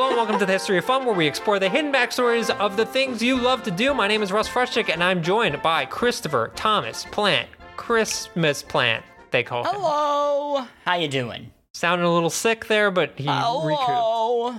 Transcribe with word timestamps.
Hello 0.00 0.08
and 0.08 0.16
welcome 0.16 0.38
to 0.38 0.46
the 0.46 0.52
History 0.52 0.78
of 0.78 0.86
Fun, 0.86 1.04
where 1.04 1.14
we 1.14 1.26
explore 1.26 1.58
the 1.58 1.68
hidden 1.68 1.92
backstories 1.92 2.48
of 2.58 2.78
the 2.78 2.86
things 2.86 3.22
you 3.22 3.36
love 3.36 3.62
to 3.64 3.70
do. 3.70 3.92
My 3.92 4.08
name 4.08 4.22
is 4.22 4.32
Russ 4.32 4.48
Frushtick, 4.48 4.88
and 4.88 5.04
I'm 5.04 5.22
joined 5.22 5.60
by 5.60 5.84
Christopher 5.84 6.52
Thomas 6.56 7.04
Plant, 7.10 7.50
Christmas 7.76 8.62
Plant. 8.62 9.04
They 9.30 9.42
call 9.42 9.62
him. 9.62 9.74
Hello. 9.74 10.66
How 10.86 10.94
you 10.94 11.06
doing? 11.06 11.52
Sounded 11.74 12.06
a 12.06 12.08
little 12.08 12.30
sick 12.30 12.66
there, 12.66 12.90
but 12.90 13.12
he 13.14 13.28
recouped. 13.28 13.76
Hello. 13.76 14.54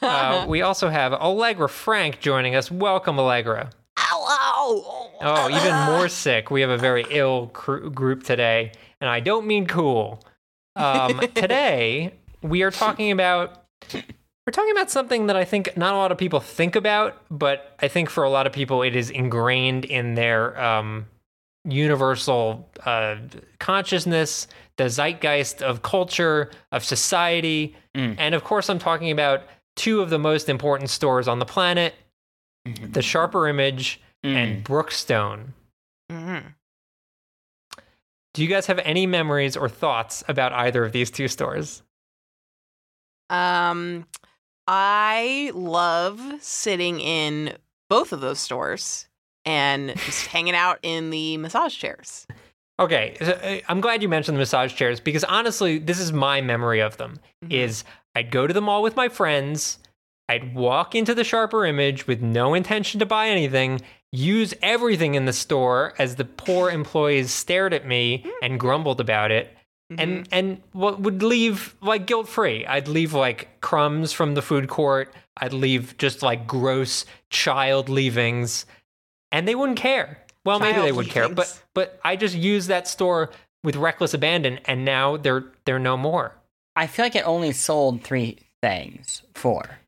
Uh, 0.00 0.46
we 0.48 0.62
also 0.62 0.88
have 0.88 1.12
Allegra 1.12 1.68
Frank 1.68 2.20
joining 2.20 2.54
us. 2.54 2.70
Welcome, 2.70 3.20
Allegra. 3.20 3.68
Hello. 3.98 5.10
Oh, 5.20 5.48
even 5.50 5.74
more 5.94 6.08
sick. 6.08 6.50
We 6.50 6.62
have 6.62 6.70
a 6.70 6.78
very 6.78 7.04
ill 7.10 7.48
cr- 7.48 7.88
group 7.88 8.22
today, 8.22 8.72
and 9.02 9.10
I 9.10 9.20
don't 9.20 9.46
mean 9.46 9.66
cool. 9.66 10.24
Um, 10.74 11.20
today 11.34 12.14
we 12.40 12.62
are 12.62 12.70
talking 12.70 13.10
about 13.10 13.60
we're 14.50 14.54
talking 14.64 14.72
about 14.72 14.90
something 14.90 15.28
that 15.28 15.36
I 15.36 15.44
think 15.44 15.76
not 15.76 15.94
a 15.94 15.96
lot 15.96 16.10
of 16.10 16.18
people 16.18 16.40
think 16.40 16.74
about, 16.74 17.22
but 17.30 17.76
I 17.78 17.86
think 17.86 18.10
for 18.10 18.24
a 18.24 18.30
lot 18.30 18.48
of 18.48 18.52
people 18.52 18.82
it 18.82 18.96
is 18.96 19.08
ingrained 19.08 19.84
in 19.84 20.16
their 20.16 20.60
um, 20.60 21.06
universal 21.64 22.68
uh, 22.84 23.18
consciousness, 23.60 24.48
the 24.76 24.88
zeitgeist 24.88 25.62
of 25.62 25.82
culture, 25.82 26.50
of 26.72 26.82
society, 26.84 27.76
Mm. 27.94 28.14
and 28.18 28.34
of 28.36 28.42
course 28.44 28.68
I'm 28.68 28.78
talking 28.80 29.10
about 29.12 29.42
two 29.76 30.00
of 30.00 30.10
the 30.10 30.18
most 30.18 30.48
important 30.48 30.90
stores 30.90 31.26
on 31.28 31.38
the 31.40 31.44
planet: 31.44 31.94
Mhm. 32.66 32.92
the 32.92 33.02
Sharper 33.02 33.46
Image 33.48 34.00
Mm. 34.24 34.34
and 34.34 34.64
Brookstone. 34.64 35.52
Mhm. 36.10 36.54
Do 38.34 38.42
you 38.42 38.48
guys 38.48 38.66
have 38.66 38.78
any 38.80 39.06
memories 39.06 39.56
or 39.56 39.68
thoughts 39.68 40.22
about 40.28 40.52
either 40.52 40.84
of 40.84 40.90
these 40.92 41.10
two 41.10 41.26
stores? 41.28 41.82
Um, 43.28 44.06
I 44.72 45.50
love 45.52 46.20
sitting 46.40 47.00
in 47.00 47.56
both 47.88 48.12
of 48.12 48.20
those 48.20 48.38
stores 48.38 49.08
and 49.44 49.96
just 49.96 50.26
hanging 50.28 50.54
out 50.54 50.78
in 50.84 51.10
the 51.10 51.38
massage 51.38 51.76
chairs. 51.76 52.24
Okay, 52.78 53.16
so, 53.20 53.32
uh, 53.32 53.58
I'm 53.68 53.80
glad 53.80 54.00
you 54.00 54.08
mentioned 54.08 54.36
the 54.36 54.40
massage 54.40 54.72
chairs 54.74 55.00
because 55.00 55.24
honestly, 55.24 55.78
this 55.78 55.98
is 55.98 56.12
my 56.12 56.40
memory 56.40 56.78
of 56.78 56.98
them. 56.98 57.18
Mhm. 57.44 57.52
Is 57.52 57.82
I'd 58.14 58.30
go 58.30 58.46
to 58.46 58.54
the 58.54 58.60
mall 58.62 58.80
with 58.80 58.94
my 58.94 59.08
friends, 59.08 59.80
I'd 60.28 60.54
walk 60.54 60.94
into 60.94 61.16
the 61.16 61.24
Sharper 61.24 61.66
Image 61.66 62.06
with 62.06 62.22
no 62.22 62.54
intention 62.54 63.00
to 63.00 63.06
buy 63.06 63.26
anything, 63.28 63.80
use 64.12 64.54
everything 64.62 65.16
in 65.16 65.24
the 65.24 65.32
store 65.32 65.94
as 65.98 66.14
the 66.14 66.24
poor 66.24 66.70
employees 66.80 67.32
stared 67.32 67.74
at 67.74 67.86
me 67.88 68.24
and 68.40 68.60
grumbled 68.60 69.00
about 69.00 69.32
it, 69.32 69.52
and 69.98 70.28
and 70.30 70.62
what 70.72 71.00
would 71.00 71.22
leave 71.22 71.74
like 71.80 72.06
guilt 72.06 72.28
free. 72.28 72.64
I'd 72.66 72.88
leave 72.88 73.12
like 73.12 73.60
crumbs 73.60 74.12
from 74.12 74.34
the 74.34 74.42
food 74.42 74.68
court. 74.68 75.12
I'd 75.36 75.52
leave 75.52 75.96
just 75.98 76.22
like 76.22 76.46
gross 76.46 77.04
child 77.30 77.88
leavings, 77.88 78.66
and 79.32 79.48
they 79.48 79.54
wouldn't 79.54 79.78
care. 79.78 80.18
Well, 80.44 80.58
maybe 80.60 80.80
they 80.80 80.92
would 80.92 81.08
care, 81.10 81.28
but 81.28 81.62
but 81.74 81.98
I 82.04 82.16
just 82.16 82.34
used 82.34 82.68
that 82.68 82.88
store 82.88 83.30
with 83.64 83.76
reckless 83.76 84.14
abandon, 84.14 84.58
and 84.64 84.84
now 84.84 85.16
they're 85.16 85.44
they're 85.64 85.78
no 85.78 85.96
more. 85.96 86.34
I 86.76 86.86
feel 86.86 87.04
like 87.04 87.16
it 87.16 87.26
only 87.26 87.52
sold 87.52 88.02
three 88.04 88.38
things. 88.62 89.22
Four. 89.34 89.78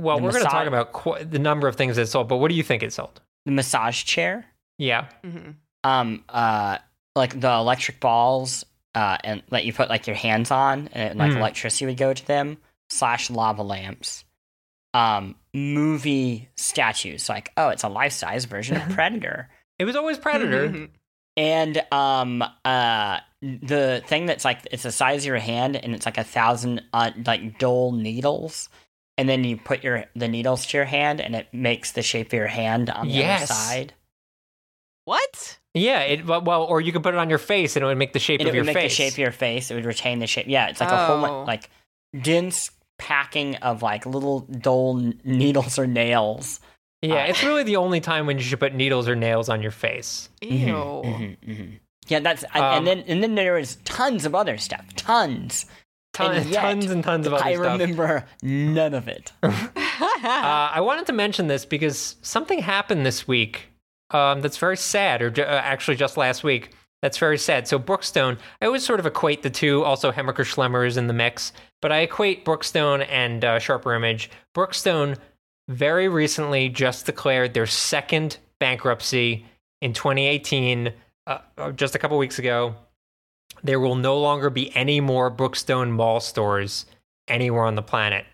Well, 0.00 0.18
The 0.18 0.24
we're 0.24 0.30
going 0.32 0.44
to 0.44 0.50
talk 0.50 0.66
about 0.66 0.92
qu- 0.92 1.24
the 1.24 1.38
number 1.38 1.66
of 1.68 1.76
things 1.76 1.96
it 1.98 2.06
sold, 2.06 2.28
but 2.28 2.36
what 2.36 2.48
do 2.50 2.54
you 2.54 2.62
think 2.62 2.82
it 2.82 2.92
sold? 2.92 3.20
The 3.46 3.52
massage 3.52 4.04
chair. 4.04 4.46
Yeah, 4.78 5.06
Mhm. 5.24 5.54
Um. 5.84 6.24
Uh. 6.28 6.78
Like 7.16 7.40
the 7.40 7.50
electric 7.50 7.98
balls. 7.98 8.64
Uh. 8.98 9.16
And 9.24 9.42
that 9.50 9.64
you 9.64 9.72
put 9.72 9.88
like 9.88 10.06
your 10.06 10.16
hands 10.16 10.50
on, 10.50 10.88
and 10.92 11.18
like 11.18 11.32
Mm. 11.32 11.36
electricity 11.38 11.86
would 11.86 11.96
go 11.96 12.12
to 12.12 12.26
them. 12.26 12.58
Slash 12.90 13.30
lava 13.30 13.62
lamps. 13.62 14.24
Um. 14.94 15.34
Movie 15.54 16.48
statues. 16.56 17.28
Like 17.28 17.52
oh, 17.56 17.68
it's 17.68 17.82
a 17.84 17.88
life 17.88 18.12
size 18.12 18.44
version 18.46 18.76
of 18.76 18.88
Predator. 18.94 19.48
it 19.78 19.84
was 19.84 19.96
always 19.96 20.18
Predator. 20.18 20.68
Mhm. 20.68 20.88
and 21.36 21.82
um 21.92 22.42
uh 22.64 23.20
the 23.42 24.02
thing 24.06 24.26
that's 24.26 24.44
like 24.44 24.66
it's 24.72 24.82
the 24.82 24.90
size 24.92 25.22
of 25.22 25.26
your 25.26 25.38
hand 25.38 25.76
and 25.76 25.94
it's 25.94 26.04
like 26.06 26.18
a 26.18 26.24
thousand 26.24 26.82
uh, 26.92 27.12
like 27.24 27.58
dull 27.60 27.92
needles 27.92 28.68
and 29.16 29.28
then 29.28 29.44
you 29.44 29.56
put 29.56 29.84
your 29.84 30.04
the 30.16 30.26
needles 30.26 30.66
to 30.66 30.76
your 30.76 30.84
hand 30.84 31.20
and 31.20 31.36
it 31.36 31.46
makes 31.52 31.92
the 31.92 32.02
shape 32.02 32.28
of 32.28 32.32
your 32.32 32.48
hand 32.48 32.90
on 32.90 33.06
the 33.06 33.14
Yes. 33.14 33.44
other 33.50 33.54
side 33.54 33.94
What? 35.08 35.58
Yeah, 35.74 36.00
it 36.00 36.26
well, 36.26 36.42
well, 36.42 36.64
or 36.64 36.80
you 36.82 36.92
could 36.92 37.02
put 37.02 37.14
it 37.14 37.18
on 37.18 37.30
your 37.30 37.38
face, 37.38 37.76
and 37.76 37.82
it 37.82 37.86
would 37.86 37.96
make 37.96 38.12
the 38.12 38.18
shape 38.18 38.40
and 38.40 38.48
of 38.48 38.54
it 38.54 38.56
your 38.58 38.64
would 38.64 38.74
make 38.74 38.82
face. 38.82 38.92
the 38.96 39.02
shape 39.04 39.12
of 39.14 39.18
your 39.18 39.32
face 39.32 39.70
it 39.70 39.74
would 39.74 39.84
retain 39.86 40.18
the 40.18 40.26
shape 40.26 40.46
yeah 40.48 40.68
it's 40.68 40.80
like 40.80 40.90
a 40.90 41.06
whole 41.06 41.24
Oh. 41.24 41.44
like 41.44 41.70
dense 42.20 42.70
packing 42.98 43.56
of 43.56 43.82
like 43.82 44.04
little 44.04 44.40
dull 44.40 45.00
needles 45.24 45.78
or 45.78 45.86
nails 45.86 46.60
yeah, 47.00 47.22
Uh, 47.22 47.26
it's 47.28 47.44
really 47.44 47.62
the 47.62 47.76
only 47.76 48.00
time 48.00 48.26
when 48.26 48.38
you 48.38 48.42
should 48.42 48.58
put 48.58 48.74
needles 48.74 49.08
or 49.08 49.14
nails 49.14 49.48
on 49.48 49.62
your 49.62 49.70
face. 49.70 50.28
Ew. 50.42 50.48
Mhm, 50.50 51.04
mhm, 51.04 51.36
mhm. 51.46 51.78
yeah 52.08 52.18
that's 52.20 52.42
and- 52.54 52.64
Um, 52.64 52.78
and 52.78 52.86
then 52.86 53.04
and 53.06 53.22
then 53.22 53.34
there 53.36 53.54
was 53.54 53.76
tons 53.84 54.26
of 54.26 54.34
other 54.34 54.58
stuff 54.58 54.84
tons 54.96 55.64
Ton- 56.12 56.34
And 56.34 56.50
yet, 56.50 56.60
tons 56.60 56.90
and 56.90 57.02
tons 57.04 57.26
of 57.26 57.32
other 57.34 57.44
i 57.44 57.54
stuff. 57.54 57.66
I 57.66 57.72
remember 57.72 58.24
none 58.42 58.92
of 58.94 59.06
it 59.08 59.32
Uh, 59.42 60.70
I 60.74 60.80
wanted 60.80 61.06
to 61.06 61.12
mention 61.12 61.46
this 61.46 61.64
because 61.64 62.16
something 62.22 62.58
happened 62.60 63.06
this 63.06 63.26
week 63.28 63.68
um, 64.10 64.40
that's 64.40 64.58
very 64.58 64.76
sad, 64.76 65.22
or 65.22 65.30
ju- 65.30 65.42
uh, 65.42 65.60
actually 65.64 65.96
just 65.96 66.16
last 66.16 66.44
week. 66.44 66.70
That's 67.02 67.18
very 67.18 67.38
sad. 67.38 67.68
So 67.68 67.78
Brookstone, 67.78 68.38
I 68.60 68.66
always 68.66 68.84
sort 68.84 68.98
of 68.98 69.06
equate 69.06 69.42
the 69.42 69.50
two. 69.50 69.84
Also, 69.84 70.10
Hammacher 70.10 70.44
Schlemmer 70.44 70.86
is 70.86 70.96
in 70.96 71.06
the 71.06 71.12
mix, 71.12 71.52
but 71.80 71.92
I 71.92 71.98
equate 71.98 72.44
Brookstone 72.44 73.06
and 73.08 73.44
uh, 73.44 73.58
Sharper 73.60 73.94
Image. 73.94 74.30
Brookstone 74.52 75.16
very 75.68 76.08
recently 76.08 76.68
just 76.68 77.06
declared 77.06 77.54
their 77.54 77.66
second 77.66 78.38
bankruptcy 78.58 79.46
in 79.80 79.92
2018, 79.92 80.92
uh, 81.28 81.38
uh, 81.56 81.70
just 81.70 81.94
a 81.94 81.98
couple 81.98 82.18
weeks 82.18 82.38
ago. 82.40 82.74
There 83.62 83.78
will 83.78 83.94
no 83.94 84.18
longer 84.18 84.50
be 84.50 84.74
any 84.74 85.00
more 85.00 85.30
Brookstone 85.30 85.90
mall 85.92 86.20
stores 86.20 86.86
anywhere 87.28 87.64
on 87.64 87.74
the 87.76 87.82
planet. 87.82 88.24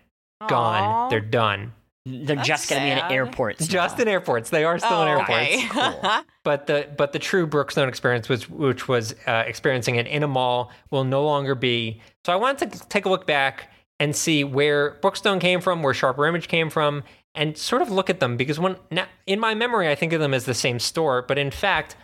Gone. 0.47 0.83
Aw. 0.83 1.09
They're 1.09 1.19
done. 1.19 1.73
They're 2.07 2.35
That's 2.35 2.47
just 2.47 2.69
going 2.69 2.81
to 2.81 2.85
be 2.85 2.91
in 2.91 2.99
sad. 2.99 3.11
airports. 3.11 3.67
Just 3.67 3.97
now. 3.97 4.03
in 4.03 4.07
airports. 4.07 4.51
They 4.51 4.63
are 4.63 4.77
still 4.77 5.01
in 5.01 5.07
Oh, 5.07 5.11
airports. 5.11 5.31
okay. 5.31 5.67
Cool. 5.69 6.23
But 6.43 6.67
the 6.67 6.87
but 6.95 7.13
the 7.13 7.19
true 7.19 7.47
Brookstone 7.47 7.87
experience, 7.87 8.29
was, 8.29 8.47
which 8.47 8.87
was 8.87 9.15
uh, 9.25 9.43
experiencing 9.47 9.95
it 9.95 10.05
in 10.05 10.21
a 10.21 10.27
mall, 10.27 10.71
will 10.91 11.03
no 11.03 11.23
longer 11.23 11.55
be. 11.55 12.01
So 12.23 12.31
I 12.31 12.35
wanted 12.35 12.71
to 12.73 12.87
take 12.89 13.05
a 13.05 13.09
look 13.09 13.25
back 13.25 13.71
and 13.99 14.15
see 14.15 14.43
where 14.43 14.99
Brookstone 15.01 15.39
came 15.39 15.61
from, 15.61 15.81
where 15.81 15.93
Sharper 15.95 16.27
Image 16.27 16.47
came 16.47 16.69
from, 16.69 17.03
and 17.33 17.57
sort 17.57 17.81
of 17.81 17.89
look 17.89 18.11
at 18.11 18.19
them 18.19 18.37
because 18.37 18.59
when 18.59 18.75
now, 18.91 19.07
in 19.25 19.39
my 19.39 19.55
memory 19.55 19.89
I 19.89 19.95
think 19.95 20.13
of 20.13 20.19
them 20.19 20.33
as 20.35 20.45
the 20.45 20.53
same 20.53 20.77
store, 20.77 21.23
but 21.23 21.39
in 21.39 21.49
fact, 21.49 21.95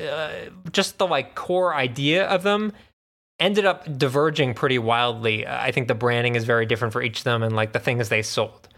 uh, 0.00 0.30
just 0.72 0.96
the 0.96 1.06
like 1.06 1.34
core 1.34 1.74
idea 1.74 2.26
of 2.26 2.42
them 2.42 2.72
ended 3.38 3.66
up 3.66 3.98
diverging 3.98 4.54
pretty 4.54 4.78
wildly. 4.78 5.44
Uh, 5.46 5.60
I 5.60 5.72
think 5.72 5.88
the 5.88 5.94
branding 5.94 6.36
is 6.36 6.44
very 6.44 6.64
different 6.64 6.92
for 6.94 7.02
each 7.02 7.18
of 7.18 7.24
them, 7.24 7.42
and 7.42 7.54
like 7.54 7.72
the 7.74 7.80
things 7.80 8.08
they 8.08 8.22
sold. 8.22 8.68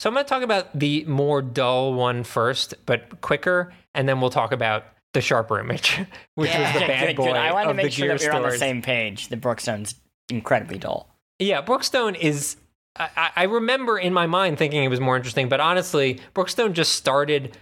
So 0.00 0.10
I'm 0.10 0.14
going 0.14 0.24
to 0.24 0.28
talk 0.28 0.42
about 0.42 0.78
the 0.78 1.04
more 1.06 1.40
dull 1.42 1.94
one 1.94 2.22
first, 2.24 2.74
but 2.84 3.20
quicker, 3.22 3.72
and 3.94 4.08
then 4.08 4.20
we'll 4.20 4.30
talk 4.30 4.52
about 4.52 4.84
the 5.14 5.20
sharper 5.22 5.58
image, 5.58 5.98
which 6.34 6.50
Yeah. 6.50 6.72
was 6.74 6.80
the 6.82 6.86
bad 6.86 7.06
good, 7.08 7.16
boy 7.16 7.24
good. 7.28 7.36
I 7.36 7.52
want 7.52 7.66
to 7.66 7.70
of 7.70 7.76
the 7.76 7.82
make 7.82 7.92
sure 7.92 8.08
that 8.08 8.20
we're 8.20 8.32
on 8.32 8.42
the 8.42 8.58
same 8.58 8.82
page. 8.82 9.28
The 9.28 9.36
Brookstone's 9.36 9.94
incredibly 10.28 10.78
dull. 10.78 11.08
Yeah, 11.38 11.62
Brookstone 11.62 12.14
is. 12.18 12.56
I, 12.98 13.08
I- 13.16 13.30
I 13.36 13.42
remember 13.44 13.98
in 13.98 14.12
my 14.12 14.26
mind 14.26 14.58
thinking 14.58 14.82
it 14.84 14.88
was 14.88 15.00
more 15.00 15.16
interesting, 15.16 15.48
but 15.48 15.60
honestly, 15.60 16.20
Brookstone 16.34 16.72
just 16.74 16.92
started. 16.92 17.56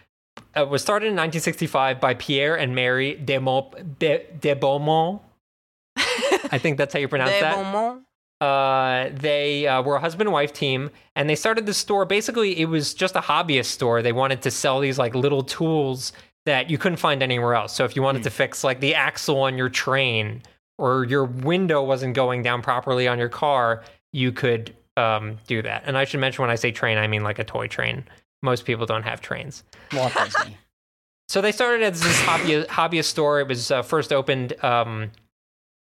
Uh, 0.57 0.65
was 0.67 0.83
started 0.83 1.07
in 1.07 1.13
1965 1.13 2.01
by 2.01 2.15
Pierre 2.15 2.57
and 2.57 2.75
Mary 2.75 3.15
de, 3.15 3.39
Mo, 3.39 3.71
de, 4.01 4.25
de 4.41 4.55
Beaumont. 4.55 5.21
I 5.97 6.59
think 6.59 6.77
that's 6.79 6.93
how 6.93 6.99
you 7.01 7.07
pronounce 7.09 7.33
De 7.33 7.41
that. 7.41 7.55
Beaumont? 7.57 8.04
Uh, 8.41 9.11
they 9.13 9.67
uh, 9.67 9.83
were 9.83 9.97
a 9.97 10.01
husband 10.01 10.29
and 10.29 10.33
wife 10.33 10.53
team, 10.53 10.91
and 11.17 11.29
they 11.29 11.35
started 11.35 11.67
the 11.67 11.75
store. 11.75 12.05
Basically, 12.05 12.59
it 12.61 12.67
was 12.67 12.95
just 12.95 13.17
a 13.17 13.21
hobbyist 13.21 13.67
store. 13.67 14.03
They 14.03 14.13
wanted 14.13 14.43
to 14.43 14.51
sell 14.51 14.81
these 14.81 14.99
like 14.99 15.15
little 15.15 15.43
tools 15.43 16.13
that 16.47 16.69
you 16.69 16.77
couldn't 16.77 16.99
find 16.99 17.23
anywhere 17.23 17.55
else. 17.55 17.75
So 17.75 17.85
if 17.85 17.97
you 17.97 18.03
wanted 18.03 18.23
to 18.25 18.31
fix 18.31 18.65
like 18.65 18.81
the 18.81 18.95
axle 18.95 19.41
on 19.41 19.57
your 19.57 19.69
train, 19.69 20.43
or 20.79 21.05
your 21.05 21.25
window 21.25 21.83
wasn't 21.83 22.15
going 22.15 22.43
down 22.43 22.63
properly 22.63 23.07
on 23.07 23.19
your 23.19 23.29
car, 23.29 23.83
you 24.13 24.33
could 24.33 24.75
um, 24.97 25.39
do 25.47 25.63
that. 25.63 25.85
And 25.87 25.97
I 25.97 26.05
should 26.05 26.21
mention 26.21 26.43
when 26.43 26.51
I 26.51 26.57
say 26.57 26.73
train, 26.73 26.99
I 26.99 27.07
mean 27.07 27.23
like 27.23 27.39
a 27.39 27.45
toy 27.45 27.69
train. 27.69 28.05
Most 28.43 28.65
people 28.65 28.87
don't 28.87 29.03
have 29.03 29.21
trains. 29.21 29.65
Walt 29.93 30.13
Disney. 30.25 30.57
So 31.27 31.41
they 31.41 31.53
started 31.53 31.83
as 31.83 32.03
this 32.03 32.21
hobby, 32.21 32.65
hobbyist 32.65 33.07
store. 33.07 33.41
It 33.41 33.49
was 33.49 33.71
uh, 33.71 33.81
first 33.81 34.13
opened 34.13 34.63
um, 34.63 35.11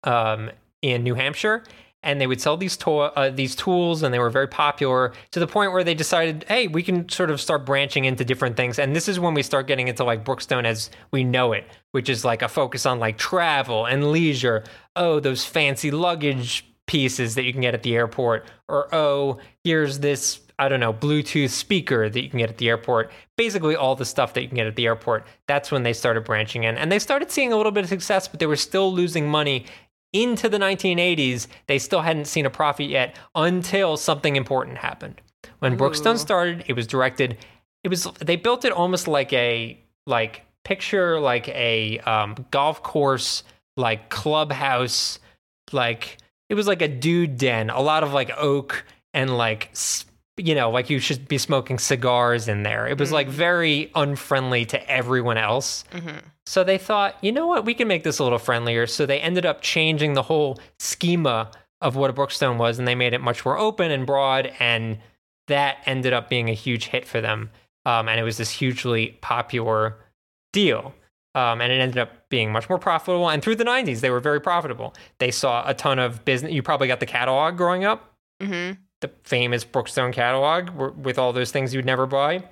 um, 0.02 0.50
in 0.80 1.02
New 1.02 1.14
Hampshire, 1.14 1.64
and 2.02 2.20
they 2.20 2.26
would 2.26 2.40
sell 2.40 2.56
these 2.56 2.76
to- 2.78 2.98
uh, 2.98 3.30
these 3.30 3.54
tools, 3.54 4.02
and 4.02 4.14
they 4.14 4.18
were 4.18 4.30
very 4.30 4.46
popular 4.46 5.12
to 5.32 5.40
the 5.40 5.46
point 5.46 5.72
where 5.72 5.84
they 5.84 5.94
decided, 5.94 6.44
hey, 6.48 6.68
we 6.68 6.82
can 6.82 7.08
sort 7.08 7.30
of 7.30 7.40
start 7.40 7.66
branching 7.66 8.04
into 8.04 8.24
different 8.24 8.56
things. 8.56 8.78
And 8.78 8.94
this 8.94 9.08
is 9.08 9.18
when 9.18 9.34
we 9.34 9.42
start 9.42 9.66
getting 9.66 9.88
into 9.88 10.04
like 10.04 10.24
Brookstone 10.24 10.64
as 10.64 10.90
we 11.10 11.24
know 11.24 11.52
it, 11.52 11.66
which 11.92 12.08
is 12.08 12.24
like 12.24 12.42
a 12.42 12.48
focus 12.48 12.86
on 12.86 12.98
like 12.98 13.18
travel 13.18 13.86
and 13.86 14.12
leisure. 14.12 14.64
Oh, 14.96 15.20
those 15.20 15.44
fancy 15.44 15.90
luggage 15.90 16.64
pieces 16.86 17.34
that 17.34 17.44
you 17.44 17.52
can 17.52 17.60
get 17.60 17.74
at 17.74 17.82
the 17.82 17.94
airport, 17.94 18.46
or 18.68 18.92
oh, 18.94 19.38
here's 19.64 19.98
this 20.00 20.40
I 20.58 20.68
don't 20.68 20.80
know 20.80 20.92
Bluetooth 20.92 21.50
speaker 21.50 22.10
that 22.10 22.20
you 22.20 22.28
can 22.28 22.40
get 22.40 22.50
at 22.50 22.58
the 22.58 22.68
airport. 22.68 23.12
Basically, 23.36 23.76
all 23.76 23.94
the 23.94 24.04
stuff 24.04 24.34
that 24.34 24.42
you 24.42 24.48
can 24.48 24.56
get 24.56 24.66
at 24.66 24.74
the 24.74 24.86
airport. 24.86 25.24
That's 25.46 25.70
when 25.70 25.84
they 25.84 25.92
started 25.92 26.24
branching 26.24 26.64
in, 26.64 26.76
and 26.76 26.90
they 26.90 26.98
started 26.98 27.30
seeing 27.30 27.52
a 27.52 27.56
little 27.56 27.70
bit 27.70 27.84
of 27.84 27.90
success, 27.90 28.26
but 28.26 28.40
they 28.40 28.46
were 28.46 28.56
still 28.56 28.92
losing 28.92 29.28
money. 29.28 29.66
Into 30.12 30.48
the 30.48 30.58
1980s, 30.58 31.48
they 31.66 31.78
still 31.78 32.00
hadn't 32.00 32.24
seen 32.26 32.46
a 32.46 32.50
profit 32.50 32.88
yet 32.88 33.18
until 33.34 33.96
something 33.96 34.36
important 34.36 34.78
happened. 34.78 35.20
When 35.58 35.76
Brookstone 35.76 36.18
started, 36.18 36.64
it 36.66 36.72
was 36.72 36.86
directed. 36.86 37.36
It 37.84 37.88
was 37.88 38.04
they 38.18 38.36
built 38.36 38.64
it 38.64 38.72
almost 38.72 39.06
like 39.06 39.32
a 39.32 39.78
like 40.06 40.44
picture 40.64 41.18
like 41.20 41.48
a 41.48 41.98
um, 42.00 42.34
golf 42.50 42.82
course 42.82 43.42
like 43.76 44.10
clubhouse 44.10 45.18
like 45.72 46.18
it 46.50 46.54
was 46.54 46.66
like 46.66 46.82
a 46.82 46.88
dude 46.88 47.38
den 47.38 47.70
a 47.70 47.80
lot 47.80 48.02
of 48.02 48.12
like 48.12 48.30
oak 48.36 48.84
and 49.14 49.36
like 49.38 49.70
you 50.38 50.54
know 50.54 50.70
like 50.70 50.88
you 50.90 50.98
should 50.98 51.26
be 51.28 51.36
smoking 51.38 51.78
cigars 51.78 52.48
in 52.48 52.62
there 52.62 52.86
it 52.86 52.98
was 52.98 53.10
like 53.12 53.28
very 53.28 53.90
unfriendly 53.94 54.64
to 54.64 54.90
everyone 54.90 55.36
else 55.36 55.84
Mhm. 55.92 56.22
so 56.46 56.62
they 56.64 56.78
thought 56.78 57.16
you 57.22 57.32
know 57.32 57.46
what 57.46 57.64
we 57.64 57.74
can 57.74 57.88
make 57.88 58.04
this 58.04 58.18
a 58.18 58.22
little 58.24 58.38
friendlier 58.38 58.86
so 58.86 59.04
they 59.06 59.20
ended 59.20 59.44
up 59.44 59.60
changing 59.62 60.14
the 60.14 60.22
whole 60.22 60.58
schema 60.78 61.50
of 61.80 61.96
what 61.96 62.10
a 62.10 62.12
brookstone 62.12 62.58
was 62.58 62.78
and 62.78 62.86
they 62.88 62.94
made 62.94 63.12
it 63.12 63.20
much 63.20 63.44
more 63.44 63.58
open 63.58 63.90
and 63.90 64.06
broad 64.06 64.52
and 64.58 64.98
that 65.48 65.78
ended 65.86 66.12
up 66.12 66.28
being 66.28 66.48
a 66.50 66.54
huge 66.54 66.86
hit 66.86 67.06
for 67.06 67.20
them 67.20 67.50
um, 67.86 68.08
and 68.08 68.20
it 68.20 68.22
was 68.22 68.36
this 68.36 68.50
hugely 68.50 69.16
popular 69.22 69.96
deal. 70.52 70.92
Um, 71.34 71.60
and 71.60 71.70
it 71.72 71.76
ended 71.76 71.98
up 71.98 72.28
being 72.30 72.50
much 72.50 72.68
more 72.68 72.78
profitable. 72.78 73.30
And 73.30 73.42
through 73.42 73.56
the 73.56 73.64
90s, 73.64 74.00
they 74.00 74.10
were 74.10 74.18
very 74.20 74.40
profitable. 74.40 74.92
They 75.20 75.30
saw 75.30 75.62
a 75.66 75.72
ton 75.72 75.98
of 75.98 76.24
business. 76.24 76.52
You 76.52 76.62
probably 76.62 76.88
got 76.88 77.00
the 77.00 77.06
catalog 77.06 77.56
growing 77.56 77.84
up, 77.84 78.12
Mhm. 78.42 78.76
The 79.00 79.10
famous 79.24 79.64
Brookstone 79.64 80.12
catalog 80.12 80.70
with 80.96 81.18
all 81.18 81.32
those 81.32 81.50
things 81.50 81.72
you'd 81.72 81.84
never 81.84 82.06
buy. 82.06 82.42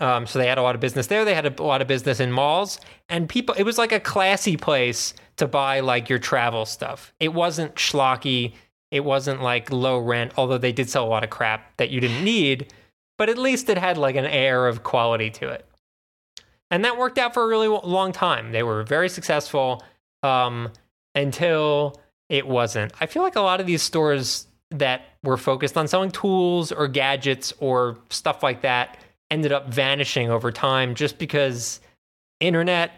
Um, 0.00 0.26
so 0.26 0.38
they 0.38 0.48
had 0.48 0.58
a 0.58 0.62
lot 0.62 0.74
of 0.74 0.80
business 0.80 1.06
there. 1.06 1.24
They 1.24 1.34
had 1.34 1.46
a 1.46 1.62
lot 1.62 1.80
of 1.80 1.88
business 1.88 2.20
in 2.20 2.32
malls, 2.32 2.80
and 3.08 3.28
people. 3.28 3.54
It 3.56 3.62
was 3.62 3.78
like 3.78 3.92
a 3.92 4.00
classy 4.00 4.56
place 4.56 5.14
to 5.36 5.46
buy 5.46 5.80
like 5.80 6.08
your 6.08 6.18
travel 6.18 6.66
stuff. 6.66 7.12
It 7.20 7.32
wasn't 7.32 7.74
schlocky. 7.76 8.54
It 8.90 9.04
wasn't 9.04 9.42
like 9.42 9.70
low 9.70 9.98
rent. 9.98 10.32
Although 10.36 10.58
they 10.58 10.72
did 10.72 10.90
sell 10.90 11.04
a 11.04 11.08
lot 11.08 11.24
of 11.24 11.30
crap 11.30 11.76
that 11.76 11.90
you 11.90 12.00
didn't 12.00 12.24
need, 12.24 12.72
but 13.18 13.28
at 13.28 13.38
least 13.38 13.68
it 13.68 13.78
had 13.78 13.96
like 13.96 14.16
an 14.16 14.26
air 14.26 14.66
of 14.66 14.82
quality 14.82 15.30
to 15.30 15.48
it. 15.48 15.64
And 16.70 16.84
that 16.84 16.98
worked 16.98 17.18
out 17.18 17.34
for 17.34 17.44
a 17.44 17.46
really 17.46 17.68
long 17.68 18.10
time. 18.12 18.50
They 18.50 18.62
were 18.62 18.82
very 18.82 19.08
successful 19.08 19.84
um, 20.22 20.70
until 21.14 22.00
it 22.28 22.48
wasn't. 22.48 22.92
I 23.00 23.06
feel 23.06 23.22
like 23.22 23.36
a 23.36 23.40
lot 23.40 23.60
of 23.60 23.66
these 23.66 23.82
stores 23.82 24.48
that 24.78 25.02
were 25.22 25.36
focused 25.36 25.76
on 25.76 25.88
selling 25.88 26.10
tools 26.10 26.72
or 26.72 26.88
gadgets 26.88 27.52
or 27.60 27.96
stuff 28.10 28.42
like 28.42 28.60
that 28.62 28.98
ended 29.30 29.52
up 29.52 29.68
vanishing 29.68 30.30
over 30.30 30.50
time 30.52 30.94
just 30.94 31.18
because 31.18 31.80
internet 32.40 32.90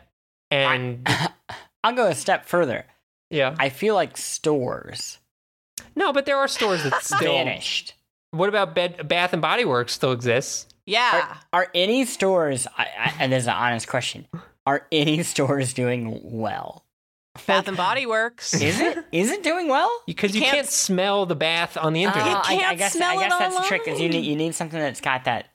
and 0.50 1.06
I'll 1.84 1.94
go 1.94 2.06
a 2.06 2.14
step 2.14 2.46
further. 2.46 2.84
yeah. 3.30 3.54
I 3.58 3.68
feel 3.68 3.94
like 3.94 4.16
stores 4.16 5.18
No, 5.94 6.12
but 6.12 6.26
there 6.26 6.36
are 6.38 6.48
stores 6.48 6.82
that 6.84 6.94
still. 7.02 7.18
vanished. 7.20 7.94
What 8.30 8.48
about 8.48 8.74
Bed 8.74 9.06
Bath 9.06 9.32
and 9.32 9.42
Body 9.42 9.64
Works 9.64 9.92
still 9.92 10.12
exists? 10.12 10.66
Yeah. 10.86 11.36
Are 11.52 11.68
any 11.74 12.04
stores? 12.04 12.66
I, 12.78 12.84
I, 12.98 13.14
and 13.20 13.32
this 13.32 13.42
is 13.44 13.48
an 13.48 13.54
honest 13.54 13.86
question. 13.88 14.26
Are 14.66 14.86
any 14.90 15.22
stores 15.22 15.72
doing 15.74 16.20
well? 16.22 16.84
Bath 17.46 17.68
and 17.68 17.76
Body 17.76 18.06
Works. 18.06 18.54
Is 18.54 18.80
it? 18.80 19.04
Is 19.12 19.30
it 19.30 19.42
doing 19.42 19.68
well? 19.68 19.90
Because 20.06 20.34
you, 20.34 20.40
You 20.40 20.44
can't, 20.46 20.56
can't- 20.56 20.68
smell 20.68 21.26
the 21.26 21.36
bath 21.36 21.76
on 21.76 21.92
the 21.92 22.04
internet. 22.04 22.26
Uh, 22.28 22.42
I, 22.44 22.54
I 22.54 22.56
can't 22.56 22.78
guess 22.78 22.92
smell 22.94 23.10
I 23.10 23.14
it 23.24 23.28
guess 23.28 23.38
that's 23.38 23.56
the 23.56 23.62
trick. 23.64 23.88
Is 23.88 24.00
you 24.00 24.08
need 24.08 24.24
you 24.24 24.36
need 24.36 24.54
something 24.54 24.78
that's 24.78 25.00
got 25.00 25.24
that 25.24 25.48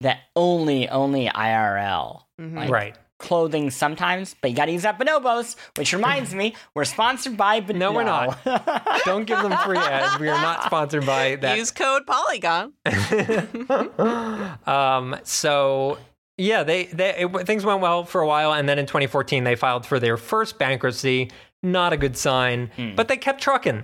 that 0.00 0.18
only 0.36 0.88
only 0.88 1.26
IRL 1.28 2.22
Mhm. 2.40 2.54
like- 2.56 2.70
right. 2.70 2.96
clothing 3.18 3.68
sometimes, 3.68 4.36
but 4.40 4.48
you 4.48 4.56
got 4.56 4.66
to 4.66 4.72
use 4.72 4.82
that 4.82 4.96
bonobos. 4.96 5.56
Which 5.76 5.92
reminds 5.92 6.32
me, 6.36 6.54
we're 6.74 6.84
sponsored 6.84 7.36
by. 7.36 7.60
Bonobo. 7.60 7.74
No, 7.74 7.92
we're 7.92 8.04
not. 8.04 8.38
Don't 9.04 9.24
give 9.24 9.42
them 9.42 9.56
free 9.64 9.76
ads. 9.76 10.20
We 10.20 10.28
are 10.28 10.40
not 10.40 10.62
sponsored 10.66 11.04
by 11.04 11.34
that. 11.34 11.56
Use 11.58 11.72
code 11.72 12.06
Polygon. 12.06 12.74
um, 14.66 15.16
so 15.24 15.98
yeah, 16.38 16.62
they, 16.62 16.84
they 16.86 17.16
it, 17.16 17.46
things 17.46 17.64
went 17.64 17.80
well 17.80 18.04
for 18.04 18.20
a 18.22 18.26
while, 18.26 18.52
and 18.54 18.68
then 18.68 18.78
in 18.78 18.86
2014 18.86 19.44
they 19.44 19.56
filed 19.56 19.84
for 19.84 19.98
their 20.00 20.16
first 20.16 20.58
bankruptcy. 20.58 21.30
Not 21.62 21.92
a 21.92 21.96
good 21.96 22.16
sign, 22.16 22.70
Hmm. 22.76 22.94
but 22.94 23.08
they 23.08 23.16
kept 23.16 23.42
trucking. 23.42 23.82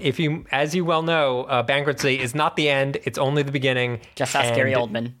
If 0.00 0.18
you, 0.18 0.46
as 0.50 0.74
you 0.74 0.82
well 0.86 1.02
know, 1.02 1.42
uh, 1.42 1.62
bankruptcy 1.62 2.18
is 2.18 2.34
not 2.34 2.56
the 2.56 2.70
end; 2.70 2.96
it's 3.04 3.18
only 3.18 3.42
the 3.42 3.52
beginning. 3.52 4.00
Just 4.14 4.34
ask 4.34 4.54
Gary 4.54 4.72
Oldman. 4.72 5.12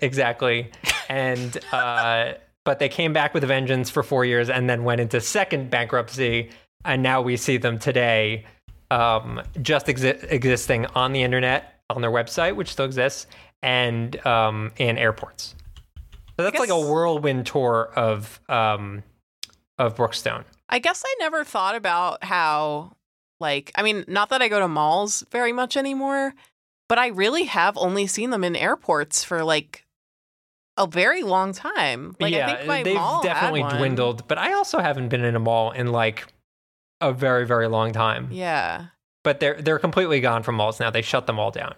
Exactly, 0.00 0.70
and 1.08 1.58
uh, 1.72 2.34
but 2.64 2.78
they 2.78 2.88
came 2.88 3.12
back 3.12 3.34
with 3.34 3.42
a 3.42 3.46
vengeance 3.46 3.90
for 3.90 4.02
four 4.02 4.24
years, 4.24 4.48
and 4.50 4.68
then 4.70 4.84
went 4.84 5.00
into 5.00 5.20
second 5.20 5.70
bankruptcy, 5.70 6.50
and 6.84 7.02
now 7.02 7.20
we 7.22 7.36
see 7.36 7.56
them 7.56 7.78
today, 7.78 8.44
um, 8.90 9.40
just 9.62 9.86
exi- 9.86 10.30
existing 10.30 10.86
on 10.94 11.12
the 11.12 11.22
internet 11.22 11.80
on 11.90 12.02
their 12.02 12.10
website, 12.10 12.54
which 12.54 12.70
still 12.70 12.84
exists, 12.84 13.26
and 13.62 14.24
um, 14.26 14.70
in 14.76 14.96
airports. 14.98 15.54
So 16.42 16.50
that's 16.50 16.60
like 16.60 16.70
a 16.70 16.80
whirlwind 16.80 17.46
tour 17.46 17.90
of 17.94 18.40
um, 18.48 19.02
of 19.78 19.96
Brookstone. 19.96 20.44
I 20.68 20.78
guess 20.78 21.04
I 21.06 21.14
never 21.20 21.44
thought 21.44 21.74
about 21.74 22.24
how, 22.24 22.96
like, 23.40 23.70
I 23.74 23.82
mean, 23.82 24.04
not 24.08 24.30
that 24.30 24.42
I 24.42 24.48
go 24.48 24.58
to 24.58 24.68
malls 24.68 25.24
very 25.30 25.52
much 25.52 25.76
anymore, 25.76 26.34
but 26.88 26.98
I 26.98 27.08
really 27.08 27.44
have 27.44 27.76
only 27.76 28.06
seen 28.06 28.30
them 28.30 28.42
in 28.42 28.56
airports 28.56 29.22
for 29.22 29.44
like 29.44 29.86
a 30.76 30.86
very 30.86 31.22
long 31.22 31.52
time. 31.52 32.16
Like, 32.18 32.32
yeah, 32.32 32.46
I 32.46 32.56
think 32.56 32.66
my 32.66 32.82
they've 32.82 32.94
mall 32.96 33.22
definitely 33.22 33.62
dwindled, 33.62 34.26
but 34.26 34.38
I 34.38 34.54
also 34.54 34.78
haven't 34.78 35.08
been 35.08 35.24
in 35.24 35.36
a 35.36 35.40
mall 35.40 35.70
in 35.70 35.92
like 35.92 36.26
a 37.00 37.12
very 37.12 37.46
very 37.46 37.68
long 37.68 37.92
time. 37.92 38.28
Yeah. 38.30 38.86
But 39.22 39.38
they're 39.38 39.60
they're 39.60 39.78
completely 39.78 40.20
gone 40.20 40.42
from 40.42 40.56
malls 40.56 40.80
now. 40.80 40.90
They 40.90 41.02
shut 41.02 41.26
them 41.26 41.38
all 41.38 41.52
down, 41.52 41.74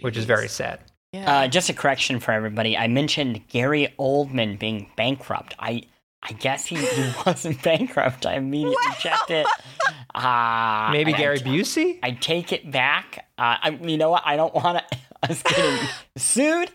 which 0.00 0.16
is 0.16 0.24
very 0.24 0.48
sad. 0.48 0.80
Yeah. 1.12 1.40
Uh, 1.40 1.48
just 1.48 1.70
a 1.70 1.72
correction 1.72 2.20
for 2.20 2.32
everybody. 2.32 2.76
I 2.76 2.86
mentioned 2.88 3.46
Gary 3.48 3.94
Oldman 3.98 4.58
being 4.58 4.90
bankrupt. 4.96 5.54
I 5.58 5.82
I 6.22 6.32
guess 6.32 6.66
he, 6.66 6.76
he 6.76 7.12
wasn't 7.26 7.62
bankrupt. 7.62 8.26
I 8.26 8.34
immediately 8.34 8.76
checked 8.98 9.30
it. 9.30 9.46
Uh, 10.14 10.88
Maybe 10.92 11.12
Gary 11.12 11.38
I, 11.38 11.42
Busey. 11.42 11.98
I 12.02 12.10
take 12.10 12.52
it 12.52 12.70
back. 12.70 13.26
Uh, 13.38 13.56
I, 13.62 13.78
you 13.82 13.96
know 13.96 14.10
what? 14.10 14.22
I 14.26 14.36
don't 14.36 14.52
want 14.54 14.78
to. 14.90 14.98
us 15.30 15.42
getting 15.44 15.88
sued. 16.16 16.70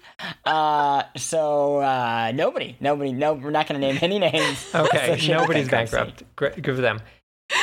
Uh, 0.46 1.04
so 1.18 1.78
uh, 1.78 2.32
nobody, 2.34 2.76
nobody, 2.80 3.12
no, 3.14 3.34
we're 3.34 3.52
not 3.52 3.68
going 3.68 3.80
to 3.80 3.86
name 3.88 4.00
any 4.02 4.18
names. 4.20 4.70
Okay, 4.76 5.20
nobody's 5.28 5.70
bankrupt. 5.70 6.24
Great, 6.36 6.62
good 6.62 6.76
for 6.76 6.82
them. 6.82 7.02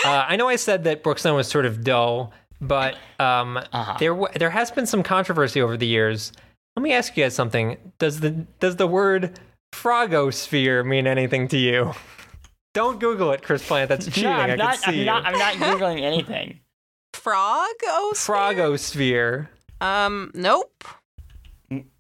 Uh, 0.05 0.25
I 0.29 0.37
know 0.37 0.49
I 0.49 0.57
said 0.57 0.85
that 0.85 1.03
Brookstone 1.03 1.35
was 1.35 1.49
sort 1.49 1.67
of 1.67 1.83
dull, 1.83 2.33
but 2.61 2.95
um, 3.19 3.57
Uh-huh. 3.57 3.97
there 3.99 4.13
w- 4.13 4.33
there 4.39 4.51
has 4.51 4.71
been 4.71 4.87
some 4.87 5.03
controversy 5.03 5.61
over 5.63 5.77
the 5.77 5.87
years. 5.87 6.33
Let 6.77 6.83
me 6.83 6.93
ask 6.93 7.17
you 7.17 7.25
guys 7.25 7.35
something. 7.35 7.77
Does 7.99 8.21
the 8.21 8.31
does 8.61 8.77
the 8.77 8.87
word 8.87 9.39
frogosphere 9.75 10.85
mean 10.87 11.07
anything 11.07 11.49
to 11.49 11.57
you? 11.59 11.93
Don't 12.75 13.01
Google 13.01 13.33
it, 13.33 13.43
Chris 13.43 13.67
Plant. 13.67 13.89
That's 13.89 14.07
cheating. 14.15 14.25
No, 14.25 14.31
I'm 14.33 14.51
I 14.51 14.55
not. 14.57 14.75
can 14.75 14.83
see 14.83 14.89
I'm 14.91 14.95
you. 14.99 15.05
not. 15.05 15.25
I'm 15.27 15.39
not 15.39 15.55
googling 15.55 16.01
anything. 16.03 16.61
Frog? 17.15 17.69
Oh, 17.85 18.13
Frogosphere. 18.15 19.49
Um, 19.81 20.31
nope. 20.35 20.85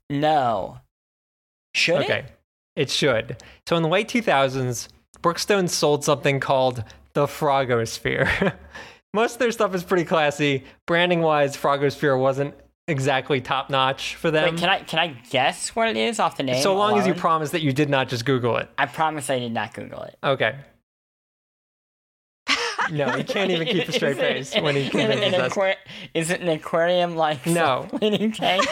No. 0.09 0.79
Should 1.75 2.03
Okay, 2.03 2.19
it? 2.21 2.33
it 2.77 2.91
should. 2.91 3.37
So 3.69 3.77
in 3.77 3.83
the 3.83 3.89
late 3.89 4.09
2000s, 4.09 4.89
Brookstone 5.23 5.69
sold 5.69 6.05
something 6.05 6.41
called 6.41 6.85
the 7.15 7.27
Frogosphere. 7.27 8.55
Most 9.15 9.35
of 9.35 9.39
their 9.41 9.53
stuff 9.53 9.75
is 9.75 9.83
pretty 9.85 10.05
classy. 10.05 10.65
Branding 10.87 11.21
wise, 11.21 11.57
Frogosphere 11.57 12.19
wasn't 12.19 12.55
exactly 12.88 13.40
top 13.40 13.70
notch 13.70 14.14
for 14.16 14.30
them. 14.30 14.44
Wait, 14.54 14.58
can 14.60 14.68
I 14.68 14.80
can 14.80 14.99
I 14.99 15.08
guess 15.30 15.75
what 15.76 15.88
it 15.88 15.96
is 15.96 16.18
off 16.20 16.37
the 16.37 16.42
name? 16.42 16.62
so 16.62 16.75
long 16.76 16.99
as 16.99 17.06
you 17.06 17.14
promise 17.14 17.50
that 17.52 17.62
you 17.62 17.72
did 17.72 17.88
not 17.90 18.08
just 18.08 18.25
Google 18.25 18.56
it. 18.56 18.68
I 18.78 18.87
promise 18.87 19.30
I 19.30 19.38
did 19.38 19.52
not 19.52 19.75
Google 19.75 20.02
it. 20.02 20.16
Okay. 20.25 20.56
No, 22.90 23.08
he 23.10 23.22
can't 23.22 23.52
even 23.52 23.68
keep 23.68 23.88
a 23.88 23.92
straight 23.92 24.16
face 24.16 24.52
when 24.56 24.75
he 24.75 24.88
convinces 24.88 25.34
us. 25.34 25.52
aqua- 25.52 25.76
Is 26.12 26.30
it 26.30 26.40
an 26.40 26.49
aquarium 26.49 27.14
like 27.14 27.46
No. 27.46 27.87
cleaning 27.88 28.32
tank? 28.40 28.64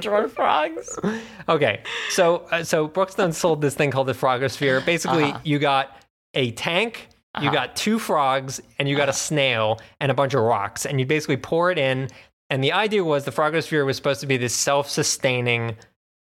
dwarf 0.00 0.30
frogs. 0.30 0.98
Okay, 1.48 1.82
so 2.10 2.46
uh, 2.52 2.62
so 2.62 2.86
Brookstone 2.88 3.34
sold 3.34 3.60
this 3.60 3.74
thing 3.74 3.90
called 3.90 4.06
the 4.06 4.12
Frogosphere. 4.12 4.84
Basically, 4.84 5.24
Uh-huh. 5.24 5.40
you 5.42 5.58
got 5.58 5.96
a 6.34 6.52
tank, 6.52 7.08
you 7.40 7.48
Uh-huh. 7.48 7.52
got 7.54 7.76
two 7.76 7.98
frogs, 7.98 8.60
and 8.78 8.88
you 8.88 8.96
got 8.96 9.08
a 9.08 9.12
snail 9.12 9.80
and 10.00 10.10
a 10.10 10.14
bunch 10.14 10.34
of 10.34 10.40
rocks, 10.42 10.84
and 10.86 10.98
you 10.98 11.06
basically 11.06 11.36
pour 11.36 11.70
it 11.70 11.78
in. 11.78 12.08
And 12.48 12.64
the 12.64 12.72
idea 12.72 13.04
was 13.04 13.24
the 13.24 13.30
Frogosphere 13.30 13.86
was 13.86 13.96
supposed 13.96 14.20
to 14.20 14.26
be 14.26 14.36
this 14.36 14.54
self-sustaining 14.54 15.76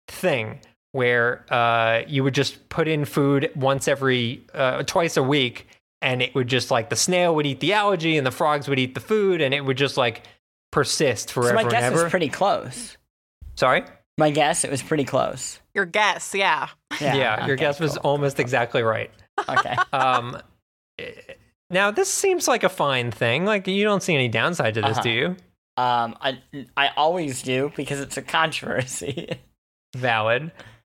thing 0.10 0.60
where 0.92 1.46
uh, 1.54 2.02
you 2.08 2.24
would 2.24 2.34
just 2.34 2.68
put 2.70 2.88
in 2.88 3.06
food 3.06 3.50
once 3.56 3.88
every 3.88 4.46
uh, 4.54 4.84
twice 4.84 5.16
a 5.18 5.24
week, 5.24 5.68
and 6.02 6.22
it 6.22 6.36
would 6.36 6.48
just 6.48 6.72
like 6.72 6.90
the 6.90 6.96
snail 6.96 7.34
would 7.36 7.46
eat 7.46 7.60
the 7.62 7.74
algae 7.74 8.18
and 8.18 8.26
the 8.28 8.32
frogs 8.32 8.68
would 8.68 8.80
eat 8.80 8.94
the 8.94 9.00
food 9.00 9.42
and 9.42 9.54
it 9.54 9.62
would 9.62 9.78
just 9.78 9.96
like 9.98 10.24
persist 10.72 11.32
forever. 11.32 11.50
So 11.50 11.54
forever 11.54 11.56
my 11.56 11.62
and 11.62 11.72
guess 11.72 11.84
ever. 11.84 12.04
was 12.04 12.12
pretty 12.12 12.30
close. 12.30 12.98
Sorry? 13.56 13.84
My 14.18 14.32
guess, 14.32 14.64
it 14.64 14.72
was 14.72 14.82
pretty 14.82 15.04
close. 15.06 15.60
Your 15.74 15.86
guess, 15.86 16.34
yeah. 16.36 16.70
Yeah, 17.00 17.46
your 17.46 17.54
okay, 17.56 17.66
guess 17.66 17.80
was 17.80 17.94
cool. 17.94 18.02
almost 18.12 18.40
exactly 18.40 18.82
right. 18.82 19.12
Okay. 19.48 19.76
Um, 19.94 20.38
now 21.70 21.92
this 21.92 22.12
seems 22.14 22.48
like 22.48 22.64
a 22.64 22.70
fine 22.70 23.12
thing. 23.12 23.46
Like 23.46 23.68
you 23.68 23.84
don't 23.84 24.02
see 24.04 24.14
any 24.16 24.28
downside 24.28 24.74
to 24.76 24.82
this, 24.82 24.92
Uh-huh. 24.98 25.02
do 25.02 25.10
you? 25.10 25.28
Um, 25.78 26.16
I 26.22 26.40
I 26.76 26.90
always 26.98 27.42
do 27.44 27.72
because 27.76 28.00
it's 28.00 28.18
a 28.18 28.22
controversy. 28.22 29.30
Valid. 29.96 30.52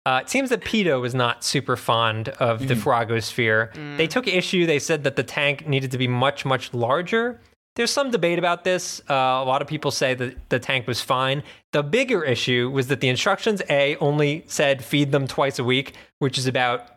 Uh, 0.06 0.22
it 0.24 0.30
seems 0.30 0.50
that 0.50 0.64
PETA 0.64 1.00
was 1.00 1.14
not 1.14 1.44
super 1.44 1.76
fond 1.76 2.30
of 2.40 2.68
the 2.68 2.74
Mhm. 2.74 2.82
Frogosphere. 2.82 3.74
Mm. 3.74 3.98
They 3.98 4.08
took 4.08 4.28
issue. 4.28 4.66
They 4.66 4.80
said 4.80 5.04
that 5.04 5.16
the 5.18 5.24
tank 5.24 5.68
needed 5.68 5.92
to 5.92 5.98
be 5.98 6.08
much, 6.08 6.46
much 6.46 6.74
larger. 6.74 7.40
There's 7.76 7.92
some 7.92 8.10
debate 8.10 8.40
about 8.40 8.64
this. 8.64 9.02
Uh, 9.10 9.14
a 9.14 9.46
lot 9.46 9.62
of 9.62 9.68
people 9.68 9.92
say 9.92 10.14
that 10.16 10.50
the 10.50 10.60
tank 10.60 10.88
was 10.88 11.02
fine. 11.02 11.44
The 11.74 11.84
bigger 11.84 12.24
issue 12.24 12.70
was 12.72 12.88
that 12.88 13.02
the 13.02 13.10
instructions 13.10 13.62
A 13.70 13.96
only 13.98 14.44
said 14.48 14.84
feed 14.84 15.12
them 15.12 15.28
twice 15.28 15.60
a 15.60 15.64
week, 15.64 15.94
which 16.20 16.38
is 16.38 16.48
about 16.48 16.88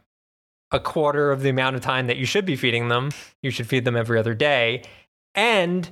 a 0.73 0.81
quarter 0.81 1.31
of 1.31 1.43
the 1.43 1.51
amount 1.51 1.77
of 1.77 1.83
time 1.83 2.07
that 2.07 2.17
you 2.17 2.27
should 2.27 2.45
be 2.45 2.57
feeding 2.57 2.89
them. 2.89 3.11
You 3.43 3.51
should 3.51 3.69
feed 3.69 3.85
them 3.85 3.97
every 3.97 4.19
other 4.19 4.35
day. 4.35 4.83
And 5.35 5.89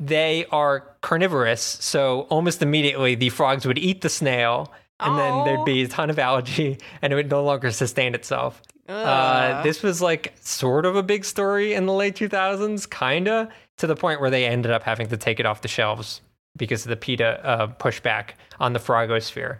they 0.00 0.46
are 0.50 0.96
carnivorous, 1.00 1.60
so 1.60 2.22
almost 2.22 2.62
immediately 2.62 3.14
the 3.14 3.28
frogs 3.28 3.66
would 3.66 3.78
eat 3.78 4.00
the 4.00 4.08
snail, 4.08 4.72
and 4.98 5.18
then 5.18 5.44
there'd 5.44 5.64
be 5.64 5.82
a 5.82 5.88
ton 5.88 6.10
of 6.10 6.18
algae, 6.18 6.78
and 7.02 7.12
it 7.12 7.16
would 7.16 7.30
no 7.30 7.44
longer 7.44 7.70
sustain 7.70 8.14
itself. 8.14 8.62
Uh, 8.88 9.62
this 9.62 9.82
was 9.82 10.02
like 10.02 10.32
sort 10.40 10.86
of 10.86 10.96
a 10.96 11.02
big 11.02 11.24
story 11.24 11.74
in 11.74 11.86
the 11.86 11.92
late 11.92 12.16
2000s, 12.16 12.88
kinda, 12.90 13.48
to 13.78 13.86
the 13.86 13.94
point 13.94 14.20
where 14.20 14.30
they 14.30 14.44
ended 14.44 14.72
up 14.72 14.82
having 14.82 15.06
to 15.08 15.16
take 15.16 15.38
it 15.38 15.46
off 15.46 15.62
the 15.62 15.68
shelves 15.68 16.20
because 16.56 16.84
of 16.84 16.90
the 16.90 16.96
PETA 16.96 17.46
uh, 17.46 17.66
pushback 17.68 18.30
on 18.58 18.72
the 18.72 18.80
Frogosphere. 18.80 19.58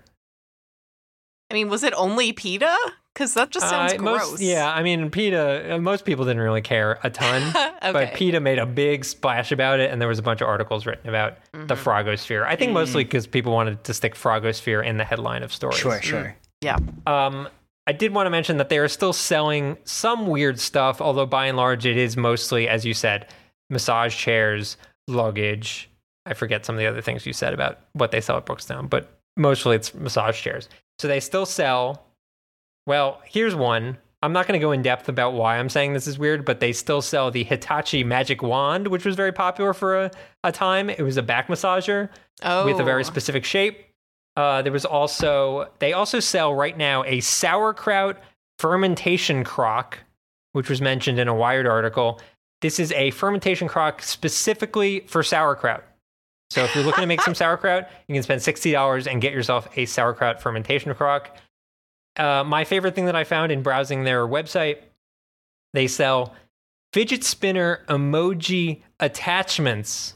I 1.51 1.55
mean, 1.55 1.69
was 1.69 1.83
it 1.83 1.95
only 1.97 2.33
PETA? 2.33 2.77
Because 3.15 3.35
that 3.35 3.51
just 3.51 3.69
sounds 3.69 3.93
Uh, 3.93 3.97
gross. 3.99 4.31
most, 4.33 4.41
yeah, 4.43 4.73
I 4.73 4.83
mean, 4.83 5.11
PETA, 5.11 5.75
uh, 5.75 5.79
most 5.79 6.05
people 6.07 6.25
didn't 6.25 6.41
really 6.41 6.63
care 6.63 6.99
a 7.03 7.11
ton. 7.11 7.43
okay. 7.83 7.93
But 7.93 8.15
PETA 8.15 8.41
made 8.41 8.59
a 8.59 8.65
big 8.65 9.05
splash 9.05 9.53
about 9.53 9.81
it, 9.81 9.91
and 9.91 10.01
there 10.01 10.09
was 10.09 10.19
a 10.19 10.23
bunch 10.23 10.41
of 10.41 10.49
articles 10.49 10.87
written 10.87 11.09
about 11.11 11.35
the 11.53 11.75
Mhm. 11.75 11.77
Frogosphere. 11.77 12.47
I 12.47 12.57
think 12.57 12.73
mostly 12.73 13.05
because 13.05 13.27
people 13.27 13.53
wanted 13.53 13.85
to 13.85 13.93
stick 13.93 14.15
Frogosphere 14.15 14.85
in 14.85 14.97
the 14.97 15.05
headline 15.05 15.43
of 15.43 15.53
stories. 15.53 15.79
Sure, 15.79 16.01
sure. 16.01 16.35
Yeah. 16.63 16.79
Um, 17.07 17.49
I 17.87 17.93
did 17.93 18.15
want 18.15 18.27
to 18.27 18.31
mention 18.31 18.57
that 18.59 18.69
they 18.71 18.79
are 18.79 18.89
still 18.89 19.13
selling 19.13 19.77
some 19.85 20.27
weird 20.29 20.59
stuff, 20.59 21.01
although 21.03 21.27
by 21.27 21.47
and 21.47 21.57
large 21.57 21.85
it 21.85 21.97
is 21.99 22.17
mostly, 22.17 22.69
as 22.69 22.85
you 22.87 22.95
said, 22.95 23.27
massage 23.69 24.17
chairs, 24.17 24.77
luggage. 25.09 25.91
I 26.25 26.35
forget 26.35 26.65
some 26.65 26.77
of 26.77 26.79
the 26.79 26.87
other 26.87 27.03
things 27.03 27.27
you 27.27 27.33
said 27.33 27.53
about 27.53 27.81
what 27.93 28.11
they 28.13 28.21
sell 28.21 28.37
at 28.37 28.47
Brookstone, 28.47 28.89
but 28.89 29.11
mostly 29.37 29.75
it's 29.77 29.93
massage 29.95 30.41
chairs. 30.41 30.69
So 30.99 31.09
they 31.09 31.21
still 31.21 31.45
sell. 31.45 32.05
Well, 32.87 33.21
here's 33.25 33.55
one. 33.55 33.99
I'm 34.23 34.33
not 34.33 34.47
going 34.47 34.59
to 34.59 34.65
go 34.65 34.71
in 34.71 34.83
depth 34.83 35.09
about 35.09 35.33
why 35.33 35.59
I'm 35.59 35.69
saying 35.69 35.93
this 35.95 36.07
is 36.07 36.19
weird, 36.19 36.45
but 36.45 36.61
they 36.61 36.73
still 36.73 37.03
sell 37.03 37.31
the 37.31 37.43
Hitachi 37.43 38.05
Magic 38.05 38.41
Wand, 38.41 38.87
which 38.87 39.05
was 39.05 39.17
very 39.17 39.33
popular 39.33 39.73
for 39.73 40.05
a, 40.05 40.11
a 40.45 40.53
time. 40.53 40.89
It 40.89 41.03
was 41.03 41.17
a 41.17 41.23
back 41.23 41.49
massager 41.49 42.09
oh. 42.43 42.65
with 42.65 42.79
a 42.79 42.85
very 42.85 43.03
specific 43.03 43.45
shape. 43.45 43.85
Uh, 44.37 44.63
there 44.63 44.73
was 44.73 44.85
also 44.85 45.69
they 45.81 45.93
also 45.93 46.21
sell 46.21 46.55
right 46.55 46.77
now 46.77 47.05
a 47.05 47.21
sauerkraut 47.21 48.19
fermentation 48.59 49.45
crock, 49.45 49.99
which 50.53 50.71
was 50.71 50.81
mentioned 50.81 51.19
in 51.19 51.29
a 51.29 51.35
Wired 51.35 51.67
article. 51.67 52.21
This 52.61 52.79
is 52.79 52.93
a 52.93 53.11
fermentation 53.11 53.67
crock 53.67 54.03
specifically 54.03 55.01
for 55.01 55.23
sauerkraut. 55.23 55.85
So 56.51 56.63
if 56.63 56.75
you're 56.75 56.85
looking 56.85 57.03
to 57.03 57.09
make 57.09 57.23
some 57.23 57.35
sauerkraut, 57.35 57.91
you 58.07 58.15
can 58.15 58.23
spend 58.23 58.41
sixty 58.41 58.71
dollars 58.73 59.07
and 59.07 59.21
get 59.21 59.33
yourself 59.33 59.69
a 59.77 59.85
sauerkraut 59.85 60.41
fermentation 60.41 60.95
crock. 60.95 61.37
Uh, 62.17 62.45
my 62.45 62.65
favorite 62.65 62.95
thing 62.95 63.07
that 63.07 63.17
I 63.17 63.25
found 63.25 63.51
in 63.53 63.63
browsing 63.63 64.05
their 64.05 64.27
website, 64.27 64.79
they 65.73 65.87
sell 65.87 66.35
fidget 66.93 67.25
spinner 67.25 67.81
emoji 67.89 68.83
attachments. 69.01 70.15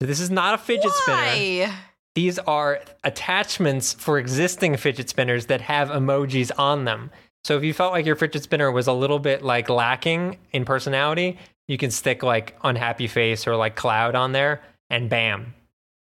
So 0.00 0.06
this 0.06 0.20
is 0.20 0.30
not 0.30 0.54
a 0.54 0.58
fidget 0.58 0.92
spinner. 0.92 1.16
Why? 1.16 1.74
These 2.14 2.38
are 2.40 2.80
attachments 3.02 3.92
for 3.94 4.18
existing 4.18 4.76
fidget 4.76 5.08
spinners 5.08 5.46
that 5.46 5.60
have 5.62 5.88
emojis 5.88 6.50
on 6.58 6.84
them. 6.84 7.10
So 7.44 7.56
if 7.56 7.64
you 7.64 7.72
felt 7.74 7.92
like 7.92 8.06
your 8.06 8.16
fidget 8.16 8.42
spinner 8.42 8.70
was 8.70 8.86
a 8.86 8.92
little 8.92 9.18
bit 9.18 9.42
like 9.42 9.68
lacking 9.68 10.38
in 10.52 10.64
personality, 10.64 11.38
you 11.68 11.76
can 11.78 11.90
stick 11.90 12.22
like 12.22 12.56
unhappy 12.62 13.06
face 13.06 13.46
or 13.46 13.56
like 13.56 13.74
cloud 13.76 14.14
on 14.14 14.32
there 14.32 14.62
and 14.90 15.08
bam, 15.10 15.54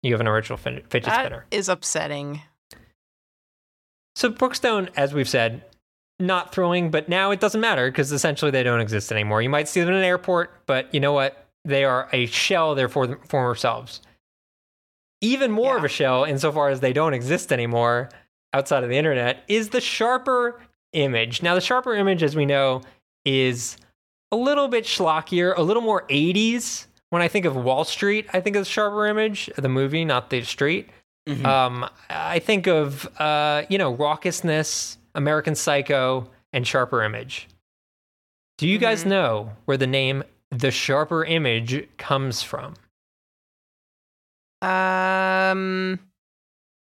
you 0.03 0.13
have 0.13 0.21
an 0.21 0.29
original 0.29 0.57
fidget 0.57 0.89
That 0.91 1.21
spinner. 1.21 1.47
is 1.51 1.69
upsetting. 1.69 2.43
So 4.19 4.29
Brookstone, 4.33 4.89
as 4.97 5.15
we've 5.15 5.29
said, 5.29 5.63
not 6.19 6.53
thrilling, 6.53 6.91
but 6.91 7.09
now 7.09 7.31
it 7.31 7.39
doesn't 7.39 7.61
matter 7.61 7.89
because 7.89 8.11
essentially 8.11 8.51
they 8.51 8.65
don't 8.65 8.81
exist 8.81 9.13
anymore. 9.13 9.43
You 9.43 9.49
might 9.49 9.69
see 9.69 9.79
them 9.79 9.91
in 9.91 9.95
an 9.95 10.03
airport, 10.03 10.67
but 10.67 10.93
you 10.93 10.99
know 10.99 11.13
what? 11.13 11.47
They 11.65 11.85
are 11.85 12.09
a 12.13 12.27
shell 12.27 12.73
of 12.73 12.77
their 12.77 12.89
former 12.89 13.55
selves. 13.55 14.01
Even 15.21 15.53
more 15.53 15.77
of 15.77 15.85
a 15.85 15.89
shell, 15.89 16.25
insofar 16.25 16.69
as 16.69 16.81
they 16.81 16.93
don't 16.93 17.15
exist 17.15 17.53
anymore 17.53 18.09
outside 18.53 18.83
of 18.83 18.91
the 18.91 18.97
internet, 18.97 19.45
is 19.47 19.69
the 19.69 19.81
Sharper 19.81 20.61
image. 20.95 21.41
Now, 21.41 21.55
the 21.55 21.61
Sharper 21.61 21.95
image, 21.95 22.25
as 22.25 22.35
we 22.35 22.45
know, 22.45 22.83
is 23.25 23.77
a 24.33 24.37
little 24.37 24.67
bit 24.67 24.83
schlockier, 24.83 25.57
a 25.57 25.63
little 25.63 25.83
more 25.83 26.05
80s. 26.09 26.87
When 27.11 27.23
I 27.23 27.29
think 27.29 27.45
of 27.45 27.55
Wall 27.55 27.85
Street, 27.85 28.27
I 28.33 28.41
think 28.41 28.57
of 28.57 28.65
the 28.65 28.71
Sharper 28.71 29.07
image, 29.07 29.49
the 29.57 29.69
movie, 29.69 30.05
not 30.05 30.31
the 30.31 30.43
street. 30.43 30.91
Mhm. 31.29 31.45
Um, 31.45 31.89
I 32.09 32.39
think 32.39 32.67
of 32.67 33.07
uh, 33.21 33.65
you 33.69 33.77
know 33.79 33.95
raucousness, 33.95 34.97
American 35.15 35.55
Psycho, 35.55 36.31
and 36.53 36.67
Sharper 36.67 37.03
Image. 37.03 37.49
Do 38.57 38.67
you 38.67 38.79
guys 38.79 39.05
Mhm. 39.05 39.09
know 39.09 39.53
where 39.67 39.77
the 39.77 39.87
name 39.87 40.25
the 40.51 40.71
Sharper 40.71 41.25
Image 41.25 41.87
comes 41.99 42.43
from? 42.43 42.75
Um. 44.63 46.01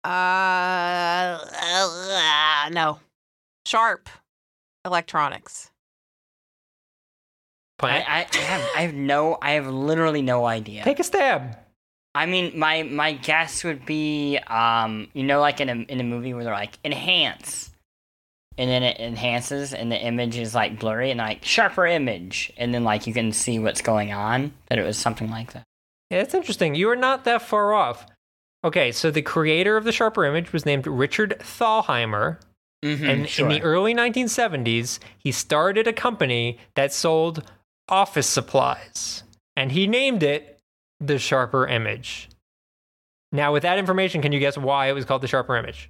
Uh. 0.03 1.39
no. 2.71 2.99
Sharp. 3.65 4.09
Electronics. 4.85 5.69
I, 7.79 7.87
I, 7.89 8.27
I 8.31 8.37
have 8.37 8.69
I 8.77 8.81
have 8.81 8.93
no 8.93 9.37
I 9.41 9.51
have 9.51 9.67
literally 9.67 10.21
no 10.21 10.45
idea. 10.45 10.83
Take 10.83 10.99
a 10.99 11.03
stab. 11.03 11.57
I 12.15 12.25
mean, 12.25 12.57
my 12.57 12.83
my 12.83 13.13
guess 13.13 13.63
would 13.63 13.85
be, 13.85 14.37
um, 14.47 15.07
you 15.13 15.23
know, 15.23 15.39
like 15.39 15.59
in 15.59 15.69
a 15.69 15.73
in 15.73 15.99
a 15.99 16.03
movie 16.03 16.33
where 16.33 16.43
they're 16.43 16.53
like 16.53 16.77
enhance, 16.85 17.71
and 18.57 18.69
then 18.69 18.83
it 18.83 18.99
enhances, 18.99 19.73
and 19.73 19.91
the 19.91 19.99
image 19.99 20.37
is 20.37 20.53
like 20.53 20.79
blurry 20.79 21.11
and 21.11 21.17
like 21.17 21.43
sharper 21.43 21.87
image, 21.87 22.53
and 22.57 22.73
then 22.73 22.83
like 22.83 23.07
you 23.07 23.13
can 23.13 23.31
see 23.31 23.59
what's 23.59 23.81
going 23.81 24.13
on. 24.13 24.53
That 24.69 24.79
it 24.79 24.83
was 24.83 24.97
something 24.97 25.29
like 25.29 25.53
that. 25.53 25.63
Yeah, 26.09 26.19
it's 26.19 26.33
interesting. 26.33 26.75
You 26.75 26.89
are 26.89 26.95
not 26.95 27.23
that 27.25 27.41
far 27.41 27.73
off. 27.73 28.05
Okay, 28.63 28.91
so 28.91 29.11
the 29.11 29.21
creator 29.21 29.75
of 29.75 29.83
the 29.83 29.91
Sharper 29.91 30.23
Image 30.23 30.53
was 30.53 30.65
named 30.65 30.87
Richard 30.87 31.35
Thalheimer, 31.39 32.37
Mm-hmm, 32.83 33.05
and 33.05 33.39
in 33.39 33.47
the 33.47 33.61
early 33.61 33.95
1970s, 33.95 34.99
he 35.17 35.31
started 35.31 35.87
a 35.87 35.93
company 35.93 36.59
that 36.75 36.91
sold 36.91 37.49
office 37.87 38.27
supplies, 38.27 39.23
and 39.55 39.71
he 39.71 39.87
named 39.87 40.21
it 40.21 40.52
the 41.05 41.19
Sharper 41.19 41.67
Image. 41.67 42.29
Now, 43.31 43.51
with 43.51 43.63
that 43.63 43.77
information, 43.79 44.21
can 44.21 44.31
you 44.31 44.39
guess 44.39 44.57
why 44.57 44.87
it 44.87 44.93
was 44.93 45.05
called 45.05 45.21
the 45.21 45.27
Sharper 45.27 45.55
Image? 45.57 45.89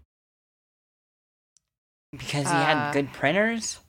because 2.12 2.48
he 2.48 2.54
Uh, 2.56 2.64
had 2.66 2.92
good 2.94 3.12
printers. 3.12 3.80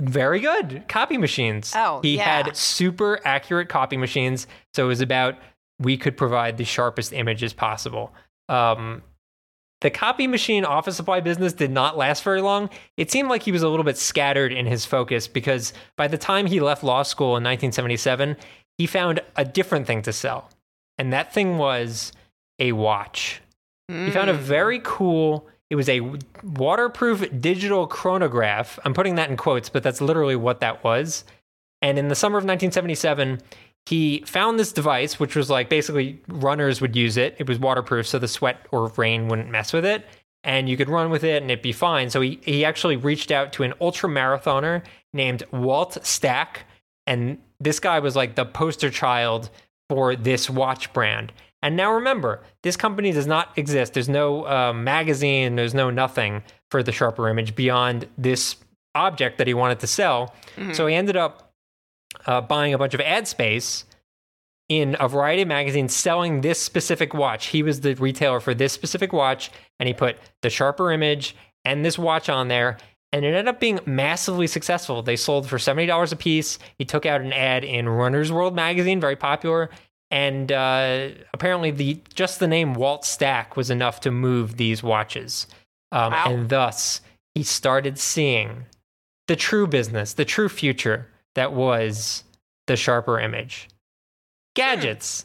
Very 0.00 0.40
good. 0.40 0.84
Copy 0.88 1.16
machines. 1.16 1.72
Oh, 1.76 2.00
he 2.02 2.16
yeah. 2.16 2.42
had 2.44 2.56
super 2.56 3.20
accurate 3.24 3.68
copy 3.68 3.96
machines. 3.96 4.46
So 4.74 4.84
it 4.84 4.88
was 4.88 5.00
about 5.00 5.36
we 5.78 5.96
could 5.96 6.16
provide 6.16 6.56
the 6.56 6.64
sharpest 6.64 7.12
images 7.12 7.52
possible. 7.52 8.12
Um, 8.48 9.02
the 9.80 9.90
copy 9.90 10.26
machine 10.26 10.64
office 10.64 10.96
supply 10.96 11.20
business 11.20 11.52
did 11.52 11.70
not 11.70 11.96
last 11.96 12.24
very 12.24 12.40
long. 12.40 12.68
It 12.96 13.12
seemed 13.12 13.28
like 13.28 13.44
he 13.44 13.52
was 13.52 13.62
a 13.62 13.68
little 13.68 13.84
bit 13.84 13.96
scattered 13.96 14.52
in 14.52 14.66
his 14.66 14.84
focus 14.84 15.28
because 15.28 15.72
by 15.96 16.08
the 16.08 16.18
time 16.18 16.46
he 16.46 16.58
left 16.58 16.82
law 16.82 17.04
school 17.04 17.36
in 17.36 17.44
1977, 17.44 18.36
he 18.76 18.86
found 18.88 19.20
a 19.36 19.44
different 19.44 19.86
thing 19.86 20.02
to 20.02 20.12
sell. 20.12 20.50
And 20.98 21.12
that 21.12 21.32
thing 21.32 21.58
was 21.58 22.12
a 22.58 22.72
watch. 22.72 23.40
He 23.88 24.10
found 24.10 24.28
a 24.28 24.34
Mm. 24.34 24.38
very 24.38 24.80
cool. 24.82 25.48
It 25.70 25.76
was 25.76 25.88
a 25.88 26.00
waterproof 26.42 27.24
digital 27.40 27.86
chronograph. 27.86 28.78
I'm 28.84 28.94
putting 28.94 29.14
that 29.16 29.30
in 29.30 29.36
quotes, 29.36 29.68
but 29.68 29.82
that's 29.82 30.00
literally 30.00 30.36
what 30.36 30.60
that 30.60 30.82
was. 30.84 31.24
And 31.80 31.98
in 31.98 32.08
the 32.08 32.14
summer 32.14 32.38
of 32.38 32.44
1977, 32.44 33.40
he 33.86 34.22
found 34.26 34.58
this 34.58 34.72
device, 34.72 35.18
which 35.20 35.36
was 35.36 35.48
like 35.48 35.68
basically 35.70 36.20
runners 36.28 36.80
would 36.80 36.96
use 36.96 37.16
it. 37.16 37.36
It 37.38 37.48
was 37.48 37.58
waterproof, 37.58 38.06
so 38.06 38.18
the 38.18 38.28
sweat 38.28 38.66
or 38.72 38.88
rain 38.96 39.28
wouldn't 39.28 39.50
mess 39.50 39.72
with 39.72 39.84
it. 39.86 40.04
And 40.44 40.68
you 40.68 40.76
could 40.76 40.88
run 40.88 41.10
with 41.10 41.24
it 41.24 41.42
and 41.42 41.50
it'd 41.50 41.62
be 41.62 41.72
fine. 41.72 42.10
So 42.10 42.20
he, 42.20 42.38
he 42.42 42.64
actually 42.64 42.96
reached 42.96 43.30
out 43.30 43.52
to 43.54 43.62
an 43.62 43.74
ultra 43.80 44.08
marathoner 44.08 44.82
named 45.12 45.44
Walt 45.52 45.98
Stack 46.04 46.64
and 47.06 47.38
this 47.60 47.80
guy 47.80 47.98
was 47.98 48.14
like 48.14 48.34
the 48.34 48.44
poster 48.44 48.90
child 48.90 49.48
for 49.88 50.14
this 50.16 50.50
watch 50.50 50.92
brand. 50.92 51.32
And 51.62 51.76
now 51.76 51.92
remember, 51.92 52.42
this 52.62 52.76
company 52.76 53.10
does 53.10 53.26
not 53.26 53.56
exist. 53.56 53.94
There's 53.94 54.08
no 54.08 54.46
uh, 54.46 54.72
magazine, 54.72 55.56
there's 55.56 55.74
no 55.74 55.90
nothing 55.90 56.42
for 56.70 56.82
the 56.82 56.92
Sharper 56.92 57.28
image 57.28 57.54
beyond 57.56 58.06
this 58.16 58.56
object 58.94 59.38
that 59.38 59.46
he 59.46 59.54
wanted 59.54 59.80
to 59.80 59.86
sell. 59.86 60.34
Mhm. 60.56 60.74
So 60.74 60.86
he 60.86 60.94
ended 60.94 61.16
up 61.16 61.52
uh, 62.26 62.40
buying 62.40 62.74
a 62.74 62.78
bunch 62.78 62.94
of 62.94 63.00
ad 63.00 63.26
space 63.26 63.84
in 64.68 64.96
a 65.00 65.08
variety 65.08 65.42
of 65.42 65.48
magazines 65.48 65.94
selling 65.94 66.42
this 66.42 66.60
specific 66.60 67.14
watch. 67.14 67.46
He 67.46 67.62
was 67.62 67.80
the 67.80 67.94
retailer 67.94 68.40
for 68.40 68.54
this 68.54 68.72
specific 68.72 69.12
watch, 69.12 69.50
and 69.80 69.86
he 69.86 69.94
put 69.94 70.18
the 70.42 70.50
Sharper 70.50 70.92
image 70.92 71.34
and 71.64 71.84
this 71.84 71.98
watch 71.98 72.28
on 72.28 72.48
there. 72.48 72.76
And 73.12 73.24
it 73.24 73.28
ended 73.28 73.48
up 73.48 73.58
being 73.58 73.80
massively 73.86 74.46
successful. 74.46 75.02
They 75.02 75.16
sold 75.16 75.48
for 75.48 75.56
$70 75.56 76.12
a 76.12 76.16
piece. 76.16 76.58
He 76.76 76.84
took 76.84 77.06
out 77.06 77.22
an 77.22 77.32
ad 77.32 77.64
in 77.64 77.88
Runner's 77.88 78.30
World 78.30 78.54
magazine, 78.54 79.00
very 79.00 79.16
popular. 79.16 79.70
And 80.10 80.52
uh, 80.52 81.08
apparently, 81.34 81.70
the 81.70 82.00
just 82.14 82.38
the 82.38 82.48
name 82.48 82.74
Walt 82.74 83.04
Stack 83.04 83.56
was 83.56 83.70
enough 83.70 84.00
to 84.00 84.10
move 84.10 84.56
these 84.56 84.82
watches. 84.82 85.46
Um, 85.92 86.12
Wow. 86.12 86.24
And 86.26 86.48
thus, 86.48 87.00
he 87.34 87.42
started 87.42 87.98
seeing 87.98 88.66
the 89.26 89.36
true 89.36 89.66
business, 89.66 90.14
the 90.14 90.24
true 90.24 90.48
future 90.48 91.08
that 91.34 91.52
was 91.52 92.24
the 92.66 92.76
Sharper 92.76 93.20
image. 93.20 93.68
Gadgets. 94.54 95.24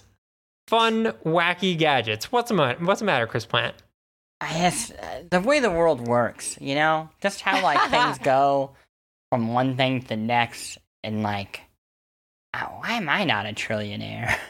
Fun, 0.68 1.14
wacky 1.26 1.78
gadgets. 1.78 2.32
What's 2.32 2.50
the, 2.50 2.76
what's 2.80 3.00
the 3.00 3.06
matter, 3.06 3.28
Chris 3.28 3.46
Plant? 3.46 3.76
I 4.44 4.54
guess 4.54 4.92
uh, 4.92 5.24
the 5.30 5.40
way 5.40 5.60
the 5.60 5.72
world 5.72 6.08
works, 6.08 6.58
you 6.60 6.76
know, 6.76 7.10
just 7.22 7.42
how 7.42 7.62
like 7.64 7.90
things 7.90 8.18
go 8.24 8.72
from 9.32 9.54
one 9.54 9.78
thing 9.78 10.02
to 10.02 10.08
the 10.08 10.18
next, 10.18 10.78
and 11.04 11.24
like, 11.24 11.62
uh, 12.54 12.66
why 12.66 12.94
am 12.94 13.10
I 13.10 13.24
not 13.24 13.46
a 13.46 13.54
trillionaire? 13.54 14.36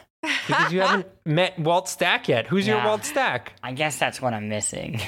Because 0.46 0.72
you 0.72 0.80
haven't 0.80 1.06
met 1.26 1.58
Walt 1.58 1.86
Stack 1.86 2.28
yet. 2.28 2.46
Who's 2.46 2.66
your 2.66 2.82
Walt 2.82 3.04
Stack? 3.04 3.52
I 3.62 3.72
guess 3.72 3.98
that's 3.98 4.22
what 4.22 4.32
I'm 4.32 4.48
missing. 4.48 5.00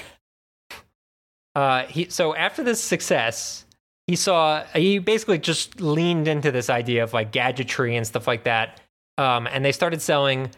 Uh, 1.54 1.86
he 1.86 2.10
so 2.10 2.34
after 2.34 2.62
this 2.62 2.82
success, 2.82 3.64
he 4.06 4.14
saw 4.14 4.62
he 4.74 4.98
basically 4.98 5.38
just 5.38 5.80
leaned 5.80 6.28
into 6.28 6.52
this 6.52 6.68
idea 6.68 7.02
of 7.02 7.14
like 7.14 7.32
gadgetry 7.32 7.96
and 7.96 8.06
stuff 8.06 8.26
like 8.26 8.44
that. 8.44 8.78
Um, 9.16 9.46
and 9.46 9.64
they 9.64 9.72
started 9.72 10.02
selling 10.02 10.50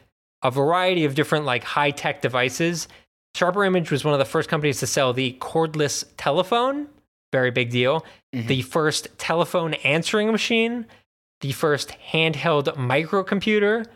a 0.43 0.51
variety 0.51 1.05
of 1.05 1.15
different 1.15 1.45
like 1.45 1.63
high 1.63 1.93
tech 1.93 2.21
devices. 2.21 2.89
Sharper 3.39 3.65
Image 3.65 3.93
was 3.93 4.05
one 4.05 4.15
of 4.15 4.19
the 4.19 4.25
first 4.25 4.49
companies 4.49 4.81
to 4.81 4.87
sell 4.89 5.13
the 5.13 5.37
cordless 5.41 6.05
telephone, 6.17 6.89
very 7.33 7.53
big 7.53 7.71
deal. 7.71 8.05
Mhm. 8.35 8.49
The 8.49 8.63
first 8.63 9.17
telephone 9.17 9.75
answering 9.75 10.33
machine, 10.33 10.87
the 11.41 11.53
first 11.53 11.93
handheld 12.13 12.65
microcomputer, 12.75 13.87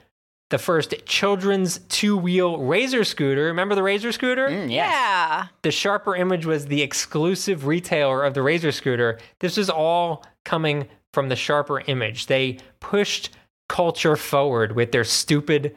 the 0.50 0.58
first 0.58 0.94
children's 1.06 1.80
two 1.88 2.16
wheel 2.16 2.58
razor 2.58 3.02
scooter. 3.02 3.46
Remember 3.46 3.75
the 3.75 3.82
razor 3.82 4.12
scooter? 4.12 4.49
Mm, 4.49 4.70
yes. 4.70 4.92
Yeah. 4.92 5.46
the 5.62 5.72
Sharper 5.72 6.14
Image 6.14 6.46
was 6.46 6.66
the 6.66 6.82
exclusive 6.82 7.66
retailer 7.66 8.22
of 8.22 8.34
the 8.34 8.42
Razor 8.42 8.70
scooter. 8.70 9.18
This 9.40 9.56
was 9.56 9.68
all 9.68 10.25
coming 10.44 10.87
from 11.12 11.30
the 11.30 11.37
Sharper 11.37 11.80
Image. 11.88 12.26
They 12.26 12.58
pushed 12.78 13.30
culture 13.68 14.14
forward 14.14 14.76
with 14.76 14.92
their 14.92 15.04
stupid 15.04 15.75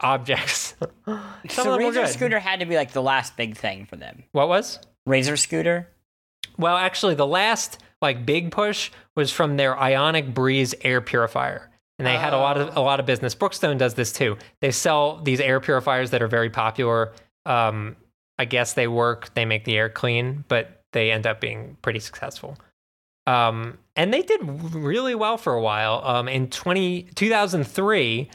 objects. 0.00 0.74
Some 1.06 1.20
So 1.48 1.76
Razor. 1.76 2.06
Scooter 2.06 2.38
had 2.38 2.60
to 2.60 2.66
be 2.66 2.76
like 2.76 2.92
the 2.92 3.02
last 3.02 3.36
big 3.36 3.56
thing 3.56 3.86
for 3.86 3.96
them. 3.96 4.24
What 4.32 4.48
was? 4.48 4.78
Razor 5.06 5.36
Scooter. 5.36 5.88
Well, 6.58 6.76
actually, 6.76 7.14
the 7.14 7.26
last 7.26 7.78
like 8.02 8.26
big 8.26 8.50
push 8.50 8.90
was 9.14 9.32
from 9.32 9.56
their 9.56 9.78
Ionic 9.78 10.34
Breeze 10.34 10.74
air 10.82 11.00
purifier. 11.00 11.70
And 11.98 12.06
they 12.06 12.16
had 12.16 12.34
a 12.34 12.38
lot 12.38 12.58
of 12.58 12.76
a 12.76 12.80
lot 12.80 13.00
of 13.00 13.06
business. 13.06 13.34
Brookstone 13.34 13.78
does 13.78 13.94
this 13.94 14.12
too. 14.12 14.36
They 14.60 14.70
sell 14.70 15.22
these 15.22 15.40
air 15.40 15.60
purifiers 15.60 16.10
that 16.10 16.20
are 16.20 16.28
very 16.28 16.50
popular. 16.50 17.12
Um, 17.46 17.96
I 18.38 18.44
guess 18.44 18.74
they 18.74 18.86
work. 18.86 19.32
They 19.32 19.46
make 19.46 19.64
the 19.64 19.78
air 19.78 19.88
clean, 19.88 20.44
but 20.46 20.82
they 20.92 21.10
end 21.10 21.26
up 21.26 21.40
being 21.40 21.78
pretty 21.80 22.00
successful. 22.00 22.58
Um, 23.26 23.78
and 23.96 24.12
they 24.12 24.22
did 24.22 24.40
really 24.74 25.14
well 25.14 25.38
for 25.38 25.54
a 25.54 25.60
while. 25.60 26.02
Um, 26.04 26.28
in 26.28 26.48
20, 26.48 27.04
2003, 27.14 28.30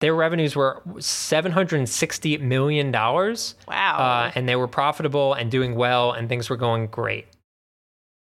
their 0.00 0.14
revenues 0.14 0.54
were 0.54 0.82
$760 0.86 2.40
million. 2.40 2.92
Wow. 2.92 3.48
Uh, 3.68 4.32
and 4.34 4.48
they 4.48 4.56
were 4.56 4.68
profitable 4.68 5.34
and 5.34 5.50
doing 5.50 5.74
well, 5.74 6.12
and 6.12 6.28
things 6.28 6.48
were 6.48 6.56
going 6.56 6.86
great. 6.86 7.26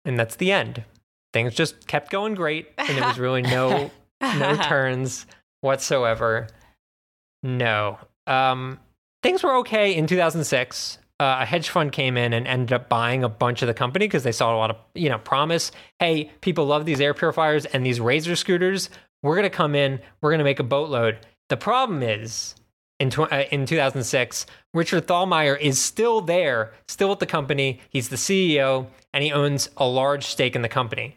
And 0.05 0.19
that's 0.19 0.37
the 0.37 0.53
end. 0.53 0.85
Things 1.33 1.55
just 1.55 1.87
kept 1.87 2.11
going 2.11 2.35
great, 2.35 2.69
and 2.79 2.97
there 2.97 3.07
was 3.07 3.19
really 3.19 3.43
no 3.43 3.91
no 4.21 4.57
turns 4.57 5.27
whatsoever. 5.61 6.47
No. 7.43 7.99
Um, 8.27 8.79
things 9.23 9.43
were 9.43 9.57
okay 9.57 9.95
in 9.95 10.07
2006. 10.07 10.99
Uh, 11.19 11.39
a 11.41 11.45
hedge 11.47 11.71
fund 11.71 11.93
came 11.93 12.17
in 12.17 12.33
and 12.33 12.47
ended 12.47 12.73
up 12.73 12.89
buying 12.89 13.25
a 13.25 13.29
bunch 13.29 13.63
of 13.63 13.69
the 13.69 13.75
company 13.75 14.07
because 14.07 14.23
they 14.23 14.33
saw 14.33 14.55
a 14.55 14.59
lot 14.59 14.71
of 14.71 14.77
you 14.95 15.09
know 15.09 15.19
promise. 15.19 15.73
Hey, 15.99 16.31
people 16.41 16.67
love 16.67 16.85
these 16.85 17.01
air 17.01 17.15
purifiers 17.15 17.65
and 17.67 17.85
these 17.85 18.01
razor 18.01 18.37
scooters. 18.37 18.89
We're 19.23 19.37
gonna 19.37 19.51
come 19.51 19.75
in. 19.75 20.01
We're 20.21 20.31
gonna 20.31 20.45
make 20.45 20.61
a 20.61 20.65
boatload. 20.65 21.19
The 21.49 21.57
problem 21.57 22.03
is 22.03 22.55
in 22.99 23.11
tw- 23.11 23.33
uh, 23.33 23.45
in 23.51 23.67
2006, 23.67 24.47
Richard 24.75 25.07
Thalheimer 25.07 25.59
is 25.61 25.81
still 25.81 26.21
there, 26.21 26.73
still 26.89 27.13
at 27.13 27.21
the 27.21 27.27
company. 27.27 27.81
He's 27.91 28.09
the 28.09 28.17
CEO 28.17 28.87
and 29.13 29.23
he 29.23 29.33
owns 29.33 29.71
a 29.77 29.87
large 29.87 30.27
stake 30.27 30.57
in 30.57 30.63
the 30.63 30.69
company. 30.69 31.15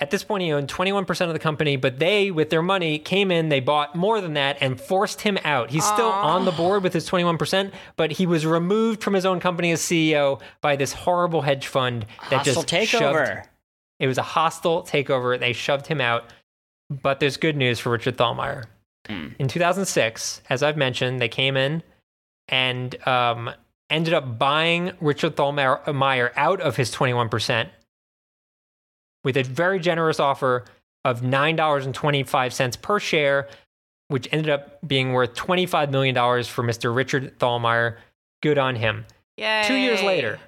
At 0.00 0.12
this 0.12 0.22
point, 0.22 0.44
he 0.44 0.52
owned 0.52 0.68
21% 0.68 1.26
of 1.26 1.32
the 1.32 1.40
company, 1.40 1.74
but 1.74 1.98
they, 1.98 2.30
with 2.30 2.50
their 2.50 2.62
money, 2.62 3.00
came 3.00 3.32
in, 3.32 3.48
they 3.48 3.58
bought 3.58 3.96
more 3.96 4.20
than 4.20 4.34
that 4.34 4.56
and 4.60 4.80
forced 4.80 5.22
him 5.22 5.36
out. 5.42 5.70
He's 5.70 5.84
still 5.84 6.06
on 6.08 6.44
the 6.44 6.52
board 6.52 6.84
with 6.84 6.92
his 6.92 7.10
21%, 7.10 7.72
but 7.96 8.12
he 8.12 8.24
was 8.24 8.46
removed 8.46 9.02
from 9.02 9.14
his 9.14 9.26
own 9.26 9.40
company 9.40 9.72
as 9.72 9.80
CEO 9.80 10.40
by 10.60 10.76
this 10.76 10.92
horrible 10.92 11.42
hedge 11.42 11.66
fund 11.66 12.06
that 12.30 12.46
Hostile 12.46 12.62
just 12.62 12.90
shoved 12.92 13.02
takeover. 13.02 13.44
it 13.98 14.06
was 14.06 14.18
a 14.18 14.22
hostile 14.22 14.84
takeover. 14.84 15.36
They 15.38 15.52
shoved 15.52 15.88
him 15.88 16.00
out. 16.00 16.26
But 16.90 17.20
there's 17.20 17.36
good 17.36 17.56
news 17.56 17.78
for 17.78 17.90
Richard 17.90 18.16
Thalheimer. 18.16 18.64
Mm. 19.08 19.34
In 19.38 19.48
2006, 19.48 20.42
as 20.48 20.62
I've 20.62 20.76
mentioned, 20.76 21.20
they 21.20 21.28
came 21.28 21.56
in 21.56 21.82
and 22.48 22.96
um, 23.06 23.50
ended 23.90 24.14
up 24.14 24.38
buying 24.38 24.92
Richard 25.00 25.36
Thalheimer 25.36 26.32
out 26.36 26.60
of 26.60 26.76
his 26.76 26.90
21% 26.94 27.68
with 29.24 29.36
a 29.36 29.42
very 29.42 29.78
generous 29.78 30.20
offer 30.20 30.64
of 31.04 31.20
$9.25 31.22 32.82
per 32.82 32.98
share, 32.98 33.48
which 34.08 34.28
ended 34.32 34.50
up 34.50 34.86
being 34.86 35.12
worth 35.12 35.34
$25 35.34 35.90
million 35.90 36.14
for 36.14 36.64
Mr. 36.64 36.94
Richard 36.94 37.38
Thalheimer. 37.38 37.96
Good 38.42 38.58
on 38.58 38.76
him. 38.76 39.04
Yay. 39.36 39.64
Two 39.66 39.74
years 39.74 40.02
later. 40.02 40.38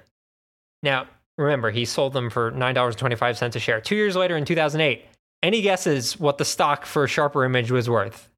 Now, 0.83 1.07
remember, 1.37 1.71
he 1.71 1.85
sold 1.85 2.13
them 2.13 2.29
for 2.29 2.51
$9.25 2.51 3.55
a 3.55 3.59
share. 3.59 3.81
Two 3.81 3.95
years 3.95 4.15
later 4.15 4.37
in 4.37 4.45
2008, 4.45 5.05
any 5.43 5.61
guesses 5.61 6.19
what 6.19 6.37
the 6.37 6.45
stock 6.45 6.85
for 6.85 7.07
Sharper 7.07 7.43
Image 7.45 7.71
was 7.71 7.89
worth? 7.89 8.29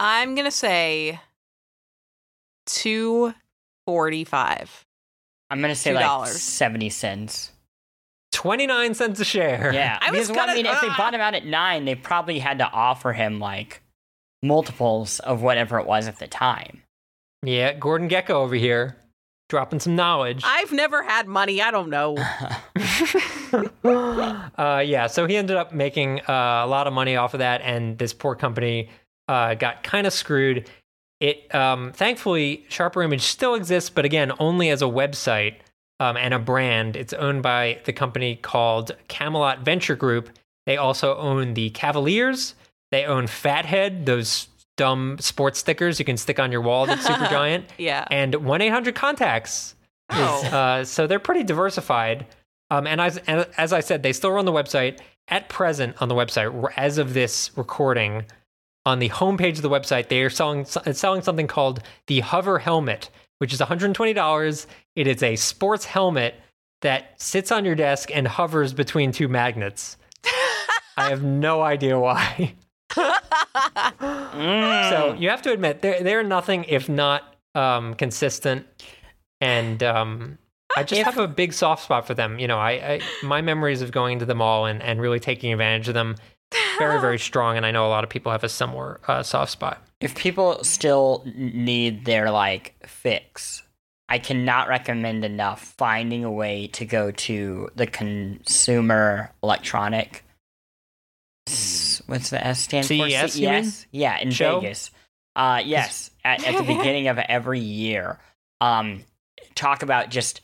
I'm 0.00 0.34
gonna 0.34 0.50
say 0.50 1.18
two 2.66 3.34
forty-five. 3.86 4.84
I'm 5.50 5.60
gonna 5.60 5.74
say 5.74 5.94
like 5.94 6.04
$2. 6.04 6.26
seventy 6.28 6.90
cents. 6.90 7.52
29 8.32 8.94
cents 8.94 9.20
a 9.20 9.24
share. 9.24 9.72
Yeah, 9.72 9.98
I 10.00 10.10
was 10.10 10.28
because 10.28 10.30
well, 10.36 10.40
I 10.44 10.46
gonna- 10.48 10.56
mean, 10.62 10.66
if 10.66 10.80
they 10.82 10.88
bought 10.96 11.14
him 11.14 11.20
out 11.20 11.34
at 11.34 11.46
nine, 11.46 11.86
they 11.86 11.94
probably 11.94 12.38
had 12.38 12.58
to 12.58 12.70
offer 12.70 13.12
him 13.14 13.40
like 13.40 13.82
multiples 14.42 15.18
of 15.20 15.42
whatever 15.42 15.78
it 15.80 15.86
was 15.86 16.06
at 16.06 16.18
the 16.18 16.28
time. 16.28 16.82
Yeah, 17.42 17.72
Gordon 17.72 18.08
Gekko 18.08 18.30
over 18.30 18.54
here 18.54 18.96
dropping 19.48 19.80
some 19.80 19.96
knowledge. 19.96 20.42
I've 20.44 20.72
never 20.72 21.02
had 21.02 21.26
money. 21.26 21.60
I 21.62 21.70
don't 21.70 21.90
know. 21.90 22.16
uh, 24.58 24.82
yeah, 24.84 25.06
so 25.06 25.26
he 25.26 25.36
ended 25.36 25.56
up 25.56 25.72
making 25.72 26.20
uh, 26.20 26.62
a 26.64 26.66
lot 26.66 26.86
of 26.86 26.92
money 26.92 27.16
off 27.16 27.34
of 27.34 27.38
that, 27.38 27.60
and 27.62 27.98
this 27.98 28.12
poor 28.12 28.34
company 28.34 28.90
uh, 29.26 29.54
got 29.54 29.82
kind 29.82 30.06
of 30.06 30.12
screwed. 30.12 30.68
It 31.20 31.52
um, 31.54 31.92
thankfully 31.92 32.64
Sharper 32.68 33.02
Image 33.02 33.22
still 33.22 33.54
exists, 33.54 33.90
but 33.90 34.04
again, 34.04 34.32
only 34.38 34.70
as 34.70 34.82
a 34.82 34.86
website 34.86 35.56
um, 35.98 36.16
and 36.16 36.32
a 36.32 36.38
brand. 36.38 36.96
It's 36.96 37.12
owned 37.12 37.42
by 37.42 37.80
the 37.84 37.92
company 37.92 38.36
called 38.36 38.92
Camelot 39.08 39.60
Venture 39.60 39.96
Group. 39.96 40.30
They 40.66 40.76
also 40.76 41.16
own 41.16 41.54
the 41.54 41.70
Cavaliers. 41.70 42.54
They 42.90 43.04
own 43.04 43.26
Fathead, 43.26 44.06
those 44.06 44.48
dumb 44.78 45.18
sports 45.20 45.58
stickers 45.58 45.98
you 45.98 46.06
can 46.06 46.16
stick 46.16 46.38
on 46.40 46.50
your 46.50 46.62
wall 46.62 46.86
that's 46.86 47.06
super 47.06 47.26
giant, 47.30 47.66
Yeah. 47.76 48.06
and 48.10 48.34
one 48.36 48.62
eight 48.62 48.70
hundred 48.70 48.94
contacts. 48.94 49.74
Is, 50.10 50.16
Oh. 50.18 50.46
uh, 50.46 50.84
so 50.84 51.06
they're 51.06 51.18
pretty 51.18 51.44
diversified. 51.44 52.26
Um, 52.70 52.86
and 52.86 52.98
as 53.00 53.18
and 53.26 53.46
as 53.58 53.74
I 53.74 53.80
said, 53.80 54.02
they 54.02 54.14
still 54.14 54.30
run 54.30 54.46
the 54.46 54.52
website 54.52 55.00
at 55.28 55.50
present 55.50 56.00
on 56.00 56.08
the 56.08 56.14
website 56.14 56.72
as 56.78 56.96
of 56.96 57.12
this 57.12 57.50
recording. 57.56 58.24
On 58.86 59.00
the 59.00 59.10
homepage 59.10 59.56
of 59.56 59.62
the 59.62 59.68
website, 59.68 60.08
they 60.08 60.22
are 60.22 60.30
selling 60.30 60.64
selling 60.64 61.20
something 61.20 61.46
called 61.46 61.82
the 62.06 62.20
Hover 62.20 62.58
Helmet, 62.58 63.10
which 63.38 63.52
is 63.52 63.60
one 63.60 63.68
hundred 63.68 63.94
twenty 63.94 64.14
dollars. 64.14 64.66
It 64.96 65.06
is 65.06 65.22
a 65.22 65.36
sports 65.36 65.84
helmet 65.84 66.34
that 66.80 67.20
sits 67.20 67.52
on 67.52 67.64
your 67.66 67.74
desk 67.74 68.10
and 68.14 68.26
hovers 68.26 68.72
between 68.72 69.12
two 69.12 69.28
magnets. 69.28 69.96
I 70.96 71.10
have 71.10 71.22
no 71.22 71.60
idea 71.62 71.98
why. 71.98 72.54
Mm. 74.00 74.90
So 74.90 75.14
you 75.18 75.30
have 75.30 75.42
to 75.42 75.52
admit 75.52 75.82
they're 75.82 76.02
they're 76.02 76.22
nothing 76.22 76.64
if 76.64 76.88
not 76.88 77.34
um, 77.54 77.94
consistent, 77.94 78.66
and 79.40 79.82
um, 79.82 80.38
I 80.76 80.82
just 80.84 81.00
If- 81.00 81.06
have 81.06 81.18
a 81.18 81.28
big 81.28 81.52
soft 81.52 81.84
spot 81.84 82.06
for 82.06 82.14
them. 82.14 82.38
You 82.38 82.46
know, 82.46 82.58
I, 82.58 82.70
I 82.70 83.00
my 83.22 83.40
memories 83.40 83.82
of 83.82 83.90
going 83.90 84.18
to 84.20 84.24
the 84.26 84.34
mall 84.34 84.66
and, 84.66 84.82
and 84.82 85.00
really 85.00 85.20
taking 85.20 85.52
advantage 85.52 85.88
of 85.88 85.94
them 85.94 86.16
very 86.78 87.00
very 87.00 87.18
strong, 87.30 87.56
and 87.56 87.66
I 87.66 87.70
know 87.70 87.86
a 87.86 87.88
lot 87.90 88.04
of 88.04 88.10
people 88.10 88.32
have 88.32 88.44
a 88.44 88.48
similar 88.48 89.00
uh, 89.08 89.22
soft 89.22 89.50
spot. 89.52 89.82
if 90.00 90.14
people 90.14 90.62
still 90.64 91.24
need 91.34 92.04
their 92.04 92.30
like 92.30 92.74
fix, 92.86 93.62
I 94.08 94.18
cannot 94.18 94.68
recommend 94.68 95.24
enough 95.24 95.74
finding 95.76 96.24
a 96.24 96.30
way 96.30 96.68
to 96.68 96.84
go 96.84 97.10
to 97.10 97.68
the 97.74 97.86
consumer 97.86 99.32
electronic. 99.42 100.24
What's 102.08 102.30
the 102.30 102.44
S 102.44 102.60
stand 102.60 102.86
for? 102.86 102.94
CES, 102.94 103.38
you 103.38 103.50
mean? 103.50 103.70
Yeah, 103.92 104.18
in 104.18 104.30
Show? 104.30 104.60
Vegas. 104.60 104.90
Uh, 105.36 105.62
yes, 105.64 106.10
at, 106.24 106.44
at 106.44 106.56
the 106.56 106.62
beginning 106.76 107.08
of 107.08 107.18
every 107.18 107.60
year. 107.60 108.18
Um, 108.62 109.04
talk 109.54 109.82
about 109.82 110.08
just 110.08 110.40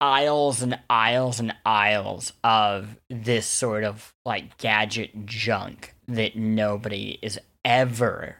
aisles 0.00 0.62
and 0.62 0.78
aisles 0.90 1.38
and 1.38 1.54
aisles 1.64 2.32
of 2.42 2.96
this 3.08 3.46
sort 3.46 3.84
of 3.84 4.12
like 4.26 4.58
gadget 4.58 5.26
junk 5.26 5.94
that 6.08 6.36
nobody 6.36 7.20
is 7.22 7.38
ever 7.64 8.36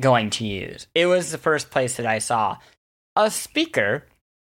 going 0.00 0.30
to 0.30 0.44
use. 0.44 0.88
It 0.92 1.06
was 1.06 1.30
the 1.30 1.38
first 1.38 1.70
place 1.70 1.96
that 1.96 2.06
I 2.06 2.18
saw 2.18 2.58
a 3.14 3.30
speaker 3.30 4.04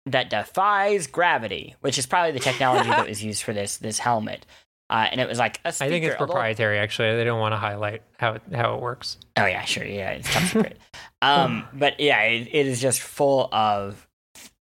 that 0.06 0.28
defies 0.28 1.06
gravity, 1.06 1.76
which 1.82 1.98
is 1.98 2.06
probably 2.06 2.32
the 2.32 2.40
technology 2.40 2.88
that 2.88 3.08
was 3.08 3.22
used 3.22 3.44
for 3.44 3.52
this 3.52 3.76
this 3.76 4.00
helmet. 4.00 4.44
Uh, 4.90 5.06
and 5.10 5.20
it 5.20 5.28
was 5.28 5.38
like 5.38 5.60
a 5.64 5.72
speaker. 5.72 5.84
I 5.86 5.90
think 5.90 6.04
it's 6.04 6.16
a 6.16 6.20
little- 6.20 6.26
proprietary. 6.34 6.78
Actually, 6.78 7.16
they 7.16 7.24
don't 7.24 7.40
want 7.40 7.52
to 7.52 7.58
highlight 7.58 8.02
how 8.18 8.34
it, 8.34 8.42
how 8.52 8.74
it 8.74 8.80
works. 8.80 9.18
Oh 9.36 9.44
yeah, 9.46 9.64
sure, 9.64 9.84
yeah, 9.84 10.12
it's 10.12 10.32
top 10.32 10.42
secret. 10.44 10.78
um, 11.22 11.66
but 11.74 12.00
yeah, 12.00 12.22
it, 12.22 12.48
it 12.50 12.66
is 12.66 12.80
just 12.80 13.00
full 13.00 13.48
of 13.52 14.06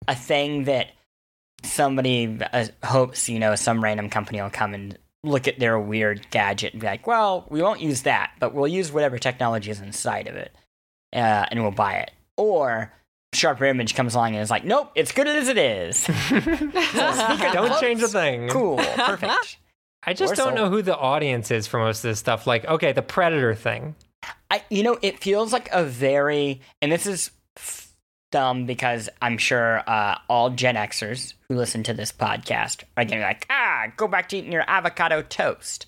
a 0.08 0.16
thing 0.16 0.66
that 0.66 0.92
somebody 1.64 2.40
uh, 2.52 2.68
hopes 2.84 3.30
you 3.30 3.40
know 3.40 3.56
some 3.56 3.84
random 3.84 4.10
company 4.10 4.42
will 4.42 4.50
come 4.50 4.74
and 4.74 4.98
look 5.24 5.48
at 5.48 5.58
their 5.60 5.80
weird 5.80 6.26
gadget 6.32 6.74
and 6.74 6.82
be 6.82 6.88
like, 6.88 7.08
well, 7.08 7.46
we 7.50 7.62
won't 7.62 7.80
use 7.80 8.02
that, 8.02 8.32
but 8.40 8.54
we'll 8.54 8.68
use 8.68 8.92
whatever 8.92 9.18
technology 9.18 9.72
is 9.72 9.80
inside 9.80 10.28
of 10.28 10.36
it, 10.36 10.54
uh, 11.14 11.46
and 11.50 11.62
we'll 11.62 11.72
buy 11.72 11.96
it. 11.96 12.12
Or 12.38 12.94
Sharper 13.34 13.66
Image 13.66 13.96
comes 13.96 14.16
along 14.16 14.34
and 14.36 14.42
is 14.42 14.50
like, 14.50 14.64
nope, 14.66 14.92
it's 14.96 15.12
good 15.12 15.28
as 15.28 15.48
it 15.48 15.58
is. 15.58 16.06
don't 16.30 17.80
change 17.82 18.02
a 18.02 18.08
thing. 18.08 18.50
Cool, 18.50 18.78
perfect. 18.96 19.58
I 20.06 20.14
just 20.14 20.36
don't 20.36 20.56
so. 20.56 20.56
know 20.56 20.70
who 20.70 20.82
the 20.82 20.98
audience 20.98 21.52
is 21.52 21.68
for 21.68 21.80
most 21.80 22.00
of 22.00 22.10
this 22.10 22.20
stuff. 22.20 22.46
Like, 22.46 22.66
okay, 22.66 22.92
the 22.92 23.02
Predator 23.02 23.56
thing. 23.56 23.96
I, 24.50 24.64
you 24.70 24.84
know, 24.84 24.98
it 25.02 25.20
feels 25.20 25.52
like 25.54 25.70
a 25.72 25.84
very, 25.84 26.62
and 26.82 26.92
this 26.92 27.08
is 27.08 27.32
f- 27.58 27.94
dumb 28.32 28.66
because 28.66 29.10
I'm 29.22 29.38
sure 29.38 29.82
uh, 29.88 30.18
all 30.30 30.50
Gen 30.50 30.76
Xers 30.76 31.34
who 31.48 31.56
listen 31.56 31.84
to 31.84 31.94
this 31.94 32.12
podcast 32.12 32.84
are 32.98 33.04
going 33.04 33.10
to 33.10 33.16
be 33.18 33.22
like, 33.22 33.46
ah, 33.50 33.88
go 33.96 34.08
back 34.08 34.30
to 34.30 34.38
eating 34.38 34.52
your 34.52 34.66
avocado 34.68 35.22
toast. 35.22 35.86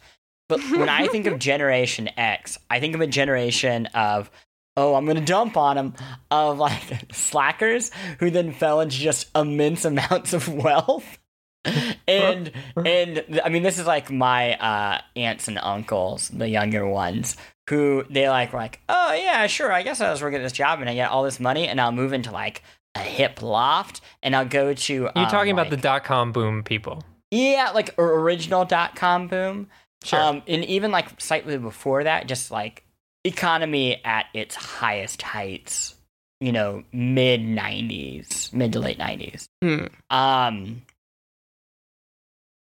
But 0.47 0.59
when 0.71 0.89
I 0.89 1.07
think 1.07 1.25
of 1.25 1.39
Generation 1.39 2.09
X, 2.17 2.57
I 2.69 2.79
think 2.79 2.95
of 2.95 3.01
a 3.01 3.07
generation 3.07 3.87
of, 3.87 4.29
oh, 4.77 4.95
I'm 4.95 5.05
going 5.05 5.17
to 5.17 5.25
dump 5.25 5.57
on 5.57 5.75
them, 5.75 5.93
of 6.29 6.57
like 6.57 6.81
slackers 7.11 7.91
who 8.19 8.29
then 8.29 8.53
fell 8.53 8.81
into 8.81 8.97
just 8.97 9.29
immense 9.35 9.85
amounts 9.85 10.33
of 10.33 10.47
wealth. 10.47 11.17
and 12.07 12.51
and 12.85 13.41
I 13.43 13.49
mean 13.49 13.63
this 13.63 13.79
is 13.79 13.87
like 13.87 14.11
my 14.11 14.55
uh, 14.55 15.01
aunts 15.15 15.47
and 15.47 15.59
uncles, 15.59 16.29
the 16.29 16.47
younger 16.49 16.87
ones, 16.87 17.37
who 17.69 18.05
they 18.09 18.29
like 18.29 18.53
were 18.53 18.59
like, 18.59 18.79
oh 18.89 19.13
yeah, 19.13 19.47
sure, 19.47 19.71
I 19.71 19.83
guess 19.83 20.01
I 20.01 20.11
was 20.11 20.21
working 20.21 20.39
at 20.39 20.43
this 20.43 20.51
job 20.51 20.79
and 20.81 20.89
I 20.89 20.93
get 20.93 21.09
all 21.09 21.23
this 21.23 21.39
money 21.39 21.67
and 21.67 21.81
I'll 21.81 21.91
move 21.91 22.13
into 22.13 22.31
like 22.31 22.61
a 22.95 22.99
hip 22.99 23.41
loft 23.41 24.01
and 24.23 24.35
I'll 24.35 24.45
go 24.45 24.73
to. 24.73 24.93
You're 24.93 25.11
um, 25.15 25.27
talking 25.27 25.51
about 25.51 25.69
the 25.69 25.77
dot 25.77 26.03
com 26.03 26.31
boom 26.31 26.63
people. 26.63 27.03
yeah, 27.31 27.71
like 27.71 27.97
original 27.97 28.65
dot 28.65 28.95
com 28.95 29.27
boom. 29.27 29.67
Sure. 30.03 30.19
Um, 30.19 30.43
and 30.47 30.63
even 30.65 30.91
like 30.91 31.19
slightly 31.19 31.57
before 31.57 32.03
that, 32.03 32.27
just 32.27 32.51
like 32.51 32.83
economy 33.23 34.03
at 34.05 34.27
its 34.33 34.53
highest 34.53 35.23
heights, 35.23 35.95
you 36.39 36.51
know, 36.51 36.83
mid 36.93 37.41
'90s, 37.41 38.53
mid 38.53 38.73
to 38.73 38.79
late 38.79 38.99
'90s. 38.99 39.47
Hmm. 39.63 39.85
Um, 40.15 40.83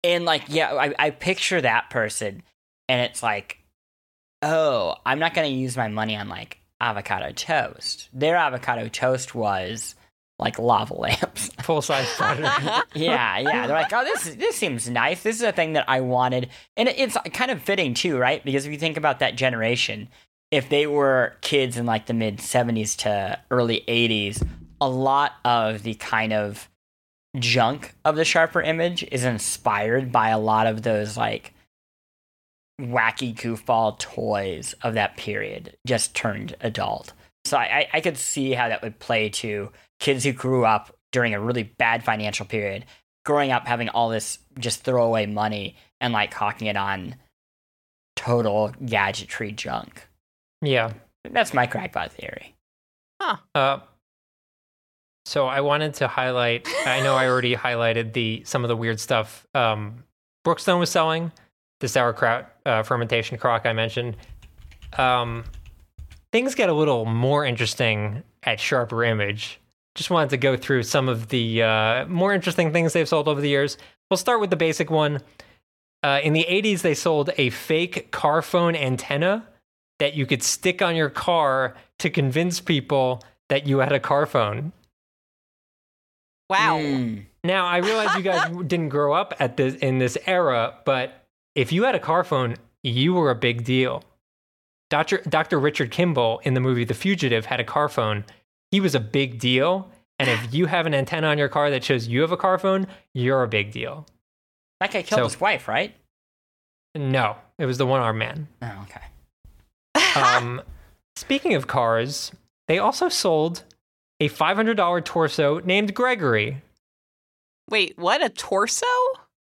and 0.02 0.24
like, 0.24 0.44
yeah, 0.48 0.72
I, 0.72 0.94
I 0.98 1.10
picture 1.10 1.60
that 1.60 1.90
person, 1.90 2.42
and 2.88 3.00
it's 3.00 3.22
like, 3.22 3.58
oh, 4.42 4.96
I'm 5.04 5.18
not 5.18 5.34
going 5.34 5.50
to 5.50 5.56
use 5.56 5.76
my 5.76 5.88
money 5.88 6.16
on 6.16 6.28
like 6.28 6.60
avocado 6.80 7.32
toast. 7.32 8.08
Their 8.12 8.36
avocado 8.36 8.88
toast 8.88 9.34
was 9.34 9.94
like 10.38 10.58
lava 10.58 10.94
lamps. 10.94 11.48
Full 11.62 11.82
size 11.82 12.08
Predator. 12.16 12.82
yeah, 12.94 13.38
yeah. 13.38 13.66
They're 13.66 13.76
like, 13.76 13.92
oh, 13.92 14.04
this 14.04 14.34
this 14.34 14.56
seems 14.56 14.88
nice. 14.88 15.22
This 15.22 15.36
is 15.36 15.42
a 15.42 15.52
thing 15.52 15.74
that 15.74 15.84
I 15.88 16.00
wanted, 16.00 16.48
and 16.76 16.88
it's 16.88 17.16
kind 17.32 17.50
of 17.50 17.62
fitting 17.62 17.94
too, 17.94 18.18
right? 18.18 18.42
Because 18.44 18.66
if 18.66 18.72
you 18.72 18.78
think 18.78 18.96
about 18.96 19.18
that 19.20 19.36
generation, 19.36 20.08
if 20.50 20.68
they 20.68 20.86
were 20.86 21.36
kids 21.42 21.76
in 21.76 21.86
like 21.86 22.06
the 22.06 22.14
mid 22.14 22.38
'70s 22.38 22.96
to 22.98 23.38
early 23.50 23.84
'80s, 23.86 24.44
a 24.80 24.88
lot 24.88 25.32
of 25.44 25.82
the 25.82 25.94
kind 25.94 26.32
of 26.32 26.68
junk 27.38 27.94
of 28.04 28.16
the 28.16 28.24
sharper 28.24 28.60
image 28.60 29.04
is 29.04 29.24
inspired 29.24 30.10
by 30.10 30.30
a 30.30 30.38
lot 30.38 30.66
of 30.66 30.82
those 30.82 31.16
like 31.16 31.54
wacky 32.80 33.34
goofball 33.34 33.98
toys 33.98 34.74
of 34.82 34.94
that 34.94 35.16
period 35.16 35.76
just 35.86 36.14
turned 36.14 36.56
adult. 36.60 37.12
So 37.44 37.56
I, 37.56 37.62
I, 37.62 37.88
I 37.94 38.00
could 38.00 38.16
see 38.16 38.52
how 38.52 38.68
that 38.68 38.82
would 38.82 38.98
play 38.98 39.28
to 39.28 39.70
kids 39.98 40.24
who 40.24 40.32
grew 40.32 40.64
up 40.64 40.94
during 41.12 41.34
a 41.34 41.40
really 41.40 41.62
bad 41.62 42.04
financial 42.04 42.46
period, 42.46 42.84
growing 43.24 43.50
up 43.50 43.66
having 43.66 43.88
all 43.88 44.08
this 44.08 44.38
just 44.58 44.82
throwaway 44.82 45.26
money 45.26 45.76
and 46.00 46.12
like 46.12 46.32
hawking 46.32 46.68
it 46.68 46.76
on 46.76 47.16
total 48.16 48.72
gadgetry 48.84 49.52
junk. 49.52 50.06
yeah. 50.62 50.92
That's 51.30 51.52
my 51.52 51.66
crackpot 51.66 52.12
theory. 52.12 52.54
Huh 53.20 53.36
uh, 53.54 53.80
so 55.30 55.46
I 55.46 55.60
wanted 55.60 55.94
to 55.94 56.08
highlight. 56.08 56.66
I 56.84 57.00
know 57.02 57.14
I 57.14 57.28
already 57.28 57.54
highlighted 57.54 58.14
the 58.14 58.42
some 58.44 58.64
of 58.64 58.68
the 58.68 58.76
weird 58.76 58.98
stuff 58.98 59.46
um, 59.54 60.02
Brookstone 60.44 60.80
was 60.80 60.90
selling. 60.90 61.30
The 61.78 61.86
sauerkraut 61.86 62.50
uh, 62.66 62.82
fermentation 62.82 63.38
crock 63.38 63.64
I 63.64 63.72
mentioned. 63.72 64.16
Um, 64.98 65.44
things 66.32 66.56
get 66.56 66.68
a 66.68 66.72
little 66.72 67.04
more 67.04 67.44
interesting 67.44 68.24
at 68.42 68.58
Sharper 68.58 69.04
Image. 69.04 69.60
Just 69.94 70.10
wanted 70.10 70.30
to 70.30 70.36
go 70.36 70.56
through 70.56 70.82
some 70.82 71.08
of 71.08 71.28
the 71.28 71.62
uh, 71.62 72.06
more 72.06 72.34
interesting 72.34 72.72
things 72.72 72.92
they've 72.92 73.08
sold 73.08 73.28
over 73.28 73.40
the 73.40 73.48
years. 73.48 73.78
We'll 74.10 74.18
start 74.18 74.40
with 74.40 74.50
the 74.50 74.56
basic 74.56 74.90
one. 74.90 75.20
Uh, 76.02 76.18
in 76.24 76.32
the 76.32 76.44
80s, 76.48 76.80
they 76.80 76.94
sold 76.94 77.30
a 77.38 77.50
fake 77.50 78.10
car 78.10 78.42
phone 78.42 78.74
antenna 78.74 79.46
that 80.00 80.14
you 80.14 80.26
could 80.26 80.42
stick 80.42 80.82
on 80.82 80.96
your 80.96 81.10
car 81.10 81.76
to 82.00 82.10
convince 82.10 82.58
people 82.58 83.22
that 83.48 83.68
you 83.68 83.78
had 83.78 83.92
a 83.92 84.00
car 84.00 84.26
phone. 84.26 84.72
Wow. 86.50 86.78
Mm. 86.78 87.24
Now, 87.44 87.66
I 87.66 87.78
realize 87.78 88.14
you 88.16 88.22
guys 88.22 88.50
didn't 88.66 88.90
grow 88.90 89.14
up 89.14 89.32
at 89.40 89.56
this 89.56 89.74
in 89.76 89.98
this 89.98 90.18
era, 90.26 90.74
but 90.84 91.24
if 91.54 91.72
you 91.72 91.84
had 91.84 91.94
a 91.94 91.98
car 92.00 92.22
phone, 92.24 92.56
you 92.82 93.14
were 93.14 93.30
a 93.30 93.34
big 93.34 93.64
deal. 93.64 94.02
Dr. 94.90 95.18
Dr. 95.18 95.58
Richard 95.58 95.90
Kimball 95.90 96.40
in 96.42 96.54
the 96.54 96.60
movie 96.60 96.84
The 96.84 96.94
Fugitive 96.94 97.46
had 97.46 97.60
a 97.60 97.64
car 97.64 97.88
phone. 97.88 98.24
He 98.70 98.80
was 98.80 98.94
a 98.94 99.00
big 99.00 99.38
deal. 99.38 99.90
And 100.18 100.28
if 100.28 100.52
you 100.52 100.66
have 100.66 100.84
an 100.84 100.92
antenna 100.94 101.28
on 101.28 101.38
your 101.38 101.48
car 101.48 101.70
that 101.70 101.82
shows 101.82 102.06
you 102.08 102.20
have 102.20 102.32
a 102.32 102.36
car 102.36 102.58
phone, 102.58 102.86
you're 103.14 103.42
a 103.42 103.48
big 103.48 103.70
deal. 103.72 104.04
That 104.80 104.90
guy 104.92 105.02
killed 105.02 105.20
So- 105.20 105.24
his 105.24 105.40
wife, 105.40 105.66
right? 105.68 105.94
No, 106.96 107.36
it 107.58 107.66
was 107.66 107.78
the 107.78 107.86
one 107.86 108.00
armed 108.00 108.18
man. 108.18 108.48
Oh, 108.60 108.84
okay. 109.94 110.20
Um, 110.20 110.60
speaking 111.16 111.54
of 111.54 111.68
cars, 111.68 112.32
they 112.66 112.78
also 112.78 113.08
sold 113.08 113.62
a 114.20 114.28
$500 114.28 115.04
torso 115.04 115.59
named 115.61 115.94
Gregory. 115.94 116.62
Wait, 117.68 117.96
what? 117.98 118.22
A 118.22 118.28
torso? 118.28 118.87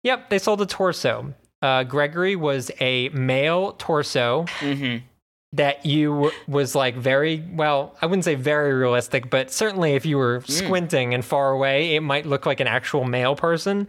Yep, 0.02 0.30
they 0.30 0.38
sold 0.38 0.60
a 0.60 0.66
torso. 0.66 1.34
Uh, 1.62 1.82
Gregory 1.84 2.36
was 2.36 2.70
a 2.80 3.08
male 3.10 3.72
torso 3.72 4.44
Mm-hmm. 4.60 5.04
that 5.52 5.84
you 5.86 6.30
was 6.46 6.74
like 6.74 6.94
very 6.96 7.42
well. 7.52 7.96
I 8.02 8.06
wouldn't 8.06 8.24
say 8.24 8.34
very 8.34 8.72
realistic, 8.74 9.30
but 9.30 9.50
certainly 9.50 9.94
if 9.94 10.04
you 10.04 10.18
were 10.18 10.42
squinting 10.46 11.14
and 11.14 11.24
far 11.24 11.52
away, 11.52 11.94
it 11.96 12.00
might 12.00 12.26
look 12.26 12.44
like 12.46 12.60
an 12.60 12.66
actual 12.66 13.04
male 13.04 13.34
person. 13.36 13.88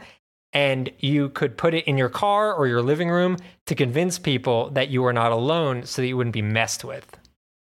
And 0.54 0.90
you 1.00 1.30
could 1.30 1.58
put 1.58 1.74
it 1.74 1.84
in 1.86 1.98
your 1.98 2.08
car 2.08 2.54
or 2.54 2.66
your 2.66 2.82
living 2.82 3.10
room 3.10 3.36
to 3.66 3.76
convince 3.76 4.18
people 4.18 4.70
that 4.70 4.88
you 4.88 5.02
were 5.02 5.12
not 5.12 5.34
alone, 5.34 5.84
so 5.86 6.02
that 6.02 6.08
you 6.08 6.16
wouldn't 6.16 6.34
be 6.34 6.42
messed 6.42 6.86
with. 6.86 7.18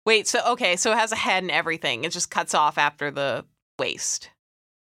Wait, 0.09 0.27
so 0.27 0.40
okay, 0.53 0.75
so 0.77 0.90
it 0.92 0.97
has 0.97 1.12
a 1.12 1.16
head 1.16 1.42
and 1.42 1.51
everything. 1.51 2.05
It 2.05 2.12
just 2.12 2.31
cuts 2.31 2.55
off 2.55 2.79
after 2.79 3.11
the 3.11 3.44
waist. 3.79 4.31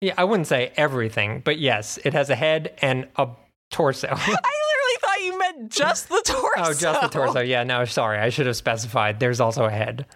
Yeah, 0.01 0.15
I 0.17 0.23
wouldn't 0.23 0.47
say 0.47 0.71
everything, 0.75 1.43
but 1.45 1.59
yes, 1.59 1.99
it 2.03 2.13
has 2.13 2.31
a 2.31 2.35
head 2.35 2.73
and 2.81 3.07
a 3.17 3.27
torso. 3.69 4.07
I 4.11 4.15
literally 4.15 4.97
thought 4.99 5.21
you 5.21 5.37
meant 5.37 5.71
just 5.71 6.09
the 6.09 6.23
torso. 6.25 6.49
Oh, 6.57 6.73
just 6.73 7.01
the 7.01 7.07
torso. 7.07 7.39
Yeah, 7.39 7.63
no, 7.63 7.85
sorry. 7.85 8.17
I 8.17 8.29
should 8.29 8.47
have 8.47 8.55
specified. 8.55 9.19
There's 9.19 9.39
also 9.39 9.65
a 9.65 9.69
head. 9.69 10.07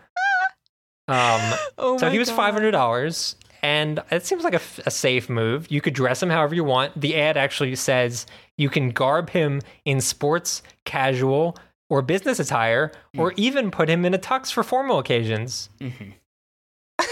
Um, 1.07 1.53
Oh 1.77 1.99
so 1.99 2.09
he 2.09 2.17
was 2.17 2.29
God. 2.29 2.35
five 2.35 2.53
hundred 2.55 2.71
dollars, 2.71 3.35
and 3.61 4.01
it 4.09 4.25
seems 4.25 4.43
like 4.43 4.55
a 4.55 4.89
safe 4.89 5.29
move. 5.29 5.69
You 5.69 5.81
could 5.81 5.93
dress 5.93 6.23
him 6.23 6.31
however 6.31 6.55
you 6.55 6.63
want. 6.63 6.99
The 6.99 7.15
ad 7.17 7.37
actually 7.37 7.75
says 7.75 8.25
you 8.57 8.69
can 8.69 8.89
garb 8.89 9.29
him 9.29 9.61
in 9.85 10.01
sports, 10.01 10.63
casual, 10.83 11.57
or 11.89 12.01
business 12.01 12.39
attire, 12.39 12.91
or 13.17 13.33
even 13.37 13.71
put 13.71 13.89
him 13.89 14.05
in 14.05 14.13
a 14.13 14.17
tux 14.19 14.51
for 14.51 14.63
formal 14.63 14.97
occasions. 14.99 15.69
Mhm. 15.79 16.13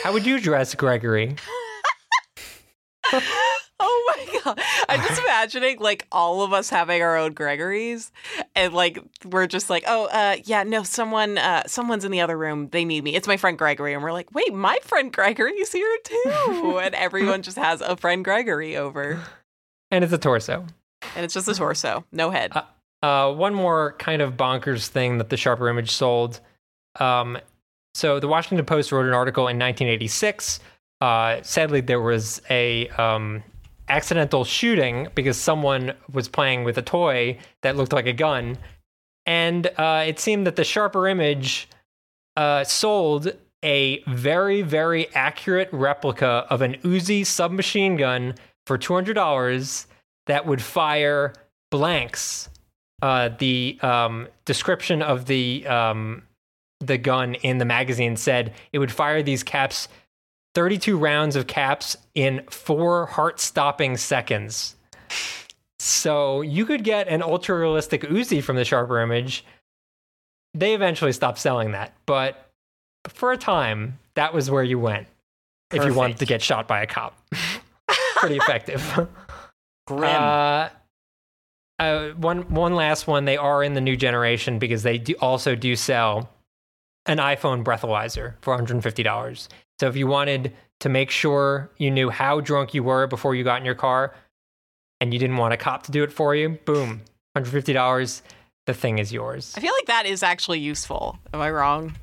How 0.03 0.13
would 0.13 0.25
you 0.25 0.39
dress 0.39 0.73
Gregory? 0.75 1.35
Oh 3.85 4.15
my 4.15 4.39
god! 4.43 4.59
I'm 4.87 5.01
just 5.01 5.21
imagining 5.23 5.79
like 5.79 6.07
all 6.11 6.41
of 6.41 6.53
us 6.53 6.69
having 6.69 7.01
our 7.01 7.17
own 7.17 7.33
Gregories, 7.33 8.11
and 8.55 8.73
like 8.73 8.97
we're 9.25 9.47
just 9.47 9.69
like, 9.69 9.83
oh, 9.87 10.05
uh, 10.05 10.37
yeah, 10.45 10.63
no, 10.63 10.83
someone, 10.83 11.37
uh, 11.37 11.63
someone's 11.67 12.05
in 12.05 12.11
the 12.11 12.21
other 12.21 12.37
room. 12.37 12.69
They 12.69 12.85
need 12.85 13.03
me. 13.03 13.13
It's 13.15 13.27
my 13.27 13.35
friend 13.35 13.57
Gregory, 13.57 13.93
and 13.93 14.01
we're 14.01 14.13
like, 14.13 14.33
wait, 14.33 14.53
my 14.53 14.77
friend 14.83 15.11
Gregory's 15.11 15.71
here 15.73 15.97
too, 16.03 16.79
and 16.81 16.95
everyone 16.95 17.41
just 17.41 17.57
has 17.57 17.81
a 17.81 17.97
friend 17.97 18.23
Gregory 18.23 18.77
over, 18.77 19.21
And 19.91 20.03
it's 20.03 20.13
a 20.13 20.17
torso. 20.17 20.65
and 21.15 21.25
it's 21.25 21.33
just 21.33 21.47
a 21.49 21.53
torso, 21.55 22.05
no 22.11 22.29
head. 22.31 22.51
Uh, 22.55 22.61
one 23.03 23.53
more 23.53 23.95
kind 23.99 24.21
of 24.21 24.37
bonkers 24.37 24.87
thing 24.87 25.17
that 25.17 25.29
the 25.29 25.37
Sharper 25.37 25.69
Image 25.69 25.91
sold. 25.91 26.39
Um, 26.99 27.37
so 27.93 28.19
the 28.19 28.27
Washington 28.27 28.65
Post 28.65 28.91
wrote 28.91 29.05
an 29.05 29.13
article 29.13 29.43
in 29.43 29.57
1986. 29.59 30.59
Uh, 31.01 31.41
sadly, 31.41 31.81
there 31.81 32.01
was 32.01 32.41
a 32.49 32.87
um, 32.89 33.43
accidental 33.89 34.45
shooting 34.45 35.09
because 35.15 35.37
someone 35.37 35.93
was 36.11 36.27
playing 36.27 36.63
with 36.63 36.77
a 36.77 36.81
toy 36.81 37.37
that 37.61 37.75
looked 37.75 37.93
like 37.93 38.07
a 38.07 38.13
gun, 38.13 38.57
and 39.25 39.67
uh, 39.77 40.05
it 40.07 40.19
seemed 40.19 40.47
that 40.47 40.55
the 40.55 40.63
Sharper 40.63 41.07
Image 41.07 41.67
uh, 42.37 42.63
sold 42.63 43.33
a 43.63 44.01
very, 44.07 44.61
very 44.61 45.13
accurate 45.13 45.69
replica 45.71 46.45
of 46.49 46.61
an 46.61 46.75
Uzi 46.83 47.25
submachine 47.25 47.95
gun 47.95 48.35
for 48.65 48.77
two 48.77 48.93
hundred 48.93 49.13
dollars 49.13 49.87
that 50.25 50.45
would 50.45 50.61
fire 50.61 51.33
blanks. 51.69 52.49
Uh, 53.03 53.27
the 53.37 53.77
um, 53.81 54.29
description 54.45 55.01
of 55.01 55.25
the 55.25 55.67
um, 55.67 56.23
the 56.79 56.97
gun 56.97 57.35
in 57.35 57.57
the 57.57 57.65
magazine 57.65 58.15
said 58.15 58.53
it 58.71 58.79
would 58.79 58.93
fire 58.93 59.21
these 59.21 59.43
caps 59.43 59.89
32 60.55 60.97
rounds 60.97 61.35
of 61.35 61.45
caps 61.45 61.97
in 62.15 62.45
four 62.49 63.07
heart 63.07 63.41
stopping 63.41 63.97
seconds. 63.97 64.77
So 65.79 66.39
you 66.39 66.65
could 66.65 66.85
get 66.85 67.09
an 67.09 67.21
ultra 67.21 67.59
realistic 67.59 68.03
Uzi 68.03 68.41
from 68.41 68.55
the 68.55 68.63
Sharper 68.63 69.01
image. 69.01 69.43
They 70.53 70.73
eventually 70.73 71.11
stopped 71.11 71.39
selling 71.39 71.71
that, 71.71 71.93
but 72.05 72.51
for 73.09 73.33
a 73.33 73.37
time, 73.37 73.99
that 74.13 74.33
was 74.33 74.49
where 74.49 74.63
you 74.63 74.79
went 74.79 75.07
if 75.73 75.83
you 75.83 75.93
wanted 75.93 76.19
to 76.19 76.25
get 76.25 76.41
shot 76.41 76.69
by 76.69 76.81
a 76.81 76.87
cop. 76.87 77.17
Pretty 78.15 78.37
effective. 78.37 79.09
Grim. 79.87 80.03
Uh, 80.09 80.69
uh, 81.89 82.13
one 82.13 82.43
one 82.53 82.75
last 82.75 83.07
one. 83.07 83.25
They 83.25 83.37
are 83.37 83.63
in 83.63 83.73
the 83.73 83.81
new 83.81 83.95
generation 83.95 84.59
because 84.59 84.83
they 84.83 84.97
do 84.97 85.15
also 85.19 85.55
do 85.55 85.75
sell 85.75 86.29
an 87.05 87.17
iPhone 87.17 87.63
breathalyzer 87.63 88.35
for 88.41 88.57
$150. 88.57 89.47
So 89.79 89.87
if 89.87 89.95
you 89.95 90.07
wanted 90.07 90.53
to 90.79 90.89
make 90.89 91.09
sure 91.09 91.69
you 91.77 91.91
knew 91.91 92.09
how 92.09 92.39
drunk 92.39 92.73
you 92.73 92.83
were 92.83 93.07
before 93.07 93.35
you 93.35 93.43
got 93.43 93.59
in 93.59 93.65
your 93.65 93.75
car, 93.75 94.13
and 95.01 95.13
you 95.13 95.19
didn't 95.19 95.35
want 95.35 95.53
a 95.53 95.57
cop 95.57 95.83
to 95.83 95.91
do 95.91 96.01
it 96.03 96.13
for 96.13 96.33
you, 96.33 96.57
boom, 96.65 97.01
$150. 97.37 98.21
The 98.65 98.73
thing 98.73 98.99
is 98.99 99.11
yours. 99.11 99.53
I 99.57 99.59
feel 99.59 99.73
like 99.73 99.87
that 99.87 100.05
is 100.05 100.23
actually 100.23 100.59
useful. 100.59 101.19
Am 101.33 101.41
I 101.41 101.51
wrong? 101.51 101.95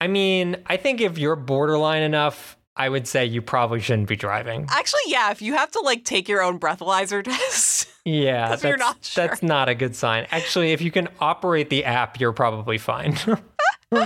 I 0.00 0.06
mean, 0.06 0.56
I 0.66 0.78
think 0.78 1.02
if 1.02 1.18
you're 1.18 1.36
borderline 1.36 2.02
enough, 2.02 2.56
I 2.74 2.88
would 2.88 3.06
say 3.06 3.26
you 3.26 3.42
probably 3.42 3.80
shouldn't 3.80 4.08
be 4.08 4.16
driving. 4.16 4.66
Actually, 4.70 5.02
yeah. 5.08 5.30
If 5.30 5.42
you 5.42 5.52
have 5.52 5.70
to 5.72 5.80
like 5.80 6.04
take 6.04 6.26
your 6.26 6.42
own 6.42 6.58
breathalyzer 6.58 7.22
test, 7.24 7.88
Yeah, 8.04 8.48
that's, 8.56 8.64
not 8.64 9.04
sure. 9.04 9.28
that's 9.28 9.42
not 9.42 9.68
a 9.68 9.74
good 9.74 9.94
sign. 9.94 10.26
Actually, 10.30 10.72
if 10.72 10.80
you 10.80 10.90
can 10.90 11.08
operate 11.20 11.70
the 11.70 11.84
app, 11.84 12.18
you're 12.18 12.32
probably 12.32 12.76
fine. 12.78 13.16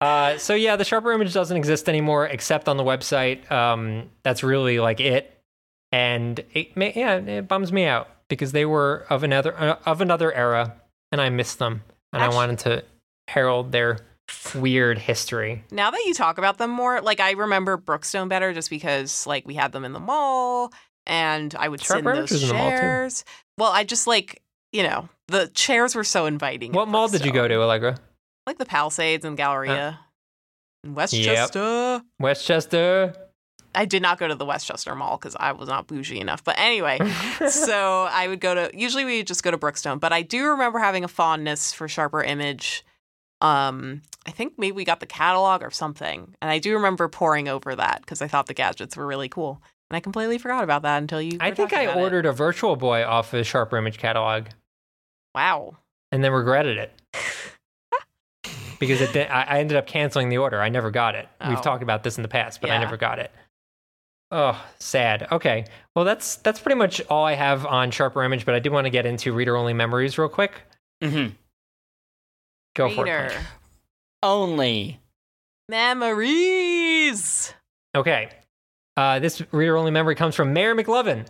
uh, 0.00 0.38
so 0.38 0.54
yeah, 0.54 0.76
the 0.76 0.84
Sharper 0.84 1.12
image 1.12 1.34
doesn't 1.34 1.56
exist 1.56 1.88
anymore 1.88 2.26
except 2.26 2.68
on 2.68 2.78
the 2.78 2.84
website. 2.84 3.50
Um, 3.50 4.08
that's 4.22 4.42
really 4.42 4.80
like 4.80 4.98
it, 5.00 5.38
and 5.92 6.42
it 6.54 6.74
may, 6.74 6.92
yeah, 6.96 7.16
it 7.16 7.48
bums 7.48 7.70
me 7.70 7.84
out 7.84 8.08
because 8.28 8.52
they 8.52 8.64
were 8.64 9.04
of 9.10 9.24
another 9.24 9.54
uh, 9.58 9.76
of 9.84 10.00
another 10.00 10.32
era, 10.32 10.74
and 11.12 11.20
I 11.20 11.28
missed 11.28 11.58
them, 11.58 11.82
and 12.14 12.22
Actu- 12.22 12.32
I 12.32 12.34
wanted 12.34 12.58
to 12.60 12.84
herald 13.28 13.72
their 13.72 13.98
weird 14.54 14.96
history. 14.96 15.64
now 15.70 15.90
that 15.90 16.02
you 16.06 16.14
talk 16.14 16.38
about 16.38 16.56
them 16.56 16.70
more, 16.70 17.02
like 17.02 17.20
I 17.20 17.32
remember 17.32 17.76
Brookstone 17.76 18.28
better 18.28 18.54
just 18.54 18.70
because 18.70 19.26
like 19.26 19.46
we 19.46 19.54
had 19.54 19.72
them 19.72 19.84
in 19.84 19.92
the 19.92 20.00
mall 20.00 20.72
and 21.06 21.54
I 21.54 21.68
would 21.68 21.80
sit 21.80 21.98
in 21.98 22.04
those 22.04 22.30
Image 22.30 22.42
in 22.42 22.48
the 22.48 22.54
mall, 22.54 22.70
too. 22.70 22.76
chairs. 22.76 23.24
Well, 23.58 23.70
I 23.70 23.84
just 23.84 24.06
like 24.06 24.42
you 24.72 24.82
know 24.82 25.08
the 25.28 25.48
chairs 25.54 25.94
were 25.94 26.04
so 26.04 26.26
inviting. 26.26 26.72
What 26.72 26.88
mall 26.88 27.08
did 27.08 27.24
you 27.24 27.32
go 27.32 27.46
to, 27.48 27.62
Allegra? 27.62 27.98
Like 28.46 28.58
the 28.58 28.66
Palisades 28.66 29.24
and 29.24 29.36
Galleria. 29.36 30.00
in 30.84 30.94
Westchester. 30.94 32.02
Westchester. 32.18 33.14
I 33.74 33.84
did 33.84 34.02
not 34.02 34.18
go 34.18 34.26
to 34.26 34.34
the 34.34 34.44
Westchester 34.44 34.94
Mall 34.96 35.16
because 35.16 35.36
I 35.38 35.52
was 35.52 35.68
not 35.68 35.86
bougie 35.86 36.18
enough. 36.20 36.42
But 36.42 36.58
anyway, 36.58 36.98
so 37.48 38.08
I 38.10 38.26
would 38.26 38.40
go 38.40 38.54
to 38.54 38.70
usually 38.76 39.04
we 39.04 39.22
just 39.22 39.42
go 39.44 39.50
to 39.50 39.58
Brookstone, 39.58 40.00
but 40.00 40.12
I 40.12 40.22
do 40.22 40.46
remember 40.48 40.78
having 40.78 41.04
a 41.04 41.08
fondness 41.08 41.72
for 41.72 41.86
Sharper 41.86 42.22
Image. 42.22 42.84
Um, 43.40 44.02
I 44.26 44.32
think 44.32 44.54
maybe 44.58 44.72
we 44.72 44.84
got 44.84 45.00
the 45.00 45.06
catalog 45.06 45.62
or 45.62 45.70
something, 45.70 46.34
and 46.42 46.50
I 46.50 46.58
do 46.58 46.74
remember 46.74 47.08
poring 47.08 47.48
over 47.48 47.74
that 47.76 48.00
because 48.00 48.20
I 48.20 48.28
thought 48.28 48.46
the 48.46 48.54
gadgets 48.54 48.96
were 48.96 49.06
really 49.06 49.28
cool, 49.28 49.62
and 49.90 49.96
I 49.96 50.00
completely 50.00 50.38
forgot 50.38 50.62
about 50.64 50.82
that 50.82 50.98
until 50.98 51.20
you. 51.20 51.36
I 51.40 51.50
think 51.50 51.72
I 51.72 51.82
about 51.82 51.98
it. 51.98 52.00
ordered 52.00 52.26
a 52.26 52.32
Virtual 52.32 52.76
Boy 52.76 53.04
off 53.04 53.30
the 53.30 53.44
Sharper 53.44 53.76
Image 53.76 53.98
catalog. 53.98 54.46
Wow. 55.34 55.76
and 56.12 56.24
then 56.24 56.32
regretted 56.32 56.76
it 56.78 56.92
because 58.80 59.00
it 59.00 59.12
did, 59.12 59.28
I, 59.28 59.42
I 59.42 59.58
ended 59.60 59.76
up 59.76 59.86
canceling 59.86 60.28
the 60.28 60.38
order. 60.38 60.60
I 60.60 60.68
never 60.70 60.90
got 60.90 61.14
it. 61.14 61.28
We've 61.46 61.58
Oh. 61.58 61.62
talked 61.62 61.82
about 61.84 62.02
this 62.02 62.16
in 62.18 62.22
the 62.22 62.28
past, 62.28 62.60
but 62.60 62.70
I 62.70 62.78
never 62.78 62.96
got 62.96 63.18
it. 63.20 63.30
Oh, 64.32 64.60
sad. 64.78 65.26
Okay, 65.32 65.64
well 65.96 66.04
that's 66.04 66.36
that's 66.36 66.60
pretty 66.60 66.76
much 66.78 67.00
all 67.10 67.24
I 67.24 67.34
have 67.34 67.66
on 67.66 67.90
Sharper 67.90 68.22
Image, 68.24 68.44
but 68.46 68.54
I 68.54 68.58
do 68.60 68.70
want 68.70 68.84
to 68.86 68.90
get 68.90 69.04
into 69.06 69.32
reader 69.32 69.56
only 69.56 69.72
memories 69.72 70.18
real 70.18 70.28
quick. 70.28 70.52
Mm-hmm. 71.02 71.32
Go 72.76 72.88
for 72.90 73.06
it. 73.06 73.30
Clint. 73.30 73.46
Only. 74.22 75.00
Memories. 75.68 77.52
Okay, 77.94 78.28
uh, 79.00 79.18
this 79.18 79.42
reader 79.50 79.78
only 79.78 79.90
memory 79.90 80.14
comes 80.14 80.34
from 80.34 80.52
Mayor 80.52 80.74
McLovin. 80.74 81.26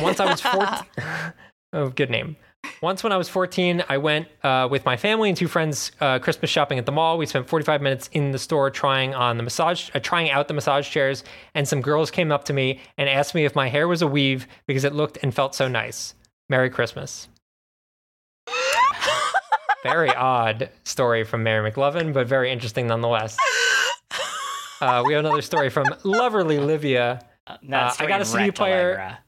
Once 0.00 0.18
I 0.18 0.26
was 0.26 0.40
fourteen. 0.40 0.84
oh, 1.72 1.90
good 1.90 2.10
name. 2.10 2.36
Once 2.82 3.04
when 3.04 3.12
I 3.12 3.16
was 3.16 3.28
14, 3.28 3.84
I 3.88 3.98
went 3.98 4.26
uh, 4.42 4.66
with 4.68 4.84
my 4.84 4.96
family 4.96 5.28
and 5.28 5.38
two 5.38 5.46
friends 5.46 5.92
uh, 6.00 6.18
Christmas 6.18 6.50
shopping 6.50 6.76
at 6.76 6.86
the 6.86 6.92
mall. 6.92 7.16
We 7.16 7.24
spent 7.24 7.48
45 7.48 7.80
minutes 7.80 8.10
in 8.12 8.32
the 8.32 8.38
store 8.38 8.68
trying 8.68 9.14
on 9.14 9.36
the 9.36 9.44
massage, 9.44 9.90
uh, 9.94 10.00
trying 10.00 10.30
out 10.30 10.48
the 10.48 10.54
massage 10.54 10.90
chairs, 10.90 11.22
and 11.54 11.68
some 11.68 11.80
girls 11.80 12.10
came 12.10 12.32
up 12.32 12.44
to 12.46 12.52
me 12.52 12.80
and 12.98 13.08
asked 13.08 13.32
me 13.32 13.44
if 13.44 13.54
my 13.54 13.68
hair 13.68 13.86
was 13.86 14.02
a 14.02 14.08
weave 14.08 14.48
because 14.66 14.82
it 14.82 14.92
looked 14.92 15.18
and 15.22 15.32
felt 15.32 15.54
so 15.54 15.68
nice. 15.68 16.14
Merry 16.48 16.68
Christmas. 16.68 17.28
Very 19.84 20.10
odd 20.10 20.70
story 20.82 21.22
from 21.22 21.44
Mary 21.44 21.70
McLovin, 21.70 22.12
but 22.12 22.26
very 22.26 22.50
interesting 22.50 22.88
nonetheless. 22.88 23.36
Uh, 24.80 25.02
we 25.04 25.14
have 25.14 25.24
another 25.24 25.42
story 25.42 25.70
from 25.70 25.86
Loverly 26.04 26.64
Livia. 26.64 27.24
Uh, 27.46 27.56
That's 27.62 28.00
I 28.00 28.06
got 28.06 28.20
a 28.20 28.24
CD 28.24 28.50
player. 28.50 29.18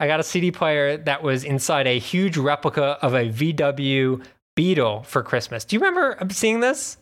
I 0.00 0.06
got 0.06 0.20
a 0.20 0.24
CD 0.24 0.50
player 0.50 0.96
that 0.98 1.22
was 1.22 1.44
inside 1.44 1.86
a 1.86 1.98
huge 1.98 2.36
replica 2.36 2.98
of 3.00 3.14
a 3.14 3.28
VW 3.30 4.24
Beetle 4.56 5.02
for 5.04 5.22
Christmas. 5.22 5.64
Do 5.64 5.76
you 5.76 5.80
remember 5.80 6.18
seeing 6.30 6.60
this? 6.60 6.98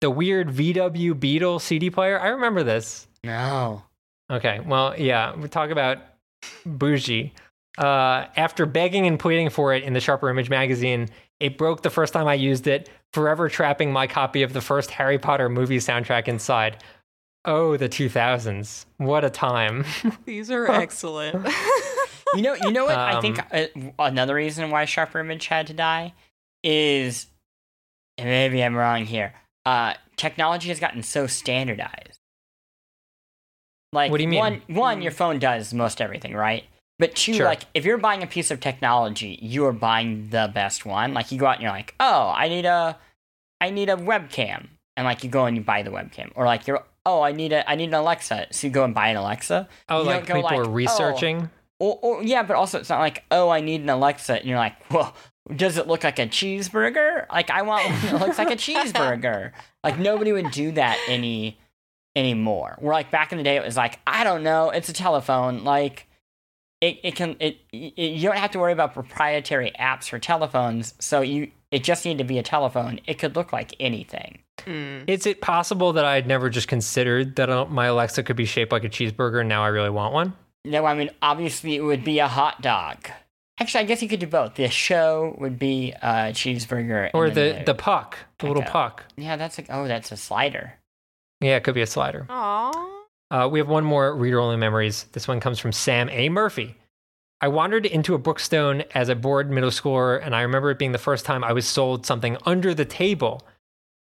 The 0.00 0.10
weird 0.10 0.48
VW 0.48 1.18
Beetle 1.18 1.60
CD 1.60 1.90
player? 1.90 2.20
I 2.20 2.28
remember 2.28 2.62
this. 2.62 3.06
No. 3.22 3.82
Okay, 4.30 4.60
well, 4.60 4.98
yeah, 4.98 5.34
we 5.36 5.48
talk 5.48 5.70
about 5.70 5.98
bougie. 6.66 7.32
Uh, 7.78 8.26
after 8.36 8.66
begging 8.66 9.06
and 9.06 9.18
pleading 9.18 9.50
for 9.50 9.72
it 9.74 9.82
in 9.82 9.92
the 9.92 10.00
Sharper 10.00 10.28
Image 10.28 10.50
magazine, 10.50 11.08
it 11.40 11.58
broke 11.58 11.82
the 11.82 11.90
first 11.90 12.12
time 12.12 12.26
I 12.26 12.34
used 12.34 12.66
it, 12.66 12.88
forever 13.12 13.48
trapping 13.48 13.92
my 13.92 14.06
copy 14.06 14.42
of 14.42 14.52
the 14.52 14.60
first 14.60 14.90
Harry 14.90 15.18
Potter 15.18 15.48
movie 15.48 15.78
soundtrack 15.78 16.28
inside. 16.28 16.82
Oh, 17.44 17.76
the 17.76 17.88
2000s. 17.88 18.86
What 18.96 19.24
a 19.24 19.30
time. 19.30 19.84
These 20.24 20.50
are 20.50 20.70
excellent. 20.70 21.46
You 22.34 22.42
know, 22.42 22.54
you 22.54 22.72
know 22.72 22.84
what? 22.86 22.96
I 22.98 23.20
think 23.20 23.38
Um, 23.38 23.92
uh, 23.96 24.02
another 24.06 24.34
reason 24.34 24.68
why 24.72 24.86
Sharper 24.86 25.20
Image 25.20 25.46
had 25.46 25.68
to 25.68 25.72
die 25.72 26.14
is, 26.64 27.28
and 28.18 28.28
maybe 28.28 28.60
I'm 28.64 28.74
wrong 28.74 29.04
here. 29.04 29.34
Uh, 29.64 29.94
technology 30.16 30.68
has 30.70 30.80
gotten 30.80 31.04
so 31.04 31.28
standardized. 31.28 32.18
Like, 33.92 34.10
What 34.10 34.16
do 34.16 34.24
you 34.24 34.28
mean? 34.28 34.40
One, 34.40 34.62
one, 34.66 35.00
your 35.02 35.12
phone 35.12 35.38
does 35.38 35.72
most 35.72 36.00
everything, 36.00 36.34
right? 36.34 36.64
But 36.98 37.14
two, 37.14 37.34
Sure. 37.34 37.46
like 37.46 37.62
if 37.72 37.84
you're 37.84 37.98
buying 37.98 38.24
a 38.24 38.26
piece 38.26 38.50
of 38.50 38.58
technology, 38.58 39.38
you 39.40 39.64
are 39.66 39.72
buying 39.72 40.30
the 40.30 40.50
best 40.52 40.84
one. 40.84 41.14
Like 41.14 41.30
you 41.30 41.38
go 41.38 41.46
out 41.46 41.54
and 41.56 41.62
you're 41.62 41.70
like, 41.70 41.94
oh, 42.00 42.32
I 42.34 42.48
need 42.48 42.64
a, 42.66 42.98
I 43.60 43.70
need 43.70 43.88
a 43.90 43.96
webcam, 43.96 44.70
and 44.96 45.04
like 45.06 45.22
you 45.22 45.30
go 45.30 45.44
and 45.46 45.56
you 45.56 45.62
buy 45.62 45.82
the 45.84 45.90
webcam, 45.90 46.32
or 46.34 46.46
like 46.46 46.66
you're, 46.66 46.82
oh, 47.06 47.22
I 47.22 47.32
need 47.32 47.52
a, 47.52 47.68
I 47.68 47.74
need 47.74 47.88
an 47.88 47.94
Alexa, 47.94 48.46
so 48.50 48.66
you 48.66 48.72
go 48.72 48.84
and 48.84 48.94
buy 48.94 49.08
an 49.08 49.16
Alexa. 49.16 49.68
Oh, 49.88 50.00
You 50.00 50.06
like 50.06 50.26
people 50.26 50.42
like, 50.42 50.58
are 50.58 50.68
researching. 50.68 51.42
Oh. 51.42 51.48
Or, 51.80 51.98
or 52.02 52.22
yeah, 52.22 52.42
but 52.42 52.56
also 52.56 52.78
it's 52.78 52.88
not 52.88 53.00
like, 53.00 53.24
oh, 53.30 53.48
I 53.48 53.60
need 53.60 53.80
an 53.82 53.90
Alexa, 53.90 54.38
and 54.38 54.44
you're 54.44 54.58
like, 54.58 54.74
well, 54.90 55.14
does 55.54 55.76
it 55.76 55.86
look 55.86 56.04
like 56.04 56.18
a 56.18 56.26
cheeseburger? 56.26 57.26
Like 57.30 57.50
I 57.50 57.62
want 57.62 57.86
one 57.86 58.00
that 58.02 58.20
looks 58.20 58.38
like 58.38 58.50
a 58.50 58.56
cheeseburger. 58.56 59.52
Like 59.84 59.98
nobody 59.98 60.32
would 60.32 60.50
do 60.50 60.72
that 60.72 60.98
any 61.08 61.58
anymore. 62.16 62.76
Where 62.78 62.94
like 62.94 63.10
back 63.10 63.32
in 63.32 63.36
the 63.36 63.44
day, 63.44 63.56
it 63.56 63.62
was 63.62 63.76
like, 63.76 64.00
I 64.06 64.24
don't 64.24 64.42
know, 64.42 64.70
it's 64.70 64.88
a 64.88 64.94
telephone. 64.94 65.62
Like 65.62 66.06
it, 66.80 67.00
it 67.02 67.16
can 67.16 67.36
it, 67.38 67.58
it 67.70 67.98
you 67.98 68.28
don't 68.28 68.38
have 68.38 68.50
to 68.52 68.58
worry 68.58 68.72
about 68.72 68.94
proprietary 68.94 69.72
apps 69.78 70.08
for 70.08 70.18
telephones. 70.18 70.94
So 71.00 71.20
you 71.20 71.50
it 71.70 71.84
just 71.84 72.06
need 72.06 72.16
to 72.16 72.24
be 72.24 72.38
a 72.38 72.42
telephone. 72.42 73.00
It 73.06 73.18
could 73.18 73.36
look 73.36 73.52
like 73.52 73.74
anything. 73.78 74.43
Mm. 74.58 75.08
Is 75.08 75.26
it 75.26 75.40
possible 75.40 75.92
that 75.94 76.04
I'd 76.04 76.26
never 76.26 76.48
just 76.48 76.68
considered 76.68 77.36
that 77.36 77.70
my 77.70 77.86
Alexa 77.86 78.22
could 78.22 78.36
be 78.36 78.44
shaped 78.44 78.72
like 78.72 78.84
a 78.84 78.88
cheeseburger 78.88 79.40
and 79.40 79.48
now 79.48 79.62
I 79.62 79.68
really 79.68 79.90
want 79.90 80.14
one? 80.14 80.32
No, 80.64 80.86
I 80.86 80.94
mean 80.94 81.10
obviously 81.20 81.76
it 81.76 81.82
would 81.82 82.04
be 82.04 82.18
a 82.20 82.28
hot 82.28 82.62
dog. 82.62 83.08
Actually, 83.60 83.80
I 83.84 83.84
guess 83.84 84.02
you 84.02 84.08
could 84.08 84.18
do 84.20 84.26
both. 84.26 84.56
The 84.56 84.68
show 84.68 85.36
would 85.38 85.58
be 85.60 85.92
a 86.02 86.32
cheeseburger, 86.32 87.10
Or 87.14 87.26
and 87.26 87.34
the, 87.36 87.62
the 87.66 87.74
puck, 87.74 88.18
the 88.38 88.48
little 88.48 88.62
puck. 88.64 89.04
yeah, 89.16 89.36
that's 89.36 89.58
a 89.60 89.64
oh, 89.68 89.86
that's 89.86 90.10
a 90.10 90.16
slider. 90.16 90.74
Yeah, 91.40 91.56
it 91.56 91.62
could 91.64 91.74
be 91.74 91.82
a 91.82 91.86
slider. 91.86 92.26
Aw. 92.28 92.90
Uh, 93.30 93.48
we 93.50 93.58
have 93.58 93.68
one 93.68 93.84
more 93.84 94.14
reader 94.16 94.40
only 94.40 94.56
memories. 94.56 95.04
This 95.12 95.28
one 95.28 95.38
comes 95.40 95.58
from 95.58 95.72
Sam 95.72 96.08
A. 96.10 96.28
Murphy. 96.28 96.74
I 97.40 97.48
wandered 97.48 97.84
into 97.86 98.14
a 98.14 98.18
Brookstone 98.18 98.84
as 98.94 99.08
a 99.08 99.14
bored 99.14 99.50
middle 99.50 99.70
schooler, 99.70 100.24
and 100.24 100.34
I 100.34 100.42
remember 100.42 100.70
it 100.70 100.78
being 100.78 100.92
the 100.92 100.98
first 100.98 101.24
time 101.24 101.44
I 101.44 101.52
was 101.52 101.66
sold 101.66 102.06
something 102.06 102.36
under 102.46 102.74
the 102.74 102.84
table. 102.84 103.42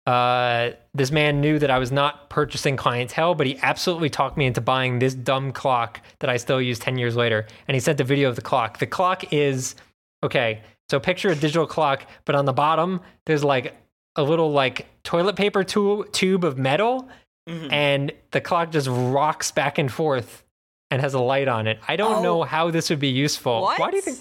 Uh, 0.06 0.70
this 0.94 1.10
man 1.12 1.40
knew 1.40 1.58
that 1.60 1.70
I 1.70 1.78
was 1.78 1.92
not 1.92 2.28
purchasing 2.28 2.76
clientele, 2.76 3.34
but 3.34 3.46
he 3.46 3.56
absolutely 3.62 4.10
talked 4.10 4.36
me 4.36 4.46
into 4.46 4.60
buying 4.60 4.98
this 4.98 5.14
dumb 5.14 5.52
clock 5.52 6.00
that 6.18 6.28
I 6.28 6.36
still 6.38 6.60
use 6.60 6.78
10 6.80 6.98
years 6.98 7.14
later. 7.14 7.46
And 7.68 7.74
he 7.74 7.80
sent 7.80 8.00
a 8.00 8.04
video 8.04 8.28
of 8.28 8.34
the 8.36 8.42
clock. 8.42 8.78
The 8.78 8.86
clock 8.86 9.32
is 9.32 9.76
okay, 10.24 10.62
so 10.90 10.98
picture 10.98 11.28
a 11.30 11.34
digital 11.36 11.66
clock, 11.66 12.04
but 12.24 12.34
on 12.34 12.44
the 12.46 12.52
bottom, 12.52 13.00
there's 13.26 13.44
like 13.44 13.76
a 14.16 14.22
little 14.22 14.50
like 14.50 14.86
toilet 15.04 15.36
paper 15.36 15.62
tu- 15.64 16.06
tube 16.12 16.44
of 16.44 16.58
metal 16.58 17.08
and 17.46 18.12
the 18.30 18.40
clock 18.40 18.70
just 18.70 18.86
rocks 18.88 19.50
back 19.50 19.76
and 19.78 19.90
forth 19.90 20.44
and 20.92 21.00
has 21.02 21.14
a 21.14 21.18
light 21.20 21.48
on 21.48 21.66
it. 21.66 21.78
I 21.88 21.96
don't 21.96 22.18
Oh. 22.18 22.22
know 22.22 22.42
how 22.44 22.70
this 22.70 22.88
would 22.90 23.00
be 23.00 23.08
useful. 23.08 23.62
What? 23.62 23.80
Why 23.80 23.90
do 23.90 23.96
you 23.96 24.02
think? 24.02 24.18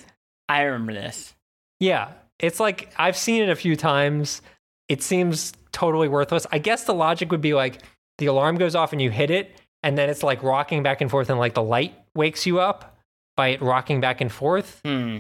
I 0.49 0.63
remember 0.63 0.93
this. 0.93 1.35
Yeah, 1.79 2.09
it's 2.39 2.59
like 2.59 2.91
I've 2.97 3.15
seen 3.17 3.43
it 3.43 3.49
a 3.49 3.55
few 3.55 3.75
times. 3.75 4.41
It 4.89 5.03
seems 5.03 5.53
totally 5.71 6.07
worthless. 6.07 6.45
I 6.51 6.57
guess 6.59 6.83
the 6.83 6.93
logic 6.93 7.31
would 7.31 7.41
be 7.41 7.53
like 7.53 7.79
the 8.17 8.25
alarm 8.27 8.57
goes 8.57 8.75
off 8.75 8.91
and 8.93 9.01
you 9.01 9.09
hit 9.09 9.29
it, 9.31 9.51
and 9.83 9.97
then 9.97 10.09
it's 10.09 10.23
like 10.23 10.43
rocking 10.43 10.83
back 10.83 11.01
and 11.01 11.09
forth, 11.09 11.29
and 11.29 11.39
like 11.39 11.53
the 11.53 11.63
light 11.63 11.93
wakes 12.15 12.45
you 12.45 12.59
up 12.59 12.97
by 13.37 13.49
it 13.49 13.61
rocking 13.61 14.01
back 14.01 14.21
and 14.21 14.31
forth. 14.31 14.81
Hmm. 14.85 15.19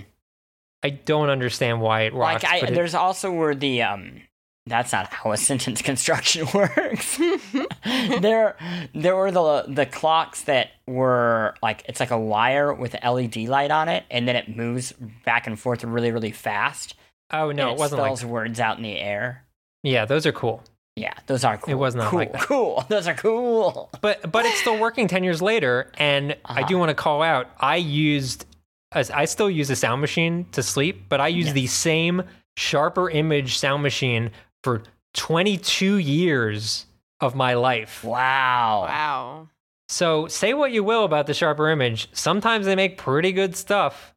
I 0.83 0.89
don't 0.89 1.29
understand 1.29 1.79
why 1.81 2.01
it 2.01 2.13
rocks. 2.13 2.43
Like 2.43 2.63
I, 2.63 2.67
it- 2.67 2.73
there's 2.73 2.95
also 2.95 3.31
where 3.31 3.55
the 3.55 3.81
um. 3.83 4.21
That's 4.67 4.91
not 4.91 5.07
how 5.11 5.31
a 5.31 5.37
sentence 5.49 5.81
construction 5.81 6.47
works. 6.53 7.19
there, 8.19 8.55
there 8.93 9.15
were 9.15 9.31
the 9.31 9.65
the 9.67 9.85
clocks 9.87 10.43
that 10.43 10.69
were 10.87 11.55
like 11.63 11.83
it's 11.87 11.99
like 11.99 12.11
a 12.11 12.19
wire 12.19 12.71
with 12.73 12.95
a 13.01 13.11
LED 13.11 13.37
light 13.47 13.71
on 13.71 13.89
it, 13.89 14.03
and 14.11 14.27
then 14.27 14.35
it 14.35 14.55
moves 14.55 14.93
back 15.25 15.47
and 15.47 15.59
forth 15.59 15.83
really, 15.83 16.11
really 16.11 16.31
fast. 16.31 16.93
oh 17.31 17.51
no, 17.51 17.69
and 17.69 17.77
it 17.77 17.79
wasn't 17.79 18.01
like. 18.01 18.07
spells 18.09 18.25
words 18.25 18.59
out 18.59 18.77
in 18.77 18.83
the 18.83 18.97
air. 18.99 19.45
Yeah, 19.83 20.05
those 20.05 20.25
are 20.25 20.31
cool. 20.31 20.63
Yeah, 20.95 21.13
those 21.27 21.43
are 21.43 21.57
cool. 21.57 21.71
It 21.71 21.75
was 21.77 21.95
not 21.95 22.09
cool. 22.09 22.19
like 22.19 22.31
that. 22.33 22.41
Cool. 22.41 22.85
Those 22.89 23.07
are 23.07 23.13
cool. 23.15 23.89
but 24.01 24.29
but 24.29 24.45
it's 24.45 24.59
still 24.59 24.77
working 24.77 25.07
10 25.07 25.23
years 25.23 25.41
later 25.41 25.89
and 25.97 26.33
i 26.45 26.59
Uh-huh. 26.59 26.67
do 26.67 26.77
want 26.77 26.89
to 26.89 26.93
call 26.95 27.21
out 27.23 27.47
i 27.61 27.77
used 27.77 28.45
as 28.91 29.09
i 29.09 29.23
still 29.25 29.49
use 29.49 29.69
a 29.69 29.75
sound 29.75 30.01
machine 30.01 30.45
to 30.51 30.61
sleep 30.61 31.05
but 31.07 31.21
i 31.21 31.29
use 31.29 31.53
the 31.53 31.65
same 31.67 32.23
sharper 32.57 33.09
image 33.09 33.57
sound 33.57 33.81
machine 33.83 34.31
for 34.63 34.83
22 35.13 35.95
years 35.97 36.85
of 37.21 37.35
my 37.35 37.53
life 37.53 38.03
Wow. 38.03 38.81
Wow. 38.87 39.49
so 39.87 40.27
say 40.27 40.53
what 40.53 40.71
you 40.73 40.83
will 40.83 41.05
about 41.05 41.25
the 41.25 41.33
sharper 41.33 41.69
image 41.69 42.09
sometimes 42.11 42.65
they 42.65 42.75
make 42.75 42.97
pretty 42.97 43.31
good 43.31 43.55
stuff 43.55 44.13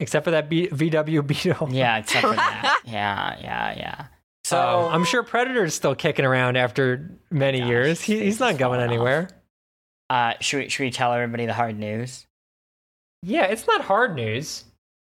except 0.00 0.24
for 0.24 0.32
that 0.32 0.50
B- 0.50 0.68
vw 0.68 1.26
beetle 1.26 1.68
Yeah, 1.72 1.96
except 1.96 2.26
for 2.26 2.34
that. 2.36 2.80
Yeah, 2.84 3.38
yeah, 3.40 3.74
yeah. 3.76 4.04
So 4.44 4.58
Um, 4.86 4.92
i'm 4.92 5.04
sure 5.04 5.22
predator's 5.22 5.74
still 5.74 5.94
kicking 5.94 6.24
around 6.24 6.56
after 6.56 7.10
many 7.30 7.60
Gosh, 7.60 7.68
years 7.68 8.00
he, 8.02 8.20
he's 8.20 8.40
not 8.40 8.58
going 8.58 8.80
anywhere 8.80 9.28
uh, 10.10 10.34
should 10.40 10.58
we 10.64 10.68
should 10.68 10.82
we 10.84 10.90
tell 10.90 11.12
everybody 11.12 11.46
the 11.46 11.54
hard 11.54 11.78
news? 11.78 12.26
yeah 13.22 13.44
it's 13.46 13.66
not 13.66 13.80
hard 13.82 14.14
news 14.14 14.64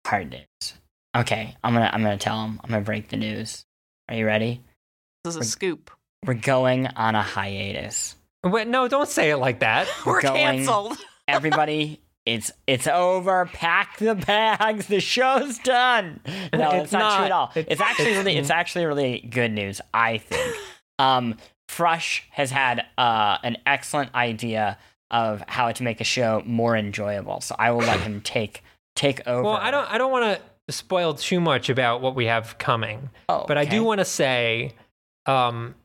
Hard 0.07 0.29
news. 0.29 0.73
Okay, 1.17 1.55
I'm 1.63 1.73
gonna 1.73 1.89
I'm 1.91 2.03
gonna 2.03 2.17
tell 2.17 2.39
them. 2.43 2.59
I'm 2.63 2.69
gonna 2.69 2.83
break 2.83 3.07
the 3.09 3.17
news. 3.17 3.65
Are 4.07 4.13
you 4.15 4.25
ready? 4.27 4.61
This 5.23 5.35
is 5.35 5.41
a 5.41 5.43
scoop. 5.49 5.89
We're 6.27 6.35
going 6.35 6.85
on 6.85 7.15
a 7.15 7.23
hiatus. 7.23 8.15
Wait, 8.43 8.67
no, 8.67 8.87
don't 8.87 9.09
say 9.09 9.31
it 9.31 9.37
like 9.37 9.61
that. 9.61 9.87
We're 10.05 10.21
going- 10.21 10.35
canceled. 10.35 10.97
Everybody, 11.27 12.01
it's 12.25 12.51
it's 12.67 12.87
over. 12.87 13.45
Pack 13.53 13.97
the 13.99 14.15
bags. 14.15 14.87
The 14.87 14.99
show's 14.99 15.59
done. 15.59 16.19
No, 16.53 16.69
It's 16.71 16.83
it's, 16.85 16.91
not, 16.91 17.17
true 17.17 17.25
at 17.25 17.31
all. 17.31 17.51
It's- 17.55 17.65
It's, 17.73 17.81
actually 17.81 18.05
it's- 18.11 18.17
really 18.25 18.37
it's 18.37 18.49
actually 18.49 18.85
really 18.85 19.19
good 19.29 19.51
news. 19.51 19.81
I 19.93 20.17
think. 20.19 20.55
Um, 20.99 21.37
Frush 21.69 22.21
has 22.31 22.51
had 22.51 22.85
uh, 22.97 23.37
an 23.43 23.57
excellent 23.65 24.13
idea 24.15 24.77
of 25.11 25.43
how 25.47 25.71
to 25.71 25.83
make 25.83 25.99
a 26.01 26.03
show 26.03 26.41
more 26.45 26.75
enjoyable. 26.75 27.41
So 27.41 27.55
I 27.59 27.71
will 27.71 27.79
let 27.79 27.99
him 28.01 28.21
take 28.23 28.63
take 28.95 29.27
over. 29.27 29.43
Well, 29.43 29.53
I 29.57 29.71
don't 29.71 29.91
I 29.91 29.97
don't 29.97 30.11
want 30.11 30.39
to 30.67 30.73
spoil 30.73 31.13
too 31.13 31.39
much 31.39 31.69
about 31.69 32.01
what 32.01 32.15
we 32.15 32.25
have 32.25 32.57
coming, 32.57 33.09
Oh, 33.29 33.45
but 33.47 33.57
I 33.57 33.65
do 33.65 33.83
want 33.83 33.99
to 33.99 34.05
say 34.05 34.71
um 35.27 35.75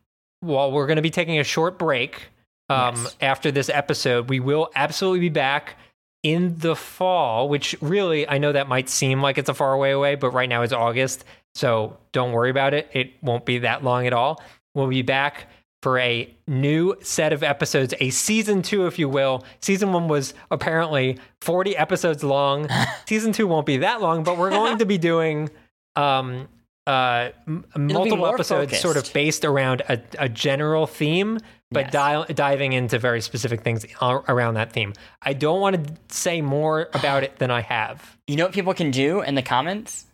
while 0.41 0.73
we're 0.73 0.87
going 0.87 0.97
to 0.97 1.03
be 1.03 1.11
taking 1.11 1.39
a 1.39 1.45
short 1.45 1.79
break 1.79 2.29
um 2.71 2.97
Yes. 2.97 3.17
after 3.21 3.51
this 3.51 3.69
episode, 3.69 4.29
we 4.31 4.41
will 4.41 4.71
absolutely 4.75 5.21
be 5.21 5.29
back 5.29 5.77
in 6.23 6.59
the 6.59 6.77
fall, 6.77 7.49
which 7.49 7.75
really 7.81 8.29
I 8.29 8.39
know 8.39 8.53
that 8.53 8.69
might 8.69 8.89
seem 8.89 9.23
like 9.23 9.39
it's 9.39 9.49
a 9.49 9.55
far 9.55 9.73
away 9.73 9.91
away, 9.93 10.15
but 10.15 10.31
right 10.31 10.49
now 10.49 10.63
it's 10.63 10.73
August, 10.73 11.25
so 11.55 11.97
don't 12.13 12.33
worry 12.33 12.51
about 12.51 12.75
it. 12.75 12.89
It 12.93 13.13
won't 13.23 13.47
be 13.47 13.59
that 13.59 13.83
long 13.83 14.07
at 14.07 14.13
all. 14.13 14.43
We'll 14.75 14.89
be 14.89 15.03
back 15.03 15.47
for 15.83 15.99
a 15.99 16.33
new 16.47 16.95
set 17.01 17.33
of 17.33 17.43
episodes, 17.43 17.95
a 18.01 18.11
season 18.11 18.61
two, 18.61 18.87
if 18.87 18.99
you 18.99 19.09
will. 19.09 19.45
Season 19.61 19.93
one 19.93 20.09
was 20.09 20.35
apparently 20.51 21.19
40 21.41 21.77
episodes 21.77 22.23
long. 22.23 22.69
season 23.07 23.33
two 23.33 23.47
won't 23.47 23.67
be 23.67 23.79
that 23.79 24.03
long, 24.03 24.23
but 24.23 24.37
we're 24.37 24.51
going 24.51 24.79
to 24.79 24.85
be 24.85 24.99
doing 24.99 25.49
um, 25.97 26.49
uh, 26.91 27.31
m- 27.47 27.65
multiple 27.77 28.19
more 28.19 28.35
episodes 28.35 28.79
sort 28.81 28.97
of 28.97 29.13
based 29.13 29.45
around 29.45 29.83
a, 29.89 30.01
a 30.19 30.29
general 30.29 30.87
theme, 30.87 31.39
but 31.71 31.85
Yes. 31.87 31.93
dial, 31.93 32.27
diving 32.35 32.73
into 32.73 32.99
very 32.99 33.21
specific 33.21 33.63
things 33.63 33.87
ar- 34.01 34.25
around 34.29 34.55
that 34.55 34.73
theme. 34.73 34.93
I 35.23 35.33
don't 35.35 35.61
want 35.61 35.87
to 35.87 35.95
say 36.09 36.41
more 36.41 36.89
about 36.95 37.23
it 37.23 37.39
than 37.39 37.51
I 37.51 37.61
have. 37.61 38.17
You 38.27 38.37
know 38.37 38.45
what 38.45 38.53
people 38.55 38.75
can 38.75 38.91
do 38.91 39.21
in 39.21 39.35
the 39.35 39.43
comments? 39.43 40.05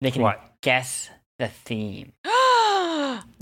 They 0.00 0.10
can 0.10 0.22
What? 0.22 0.40
guess 0.62 1.10
the 1.38 1.48
theme. 1.48 2.12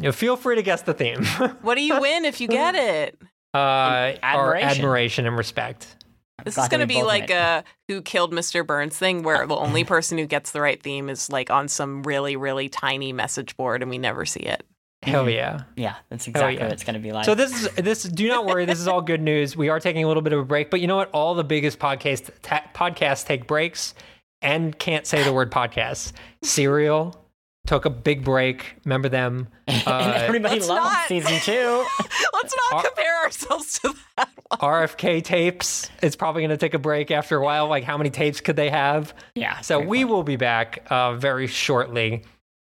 You 0.01 0.05
know, 0.05 0.12
feel 0.12 0.37
free 0.37 0.57
to 0.57 0.62
guess 0.62 0.83
the 0.83 0.94
theme. 0.94 1.25
what 1.62 1.75
do 1.77 1.83
you 1.83 2.01
win 2.01 2.25
if 2.25 2.40
you 2.40 2.48
get 2.48 2.75
it? 2.75 3.21
uh, 3.54 3.59
our 3.59 4.54
Admiration. 4.54 4.69
admiration 4.69 5.27
and 5.27 5.37
respect. 5.37 5.94
This 6.45 6.57
is 6.57 6.69
going 6.69 6.81
to 6.81 6.87
be 6.87 7.03
like 7.03 7.31
a 7.31 7.65
who 7.89 8.01
killed 8.01 8.33
Mr. 8.33 8.67
Burns 8.67 8.97
thing 8.97 9.23
where 9.23 9.47
the 9.47 9.57
only 9.57 9.85
person 9.95 10.19
who 10.19 10.27
gets 10.27 10.53
the 10.53 10.61
right 10.61 10.81
theme 10.83 11.09
is 11.09 11.31
like 11.31 11.51
on 11.51 11.69
some 11.69 12.03
really, 12.03 12.37
really 12.37 12.69
tiny 12.69 13.13
message 13.13 13.57
board 13.57 13.83
and 13.83 13.91
we 13.91 13.99
never 13.99 14.25
see 14.25 14.41
it. 14.41 14.65
Hell 15.03 15.27
mm. 15.27 15.35
yeah. 15.35 15.63
Yeah, 15.77 15.95
that's 16.09 16.27
exactly 16.27 16.57
yeah. 16.57 16.65
what 16.65 16.73
it's 16.73 16.85
going 16.85 16.95
to 16.95 17.01
be 17.01 17.13
like. 17.13 17.25
So 17.25 17.35
this 17.35 17.53
is 17.53 17.71
this. 17.75 18.03
Do 18.03 18.27
not 18.29 18.47
worry. 18.47 18.65
This 18.65 18.81
is 18.81 18.89
all 18.89 19.01
good 19.01 19.21
news. 19.21 19.57
We 19.57 19.69
are 19.69 19.81
taking 19.81 20.05
a 20.05 20.09
little 20.09 20.23
bit 20.23 20.33
of 20.33 20.41
a 20.41 20.45
break, 20.45 20.71
but 20.71 20.81
you 20.81 20.87
know 20.87 20.97
what? 20.97 21.11
All 21.13 21.35
the 21.35 21.45
biggest 21.45 21.79
podcast 21.79 22.31
ta- 22.43 22.65
podcasts 22.75 23.25
take 23.25 23.47
breaks 23.47 23.95
and 24.43 24.77
can't 24.79 25.07
say 25.07 25.23
the 25.23 25.33
word 25.33 25.51
podcast. 25.51 26.13
Serial 26.43 27.27
took 27.69 27.85
a 27.85 27.90
big 27.90 28.25
break. 28.25 28.75
Remember 28.85 29.08
them? 29.08 29.46
and 29.69 29.83
Uh, 29.87 30.12
everybody 30.16 30.58
loved 30.60 30.69
not- 30.83 31.06
season 31.06 31.38
two. 31.42 31.85
Let's 32.33 32.54
not 32.71 32.73
Ar- 32.79 32.83
compare 32.83 33.16
ourselves 33.25 33.79
to 33.81 33.94
that 34.16 34.29
one. 34.48 34.58
RFK 34.60 35.23
tapes. 35.23 35.90
It's 36.02 36.16
probably 36.16 36.40
going 36.42 36.50
to 36.50 36.56
take 36.56 36.75
a 36.75 36.79
break 36.79 37.10
after 37.10 37.37
a 37.37 37.44
while. 37.44 37.69
Like, 37.69 37.85
how 37.85 37.98
many 37.98 38.10
tapes 38.10 38.40
could 38.40 38.56
they 38.56 38.71
have? 38.71 39.14
Yeah. 39.35 39.60
So 39.60 39.79
we 39.79 39.98
funny. 39.98 40.04
will 40.06 40.23
be 40.23 40.37
back 40.37 40.85
uh, 40.90 41.14
very 41.14 41.46
shortly. 41.46 42.25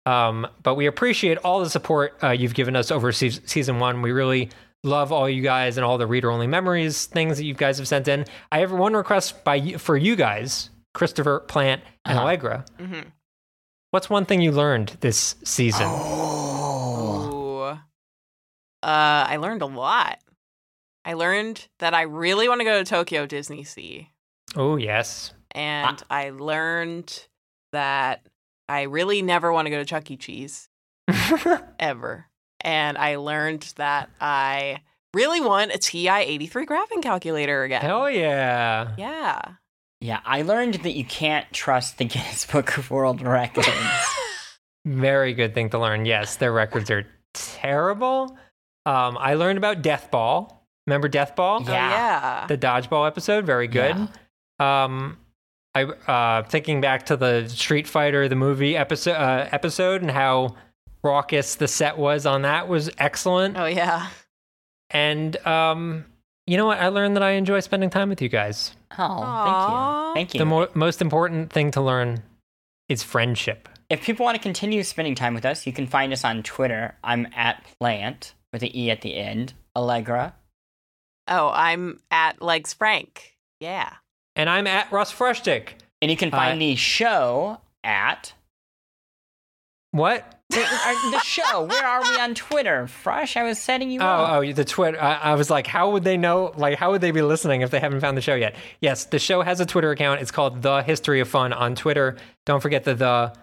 Um, 0.07 0.47
but 0.62 0.76
we 0.76 0.86
appreciate 0.86 1.36
all 1.38 1.61
the 1.61 1.68
support 1.70 2.16
uh, 2.22 2.30
you've 2.30 2.55
given 2.55 2.74
us 2.76 2.90
over 2.90 3.12
se- 3.12 3.40
season 3.44 3.78
one. 3.80 4.03
We 4.03 4.12
really 4.12 4.51
love 4.84 5.12
all 5.12 5.28
you 5.28 5.42
guys 5.42 5.76
and 5.76 5.84
all 5.84 5.99
the 5.99 6.07
reader 6.07 6.30
only 6.30 6.47
memories 6.47 7.07
things 7.07 7.38
that 7.38 7.44
you 7.44 7.55
guys 7.55 7.76
have 7.78 7.88
sent 7.88 8.07
in. 8.09 8.24
I 8.53 8.61
have 8.61 8.70
one 8.72 8.94
request 8.94 9.42
by 9.44 9.72
for 9.78 9.97
you 9.97 10.14
guys, 10.16 10.70
Christopher, 10.94 11.40
Plante, 11.40 11.82
and 12.05 12.16
Uh-huh. 12.16 12.22
Allegra. 12.22 12.64
hmm 12.78 13.01
What's 13.97 14.11
one 14.11 14.26
thing 14.26 14.42
you 14.42 14.53
learned 14.53 14.99
this 15.01 15.36
season? 15.42 15.86
Oh. 15.88 17.78
Uh, 18.82 19.26
I 19.26 19.38
learned 19.38 19.62
a 19.62 19.66
lot. 19.66 20.18
I 21.07 21.14
learned 21.14 21.66
that 21.78 21.94
I 21.94 22.03
really 22.03 22.47
want 22.47 22.61
to 22.61 22.66
go 22.66 22.78
to 22.78 22.84
Tokyo 22.84 23.24
Disney 23.24 23.64
Sea. 23.64 24.11
Oh, 24.55 24.76
yes. 24.76 25.32
And 25.53 26.03
I 26.11 26.28
learned 26.28 27.26
that 27.72 28.26
I 28.68 28.82
really 28.82 29.22
never 29.22 29.51
want 29.51 29.64
to 29.64 29.70
go 29.70 29.78
to 29.78 29.86
Chuck 29.86 30.11
E. 30.11 30.18
Cheese 30.18 30.68
ever. 31.80 32.26
And 32.61 32.99
I 32.99 33.16
learned 33.16 33.72
that 33.76 34.11
I 34.20 34.80
really 35.14 35.40
want 35.40 35.72
a 35.72 35.78
TI 35.78 36.11
83 36.11 36.66
graphing 36.66 37.03
calculator 37.03 37.62
again. 37.62 37.80
Hell 37.80 38.11
yeah. 38.11 38.92
Yeah. 38.99 39.40
Yeah, 40.01 40.20
I 40.24 40.42
learned 40.42 40.74
that 40.74 40.92
you 40.92 41.05
can't 41.05 41.51
trust 41.53 41.99
the 41.99 42.05
Guinness 42.05 42.44
Book 42.53 42.76
of 42.76 42.90
World 42.90 43.22
Records. 43.22 43.68
Very 44.84 45.32
good 45.34 45.55
thing 45.55 45.70
to 45.70 45.78
learn. 45.78 46.05
Yes, 46.05 46.36
their 46.36 46.53
records 46.53 46.90
are 46.90 47.07
terrible. 47.34 48.36
Um, 48.84 49.16
I 49.18 49.34
learned 49.34 49.59
about 49.59 49.82
Death 49.82 50.11
Ball. 50.11 50.64
Remember 50.86 51.09
Death 51.09 51.34
Ball? 51.34 51.64
Oh, 51.66 51.72
Yeah. 51.72 51.90
yeah. 51.90 52.47
The 52.47 52.57
dodgeball 52.57 53.07
episode. 53.07 53.44
Very 53.47 53.66
good. 53.66 53.97
Um, 54.61 55.18
I 55.74 55.82
uh, 55.84 56.42
thinking 56.44 56.80
back 56.80 57.07
to 57.07 57.16
the 57.16 57.49
Street 57.49 57.86
Fighter 57.88 58.28
the 58.28 58.36
movie 58.36 58.76
episode 58.76 59.12
uh, 59.16 59.49
episode 59.51 60.01
and 60.03 60.11
how 60.11 60.55
raucous 61.03 61.57
the 61.57 61.68
set 61.68 61.99
was 61.99 62.24
on 62.24 62.42
that 62.42 62.68
was 62.68 62.88
excellent. 62.99 63.59
Oh, 63.59 63.66
yeah. 63.66 64.09
And 64.90 65.36
um, 65.47 66.05
you 66.47 66.57
know 66.57 66.66
what? 66.66 66.78
I 66.78 66.88
learned 66.88 67.16
that 67.16 67.22
I 67.22 67.32
enjoy 67.32 67.61
spending 67.61 67.90
time 67.90 68.09
with 68.09 68.20
you 68.22 68.28
guys. 68.28 68.74
Oh, 68.99 69.03
Aw. 69.05 70.14
thank 70.14 70.34
you. 70.34 70.38
The 70.38 70.44
Thank 70.44 70.51
you. 70.51 70.59
mo- 70.61 70.68
most 70.74 71.01
important 71.03 71.53
thing 71.53 71.70
to 71.72 71.80
learn 71.80 72.22
is 72.88 73.03
friendship. 73.03 73.68
if 73.90 74.03
people 74.05 74.24
want 74.24 74.36
to 74.36 74.42
continue 74.42 74.82
spending 74.82 75.14
time 75.14 75.34
with 75.34 75.44
us, 75.44 75.66
you 75.66 75.72
can 75.72 75.86
find 75.86 76.12
us 76.12 76.24
on 76.24 76.42
Twitter. 76.42 76.94
I'm 77.05 77.26
at 77.36 77.64
Plante 77.78 78.32
with 78.53 78.62
an 78.62 78.74
E 78.76 78.90
at 78.90 79.03
the 79.03 79.14
end. 79.16 79.55
Allegra. 79.76 80.34
Oh, 81.28 81.51
I'm 81.55 82.01
at 82.11 82.40
Legs 82.42 82.72
Frank. 82.72 83.36
Yeah. 83.61 83.92
And 84.36 84.49
I'm 84.51 84.66
at 84.66 84.90
Russ 84.92 85.12
Frushtick. 85.12 85.70
And 86.03 86.11
you 86.11 86.16
can 86.16 86.32
Uh, 86.32 86.36
find 86.36 86.61
the 86.61 86.74
show 86.76 87.61
at 87.84 88.32
What? 89.92 90.36
The, 90.51 90.61
our- 90.61 91.11
the 91.11 91.20
show. 91.20 91.62
Where 91.64 91.84
are 91.84 92.03
we 92.03 92.20
on 92.20 92.34
Twitter? 92.34 92.86
Frush, 92.86 93.36
I 93.36 93.42
was 93.42 93.59
setting 93.59 93.90
you 93.90 94.01
up. 94.01 94.30
Oh, 94.30 94.36
oh, 94.38 94.53
the 94.53 94.64
Twitter. 94.64 95.01
I, 95.01 95.14
I 95.14 95.34
was 95.34 95.51
like, 95.51 95.66
how 95.66 95.90
would 95.90 96.05
they 96.05 96.16
know? 96.16 96.53
Like, 96.57 96.78
how 96.78 96.92
would 96.92 97.01
they 97.01 97.11
be 97.11 97.22
listening 97.22 97.62
if 97.62 97.70
they 97.70 97.80
haven't 97.80 98.01
found 98.01 98.16
the 98.16 98.22
show 98.22 98.34
yet? 98.34 98.55
Yes, 98.80 99.07
the 99.07 99.18
show 99.18 99.42
has 99.42 99.61
a 99.61 99.66
Twitter 99.66 99.90
account. 99.90 100.20
It's 100.20 100.30
called 100.30 100.62
The 100.62 100.82
History 100.82 101.20
of 101.20 101.28
Fun 101.28 101.53
on 101.53 101.74
Twitter. 101.74 102.16
Don't 102.44 102.61
forget 102.61 102.84
that 102.84 102.99
the 102.99 103.34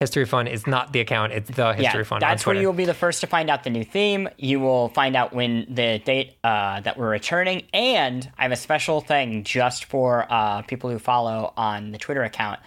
History 0.00 0.22
of 0.22 0.28
Fun 0.30 0.46
is 0.46 0.66
not 0.66 0.92
the 0.92 1.00
account. 1.00 1.32
It's 1.32 1.50
The 1.50 1.74
History 1.74 1.82
yeah, 1.82 2.00
of 2.00 2.06
Fun. 2.06 2.20
that's 2.20 2.46
on 2.46 2.54
where 2.54 2.60
you 2.62 2.68
will 2.68 2.74
be 2.74 2.84
the 2.86 2.94
first 2.94 3.20
to 3.20 3.26
find 3.26 3.50
out 3.50 3.64
the 3.64 3.70
new 3.70 3.84
theme. 3.84 4.28
You 4.38 4.60
will 4.60 4.88
find 4.88 5.16
out 5.16 5.34
when 5.34 5.66
the 5.68 5.98
date 5.98 6.36
uh, 6.44 6.80
that 6.80 6.96
we're 6.96 7.10
returning, 7.10 7.64
and 7.74 8.30
I 8.38 8.42
have 8.44 8.52
a 8.52 8.56
special 8.56 9.00
thing 9.00 9.44
just 9.44 9.84
for 9.84 10.26
uh, 10.30 10.62
people 10.62 10.88
who 10.88 10.98
follow 10.98 11.52
on 11.56 11.90
the 11.90 11.98
Twitter 11.98 12.22
account. 12.22 12.60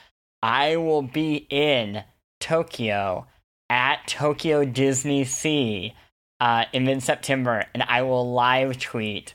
I 0.44 0.76
will 0.76 1.02
be 1.04 1.48
in 1.50 2.04
Tokyo 2.40 3.28
at 3.72 4.06
Tokyo 4.06 4.66
Disney 4.66 5.24
Sea 5.24 5.94
uh, 6.42 6.66
in 6.74 6.84
mid 6.84 7.02
September, 7.02 7.66
and 7.74 7.82
I 7.84 8.02
will 8.02 8.34
live 8.34 8.78
tweet 8.78 9.34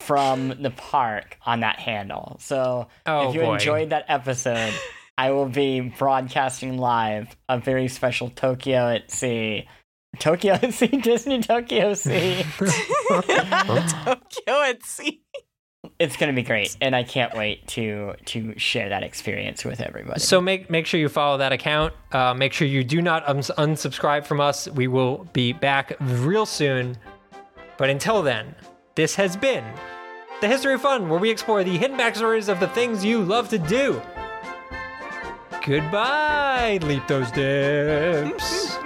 from 0.00 0.60
the 0.60 0.70
park 0.70 1.38
on 1.46 1.60
that 1.60 1.78
handle. 1.78 2.36
So 2.40 2.88
Oh, 3.06 3.28
if 3.28 3.34
you 3.36 3.42
boy. 3.42 3.54
enjoyed 3.54 3.90
that 3.90 4.04
episode, 4.08 4.74
I 5.18 5.30
will 5.30 5.48
be 5.48 5.80
broadcasting 5.80 6.78
live 6.78 7.36
a 7.48 7.58
very 7.60 7.86
special 7.88 8.28
Tokyo 8.30 8.88
at 8.90 9.08
Sea. 9.10 9.68
Tokyo 10.18 10.54
at 10.62 10.74
Sea, 10.74 10.88
Disney 10.88 11.40
Tokyo 11.40 11.94
Sea. 11.94 12.44
Tokyo 12.58 14.62
at 14.62 14.82
sea. 14.84 15.22
It's 15.98 16.16
gonna 16.16 16.34
be 16.34 16.42
great, 16.42 16.76
and 16.82 16.94
I 16.94 17.04
can't 17.04 17.34
wait 17.34 17.66
to 17.68 18.14
to 18.26 18.58
share 18.58 18.90
that 18.90 19.02
experience 19.02 19.64
with 19.64 19.80
everybody. 19.80 20.20
So 20.20 20.42
make 20.42 20.68
make 20.68 20.84
sure 20.84 21.00
you 21.00 21.08
follow 21.08 21.38
that 21.38 21.52
account. 21.52 21.94
Uh, 22.12 22.34
make 22.34 22.52
sure 22.52 22.68
you 22.68 22.84
do 22.84 23.00
not 23.00 23.26
uns- 23.26 23.50
unsubscribe 23.56 24.26
from 24.26 24.40
us. 24.40 24.68
We 24.68 24.88
will 24.88 25.24
be 25.32 25.52
back 25.54 25.96
real 26.00 26.44
soon. 26.44 26.98
But 27.78 27.88
until 27.88 28.22
then, 28.22 28.54
this 28.94 29.14
has 29.14 29.36
been 29.36 29.64
the 30.42 30.48
History 30.48 30.74
of 30.74 30.82
Fun, 30.82 31.08
where 31.08 31.18
we 31.18 31.30
explore 31.30 31.64
the 31.64 31.78
hidden 31.78 31.96
backstories 31.96 32.50
of 32.50 32.60
the 32.60 32.68
things 32.68 33.02
you 33.04 33.22
love 33.22 33.48
to 33.48 33.58
do. 33.58 34.02
Goodbye, 35.64 36.78
leap 36.82 37.06
those 37.08 37.30
dips. 37.32 38.76